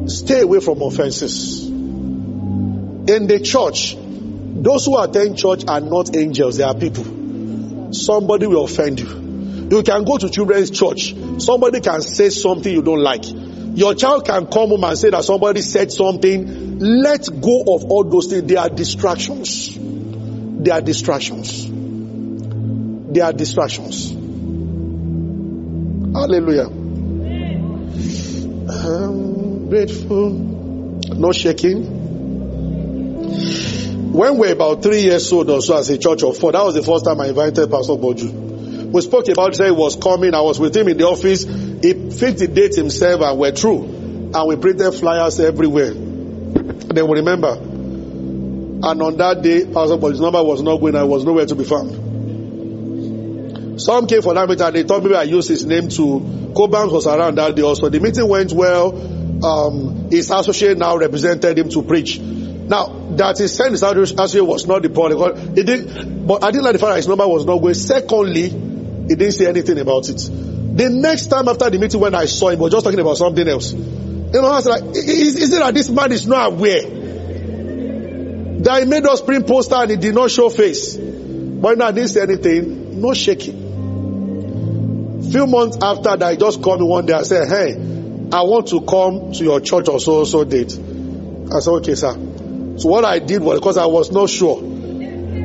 stay 0.08 0.40
away 0.42 0.60
from 0.60 0.82
offenses. 0.82 1.66
In 1.66 3.26
the 3.26 3.40
church, 3.42 3.96
those 3.96 4.86
who 4.86 4.98
attend 4.98 5.36
church 5.36 5.64
are 5.66 5.80
not 5.80 6.16
angels, 6.16 6.58
they 6.58 6.64
are 6.64 6.74
people. 6.74 7.92
Somebody 7.92 8.46
will 8.46 8.64
offend 8.64 9.00
you. 9.00 9.24
You 9.70 9.82
can 9.82 10.04
go 10.04 10.16
to 10.16 10.30
children's 10.30 10.70
church. 10.70 11.14
Somebody 11.38 11.80
can 11.80 12.02
say 12.02 12.30
something 12.30 12.72
you 12.72 12.82
don't 12.82 13.02
like. 13.02 13.24
Your 13.26 13.94
child 13.94 14.26
can 14.26 14.46
come 14.46 14.68
home 14.68 14.84
and 14.84 14.96
say 14.96 15.10
that 15.10 15.24
somebody 15.24 15.60
said 15.60 15.90
something. 15.90 16.78
Let 16.78 17.26
go 17.40 17.62
of 17.62 17.84
all 17.86 18.04
those 18.04 18.28
things. 18.28 18.44
They 18.44 18.56
are 18.56 18.68
distractions. 18.68 19.76
They 20.64 20.70
are 20.70 20.80
distractions. 20.80 21.68
They 23.12 23.20
are 23.20 23.34
distractions. 23.34 24.08
Hallelujah. 26.14 26.68
I'm 28.70 29.68
grateful. 29.68 30.30
No 30.30 31.32
shaking. 31.32 31.84
When 34.14 34.38
we 34.38 34.46
were 34.46 34.52
about 34.54 34.82
three 34.82 35.02
years 35.02 35.30
old 35.34 35.50
or 35.50 35.60
so 35.60 35.76
as 35.76 35.90
a 35.90 35.98
church 35.98 36.22
of 36.22 36.38
four, 36.38 36.52
that 36.52 36.64
was 36.64 36.74
the 36.74 36.82
first 36.82 37.04
time 37.04 37.20
I 37.20 37.26
invited 37.26 37.70
Pastor 37.70 37.92
Boju. 37.92 38.90
We 38.90 39.02
spoke 39.02 39.28
about 39.28 39.60
it, 39.60 39.66
he 39.66 39.70
was 39.70 39.96
coming. 39.96 40.32
I 40.32 40.40
was 40.40 40.58
with 40.58 40.74
him 40.74 40.88
in 40.88 40.96
the 40.96 41.06
office. 41.06 41.44
He 41.44 41.92
fixed 42.10 42.38
the 42.38 42.48
date 42.48 42.74
himself 42.74 43.20
and 43.20 43.38
we're 43.38 43.52
through. 43.52 44.30
And 44.32 44.48
we 44.48 44.56
printed 44.56 44.94
flyers 44.94 45.38
everywhere. 45.40 45.92
Then 45.92 47.06
we 47.06 47.18
remember. 47.18 47.73
And 48.86 49.00
on 49.00 49.16
that 49.16 49.40
day, 49.40 49.64
Pastor 49.64 49.96
Boju's 49.96 50.20
number 50.20 50.44
was 50.44 50.60
not 50.60 50.76
going, 50.76 50.94
I 50.94 51.04
was 51.04 51.24
nowhere 51.24 51.46
to 51.46 51.54
be 51.54 51.64
found. 51.64 51.90
Some 53.80 54.06
came 54.06 54.20
for 54.20 54.34
that 54.34 54.46
meeting 54.46 54.66
and 54.66 54.76
they 54.76 54.82
thought 54.82 55.02
maybe 55.02 55.14
I 55.14 55.22
used 55.22 55.48
his 55.48 55.64
name 55.64 55.88
to, 55.88 56.52
Cobans 56.54 56.92
was 56.92 57.06
around 57.06 57.36
that 57.38 57.56
day 57.56 57.62
also. 57.62 57.88
The 57.88 57.98
meeting 57.98 58.28
went 58.28 58.52
well. 58.52 58.94
Um, 59.42 60.10
his 60.10 60.30
associate 60.30 60.76
now 60.76 60.98
represented 60.98 61.58
him 61.58 61.70
to 61.70 61.82
preach. 61.82 62.18
Now, 62.18 62.88
that 63.16 63.38
his 63.38 63.54
sent 63.54 63.72
his 63.72 63.82
associate 63.82 64.44
was 64.44 64.66
not 64.66 64.82
the. 64.82 65.52
He 65.54 65.62
did, 65.62 66.26
but 66.26 66.44
I 66.44 66.50
didn't 66.50 66.64
like 66.64 66.74
the 66.74 66.78
fact 66.78 66.90
that 66.90 66.96
his 66.96 67.08
number 67.08 67.26
was 67.26 67.46
not 67.46 67.58
going. 67.58 67.74
Secondly, 67.74 68.50
he 68.50 69.14
didn't 69.16 69.32
say 69.32 69.46
anything 69.46 69.78
about 69.78 70.08
it. 70.08 70.18
The 70.18 70.90
next 70.90 71.26
time 71.26 71.48
after 71.48 71.70
the 71.70 71.78
meeting 71.78 72.00
when 72.00 72.14
I 72.14 72.26
saw 72.26 72.48
him, 72.48 72.58
he 72.58 72.62
was 72.62 72.72
just 72.72 72.84
talking 72.84 73.00
about 73.00 73.16
something 73.16 73.48
else. 73.48 73.72
You 73.72 74.40
know, 74.40 74.46
I 74.46 74.56
was 74.56 74.66
like, 74.66 74.82
is, 74.96 75.36
is 75.36 75.52
it 75.52 75.58
that 75.58 75.72
this 75.74 75.88
man 75.88 76.12
is 76.12 76.26
not 76.26 76.52
aware? 76.52 77.03
That 78.64 78.82
he 78.82 78.88
made 78.88 79.04
us 79.06 79.20
print 79.20 79.46
poster 79.46 79.74
and 79.74 79.90
he 79.90 79.96
did 79.98 80.14
not 80.14 80.30
show 80.30 80.48
face. 80.48 80.96
But 80.96 81.80
I 81.82 81.92
didn't 81.92 82.08
say 82.08 82.22
anything, 82.22 83.00
no 83.00 83.12
shaking. 83.12 83.62
Few 85.30 85.46
months 85.46 85.78
after 85.82 86.16
that, 86.16 86.32
he 86.32 86.36
just 86.38 86.62
called 86.62 86.80
me 86.80 86.86
one 86.86 87.04
day 87.06 87.12
and 87.12 87.26
said, 87.26 87.48
hey, 87.48 87.74
I 88.32 88.42
want 88.42 88.68
to 88.68 88.80
come 88.80 89.32
to 89.32 89.44
your 89.44 89.60
church 89.60 89.88
or 89.88 90.00
so 90.00 90.24
so 90.24 90.44
date. 90.44 90.72
I 90.72 91.60
said, 91.60 91.70
okay, 91.72 91.94
sir. 91.94 92.12
So 92.78 92.88
what 92.88 93.04
I 93.04 93.18
did 93.18 93.42
was 93.42 93.60
because 93.60 93.76
I 93.76 93.86
was 93.86 94.10
not 94.10 94.30
sure. 94.30 94.60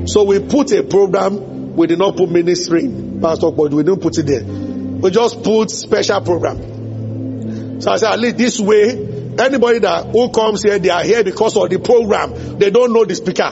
So 0.07 0.23
we 0.23 0.39
put 0.39 0.71
a 0.71 0.83
program, 0.83 1.75
we 1.75 1.87
did 1.87 1.99
not 1.99 2.15
put 2.15 2.29
ministry 2.29 2.85
in, 2.85 3.19
Pastor, 3.21 3.51
but 3.51 3.73
we 3.73 3.83
didn't 3.83 4.01
put 4.01 4.17
it 4.17 4.27
there. 4.27 4.43
We 4.43 5.11
just 5.11 5.43
put 5.43 5.69
special 5.71 6.21
program. 6.21 7.81
So 7.81 7.91
I 7.91 7.97
said, 7.97 8.13
at 8.13 8.19
least 8.19 8.37
this 8.37 8.59
way, 8.59 9.08
anybody 9.39 9.79
that 9.79 10.07
who 10.07 10.29
comes 10.29 10.63
here, 10.63 10.79
they 10.79 10.89
are 10.89 11.03
here 11.03 11.23
because 11.23 11.55
of 11.57 11.69
the 11.69 11.79
program. 11.79 12.57
They 12.59 12.69
don't 12.69 12.93
know 12.93 13.05
the 13.05 13.15
speaker. 13.15 13.51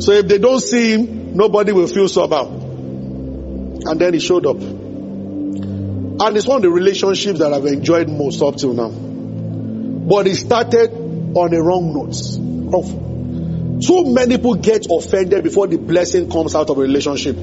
So 0.00 0.12
if 0.12 0.26
they 0.28 0.38
don't 0.38 0.60
see 0.60 0.94
him, 0.94 1.36
nobody 1.36 1.72
will 1.72 1.86
feel 1.86 2.08
somehow. 2.08 2.46
And 2.48 4.00
then 4.00 4.14
he 4.14 4.20
showed 4.20 4.46
up. 4.46 4.56
And 4.56 6.36
it's 6.36 6.46
one 6.46 6.56
of 6.56 6.62
the 6.62 6.70
relationships 6.70 7.38
that 7.40 7.52
I've 7.52 7.66
enjoyed 7.66 8.08
most 8.08 8.40
up 8.42 8.56
till 8.56 8.72
now. 8.72 8.88
But 8.88 10.26
it 10.26 10.36
started 10.36 10.92
on 11.36 11.52
a 11.52 11.62
wrong 11.62 11.92
note. 11.92 13.82
Too 13.84 14.14
many 14.14 14.36
people 14.36 14.54
get 14.54 14.86
offended 14.90 15.42
before 15.42 15.66
the 15.66 15.78
blessing 15.78 16.30
comes 16.30 16.54
out 16.54 16.70
of 16.70 16.78
a 16.78 16.80
relationship. 16.80 17.36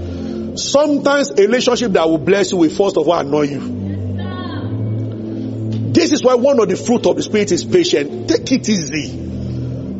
Sometimes 0.57 1.31
a 1.31 1.41
relationship 1.41 1.91
that 1.93 2.09
will 2.09 2.17
bless 2.17 2.51
you 2.51 2.57
will 2.57 2.69
first 2.69 2.97
of 2.97 3.07
all 3.07 3.19
annoy 3.19 3.43
you. 3.43 3.80
This 6.01 6.11
is 6.13 6.23
why 6.23 6.33
one 6.33 6.59
of 6.59 6.67
the 6.67 6.75
fruit 6.75 7.05
of 7.05 7.15
the 7.15 7.21
spirit 7.21 7.51
is 7.51 7.63
patient. 7.63 8.27
Take 8.27 8.51
it 8.51 8.67
easy. 8.67 9.09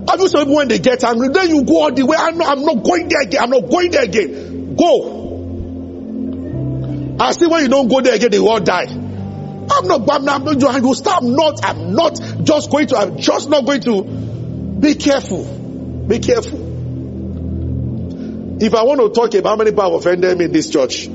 Have 0.09 0.19
you 0.19 0.27
seen 0.27 0.49
when 0.49 0.67
they 0.67 0.79
get 0.79 1.03
angry? 1.03 1.27
Then 1.29 1.47
you 1.51 1.63
go 1.63 1.83
all 1.83 1.91
the 1.91 2.03
way. 2.03 2.17
I'm 2.17 2.39
not, 2.39 2.57
I'm 2.57 2.65
not 2.65 2.83
going 2.83 3.07
there 3.07 3.21
again. 3.21 3.43
I'm 3.43 3.51
not 3.51 3.69
going 3.69 3.91
there 3.91 4.05
again. 4.05 4.75
Go. 4.75 5.19
I 7.19 7.33
see 7.33 7.45
when 7.45 7.61
you 7.61 7.69
don't 7.69 7.87
go 7.87 8.01
there 8.01 8.15
again, 8.15 8.31
they 8.31 8.39
all 8.39 8.59
die. 8.59 8.87
I'm 8.87 9.87
not, 9.87 10.09
I'm 10.09 10.25
not, 10.25 10.41
I'm 10.47 10.83
you 10.83 10.95
stop. 10.95 11.21
Not, 11.21 11.63
I'm 11.63 11.93
not 11.93 12.19
just 12.45 12.71
going 12.71 12.87
to, 12.87 12.97
I'm 12.97 13.19
just 13.19 13.47
not 13.47 13.67
going 13.67 13.81
to. 13.81 14.01
Be 14.81 14.95
careful. 14.95 15.43
Be 16.07 16.17
careful. 16.17 16.57
If 18.59 18.73
I 18.73 18.81
want 18.81 19.01
to 19.01 19.09
talk 19.09 19.35
about 19.35 19.51
how 19.51 19.55
many 19.55 19.69
people 19.69 19.83
have 19.83 19.93
offended 19.93 20.35
me 20.35 20.45
in 20.45 20.51
this 20.51 20.71
church, 20.71 21.07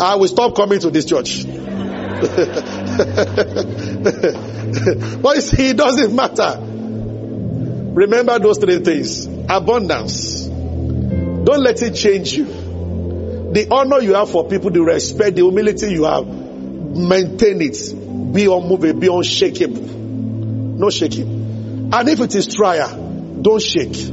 I 0.00 0.14
will 0.14 0.28
stop 0.28 0.56
coming 0.56 0.80
to 0.80 0.88
this 0.88 1.04
church. 1.04 1.44
but 5.22 5.36
you 5.36 5.40
see, 5.40 5.70
it 5.70 5.76
doesn't 5.76 6.14
matter. 6.14 6.58
Remember 7.94 8.38
those 8.38 8.58
three 8.58 8.78
things. 8.80 9.26
Abundance. 9.48 10.46
Don't 10.46 11.62
let 11.62 11.80
it 11.82 11.94
change 11.94 12.34
you. 12.34 12.44
The 12.44 13.68
honor 13.70 14.00
you 14.00 14.14
have 14.14 14.30
for 14.30 14.48
people, 14.48 14.70
the 14.70 14.82
respect, 14.82 15.36
the 15.36 15.42
humility 15.42 15.92
you 15.92 16.04
have, 16.04 16.26
maintain 16.26 17.60
it. 17.60 18.32
Be 18.32 18.44
unmovable, 18.44 18.98
be 18.98 19.08
unshakable. 19.08 19.82
No 19.82 20.90
shaking. 20.90 21.90
And 21.92 22.08
if 22.08 22.20
it 22.20 22.34
is 22.34 22.54
trial, 22.54 23.40
don't 23.42 23.62
shake. 23.62 24.06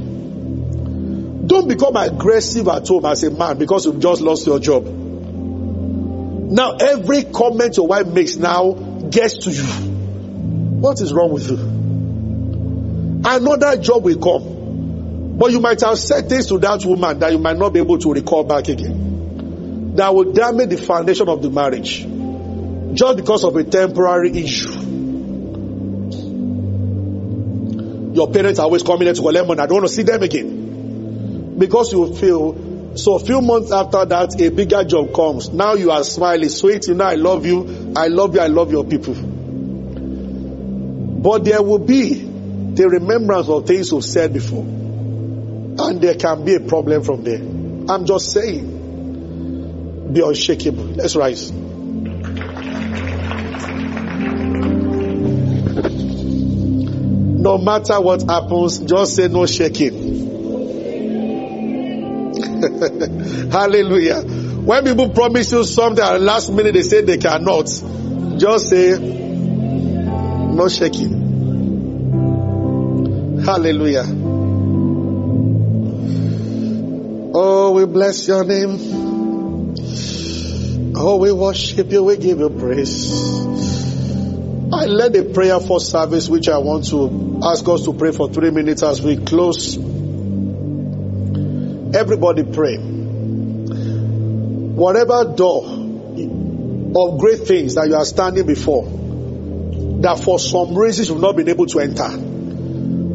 Don't 1.47 1.67
become 1.67 1.95
aggressive 1.95 2.67
at 2.67 2.87
home 2.87 3.05
as 3.05 3.23
a 3.23 3.31
man 3.31 3.57
because 3.57 3.85
you've 3.85 3.99
just 3.99 4.21
lost 4.21 4.45
your 4.45 4.59
job. 4.59 4.98
Now 6.49 6.77
every 6.77 7.25
comment 7.25 7.77
your 7.77 7.85
wife 7.85 8.07
makes 8.07 8.35
now 8.35 8.71
gets 8.71 9.37
to 9.45 9.51
you. 9.51 9.63
What 10.81 10.99
is 10.99 11.13
wrong 11.13 11.31
with 11.31 11.47
you? 11.47 11.57
Another 13.23 13.77
job 13.79 14.03
will 14.03 14.17
come. 14.17 15.37
But 15.37 15.51
you 15.51 15.59
might 15.59 15.79
have 15.81 15.99
said 15.99 16.27
things 16.27 16.47
to 16.47 16.57
that 16.59 16.83
woman 16.85 17.19
that 17.19 17.31
you 17.31 17.37
might 17.37 17.55
not 17.57 17.71
be 17.71 17.79
able 17.79 17.99
to 17.99 18.11
recall 18.13 18.43
back 18.43 18.67
again. 18.67 19.93
That 19.95 20.13
will 20.15 20.33
damage 20.33 20.69
the 20.69 20.77
foundation 20.77 21.29
of 21.29 21.41
the 21.43 21.51
marriage. 21.51 22.05
Just 22.93 23.17
because 23.17 23.43
of 23.43 23.55
a 23.55 23.63
temporary 23.63 24.31
issue. 24.31 24.71
Your 28.15 28.31
parents 28.31 28.59
are 28.59 28.63
always 28.63 28.81
coming 28.81 29.03
here 29.03 29.13
to 29.13 29.21
collect 29.21 29.47
money. 29.47 29.61
I 29.61 29.67
don't 29.67 29.75
want 29.75 29.87
to 29.87 29.93
see 29.93 30.01
them 30.01 30.23
again. 30.23 31.59
Because 31.59 31.91
you 31.91 31.99
will 31.99 32.15
feel 32.15 32.68
So 32.95 33.15
a 33.15 33.19
few 33.19 33.41
months 33.41 33.71
after 33.71 34.03
that, 34.05 34.41
a 34.41 34.49
bigger 34.49 34.83
job 34.83 35.13
comes. 35.13 35.49
Now 35.49 35.75
you 35.75 35.91
are 35.91 36.03
smiling, 36.03 36.49
sweet, 36.49 36.87
you 36.87 36.95
know, 36.95 37.05
I 37.05 37.15
love 37.15 37.45
you, 37.45 37.93
I 37.95 38.07
love 38.07 38.35
you, 38.35 38.41
I 38.41 38.47
love 38.47 38.71
your 38.71 38.83
people. 38.83 39.13
But 41.21 41.45
there 41.45 41.61
will 41.61 41.79
be 41.79 42.13
the 42.13 42.89
remembrance 42.89 43.47
of 43.49 43.67
things 43.67 43.91
you've 43.91 44.05
said 44.05 44.33
before. 44.33 44.63
And 44.63 46.01
there 46.01 46.15
can 46.15 46.43
be 46.45 46.55
a 46.55 46.59
problem 46.59 47.03
from 47.03 47.23
there. 47.23 47.39
I'm 47.39 48.05
just 48.05 48.31
saying, 48.31 48.77
be 50.13 50.21
unshakable. 50.21 50.85
Let's 50.85 51.15
rise. 51.15 51.51
No 57.39 57.57
matter 57.57 58.01
what 58.01 58.23
happens, 58.23 58.79
just 58.79 59.15
say 59.15 59.27
no 59.27 59.45
shaking. 59.45 60.08
Hallelujah. 63.51 64.21
When 64.21 64.83
people 64.83 65.09
promise 65.09 65.51
you 65.51 65.63
something 65.63 66.03
at 66.03 66.13
the 66.13 66.19
last 66.19 66.51
minute 66.51 66.73
they 66.73 66.81
say 66.81 67.01
they 67.01 67.17
cannot, 67.17 67.65
just 68.37 68.69
say 68.69 68.97
no 68.99 70.67
shaking. 70.67 71.29
Hallelujah. 73.45 74.05
Oh, 77.33 77.71
we 77.75 77.85
bless 77.85 78.27
your 78.27 78.43
name. 78.43 78.77
Oh, 80.95 81.17
we 81.17 81.31
worship 81.31 81.91
you. 81.91 82.03
We 82.03 82.17
give 82.17 82.39
you 82.39 82.49
praise. 82.49 83.09
I 84.73 84.85
led 84.85 85.15
a 85.15 85.23
prayer 85.23 85.59
for 85.59 85.79
service, 85.79 86.27
which 86.27 86.49
I 86.49 86.57
want 86.57 86.87
to 86.89 87.39
ask 87.43 87.67
us 87.67 87.85
to 87.85 87.93
pray 87.93 88.11
for 88.11 88.29
three 88.29 88.51
minutes 88.51 88.83
as 88.83 89.01
we 89.01 89.17
close. 89.17 89.77
Everybody 91.93 92.43
pray. 92.43 92.77
Whatever 94.77 95.33
door 95.35 95.65
of 95.65 97.19
great 97.19 97.39
things 97.47 97.75
that 97.75 97.87
you 97.87 97.95
are 97.95 98.05
standing 98.05 98.45
before, 98.45 98.85
that 100.01 100.19
for 100.23 100.39
some 100.39 100.75
reasons 100.75 101.09
you've 101.09 101.19
not 101.19 101.35
been 101.35 101.49
able 101.49 101.65
to 101.65 101.79
enter, 101.79 102.09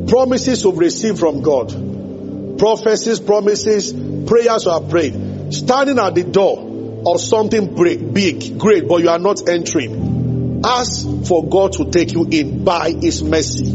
promises 0.09 0.63
you've 0.65 0.79
received 0.79 1.19
from 1.19 1.43
God, 1.43 2.59
prophecies, 2.59 3.21
promises, 3.21 3.93
prayers 4.27 4.65
you 4.65 4.73
have 4.73 4.91
prayed, 4.91 5.55
standing 5.55 5.99
at 5.99 6.15
the 6.15 6.25
door 6.25 7.03
of 7.07 7.21
something 7.21 7.75
big, 8.13 8.59
great, 8.59 8.89
but 8.89 9.03
you 9.03 9.09
are 9.09 9.19
not 9.19 9.49
entering. 9.49 10.63
Ask 10.65 11.07
for 11.27 11.47
God 11.47 11.75
to 11.75 11.91
take 11.91 12.13
you 12.13 12.27
in 12.31 12.65
by 12.65 12.91
His 12.91 13.23
mercy. 13.23 13.71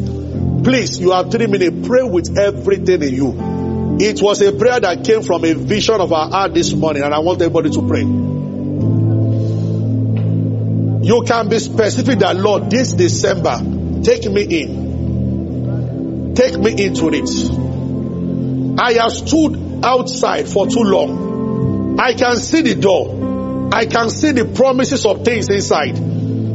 Please, 0.63 0.99
you 0.99 1.11
have 1.11 1.31
three 1.31 1.47
minutes. 1.47 1.87
Pray 1.87 2.03
with 2.03 2.37
everything 2.37 3.01
in 3.03 3.13
you. 3.13 3.48
It 4.01 4.21
was 4.21 4.41
a 4.41 4.53
prayer 4.53 4.79
that 4.79 5.03
came 5.03 5.23
from 5.23 5.43
a 5.43 5.53
vision 5.53 5.99
of 5.99 6.13
our 6.13 6.29
heart 6.29 6.53
this 6.53 6.73
morning, 6.73 7.03
and 7.03 7.13
I 7.13 7.19
want 7.19 7.41
everybody 7.41 7.69
to 7.71 7.85
pray. 7.85 8.03
You 11.05 11.23
can 11.23 11.49
be 11.49 11.59
specific 11.59 12.19
that, 12.19 12.37
Lord, 12.37 12.71
this 12.71 12.93
December, 12.93 13.59
take 14.03 14.31
me 14.31 14.43
in. 14.61 16.33
Take 16.33 16.57
me 16.57 16.85
into 16.85 17.09
it. 17.11 18.79
I 18.79 18.93
have 18.93 19.11
stood 19.11 19.81
outside 19.83 20.47
for 20.47 20.67
too 20.67 20.83
long. 20.83 21.99
I 21.99 22.13
can 22.13 22.37
see 22.37 22.61
the 22.61 22.75
door. 22.75 23.69
I 23.73 23.85
can 23.85 24.09
see 24.09 24.31
the 24.31 24.45
promises 24.45 25.05
of 25.05 25.25
things 25.25 25.49
inside. 25.49 25.99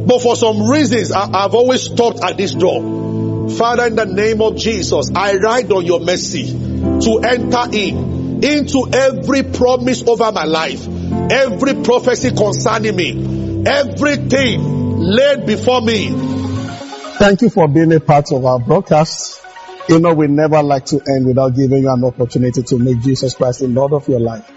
But 0.07 0.19
for 0.19 0.35
some 0.35 0.67
reasons, 0.67 1.11
I, 1.11 1.43
have 1.43 1.53
always 1.53 1.83
stopped 1.83 2.23
at 2.23 2.37
this 2.37 2.55
door. 2.55 3.49
Father, 3.51 3.85
in 3.85 3.95
the 3.95 4.05
name 4.05 4.41
of 4.41 4.55
Jesus, 4.55 5.11
I 5.15 5.35
ride 5.35 5.71
on 5.71 5.85
your 5.85 5.99
mercy 5.99 6.74
to 7.01 7.19
enter 7.23 7.75
in 7.75 8.43
into 8.43 8.87
every 8.91 9.43
promise 9.43 10.07
over 10.07 10.31
my 10.31 10.45
life, 10.45 10.87
every 11.31 11.83
prophecy 11.83 12.31
concerning 12.31 12.95
me, 12.95 13.63
everything 13.65 14.99
laid 14.99 15.45
before 15.45 15.81
me. 15.81 16.09
Thank 17.17 17.41
you 17.41 17.49
for 17.49 17.67
being 17.67 17.93
a 17.93 17.99
part 17.99 18.31
of 18.31 18.45
our 18.45 18.59
broadcast. 18.59 19.41
You 19.87 19.99
know, 19.99 20.13
we 20.13 20.27
never 20.27 20.61
like 20.63 20.85
to 20.87 21.01
end 21.07 21.27
without 21.27 21.55
giving 21.55 21.83
you 21.83 21.89
an 21.89 22.03
opportunity 22.03 22.63
to 22.63 22.77
make 22.77 23.01
Jesus 23.01 23.35
Christ 23.35 23.59
the 23.59 23.67
Lord 23.67 23.93
of 23.93 24.07
your 24.07 24.19
life. 24.19 24.51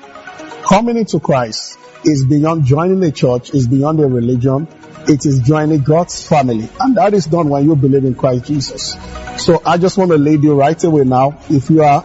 Coming 0.64 0.96
into 0.96 1.20
Christ 1.20 1.78
is 2.04 2.24
beyond 2.24 2.64
joining 2.64 3.02
a 3.02 3.10
church, 3.10 3.54
is 3.54 3.66
beyond 3.68 4.00
a 4.00 4.06
religion. 4.06 4.66
It 5.06 5.24
is 5.24 5.40
joining 5.40 5.82
God's 5.82 6.26
family. 6.26 6.68
And 6.80 6.96
that 6.96 7.14
is 7.14 7.26
done 7.26 7.48
when 7.48 7.64
you 7.64 7.76
believe 7.76 8.04
in 8.04 8.14
Christ 8.14 8.46
Jesus. 8.46 8.96
So 9.38 9.62
I 9.64 9.78
just 9.78 9.96
want 9.96 10.10
to 10.10 10.18
lead 10.18 10.42
you 10.42 10.54
right 10.54 10.82
away 10.82 11.04
now. 11.04 11.38
If 11.48 11.70
you 11.70 11.82
are 11.82 12.04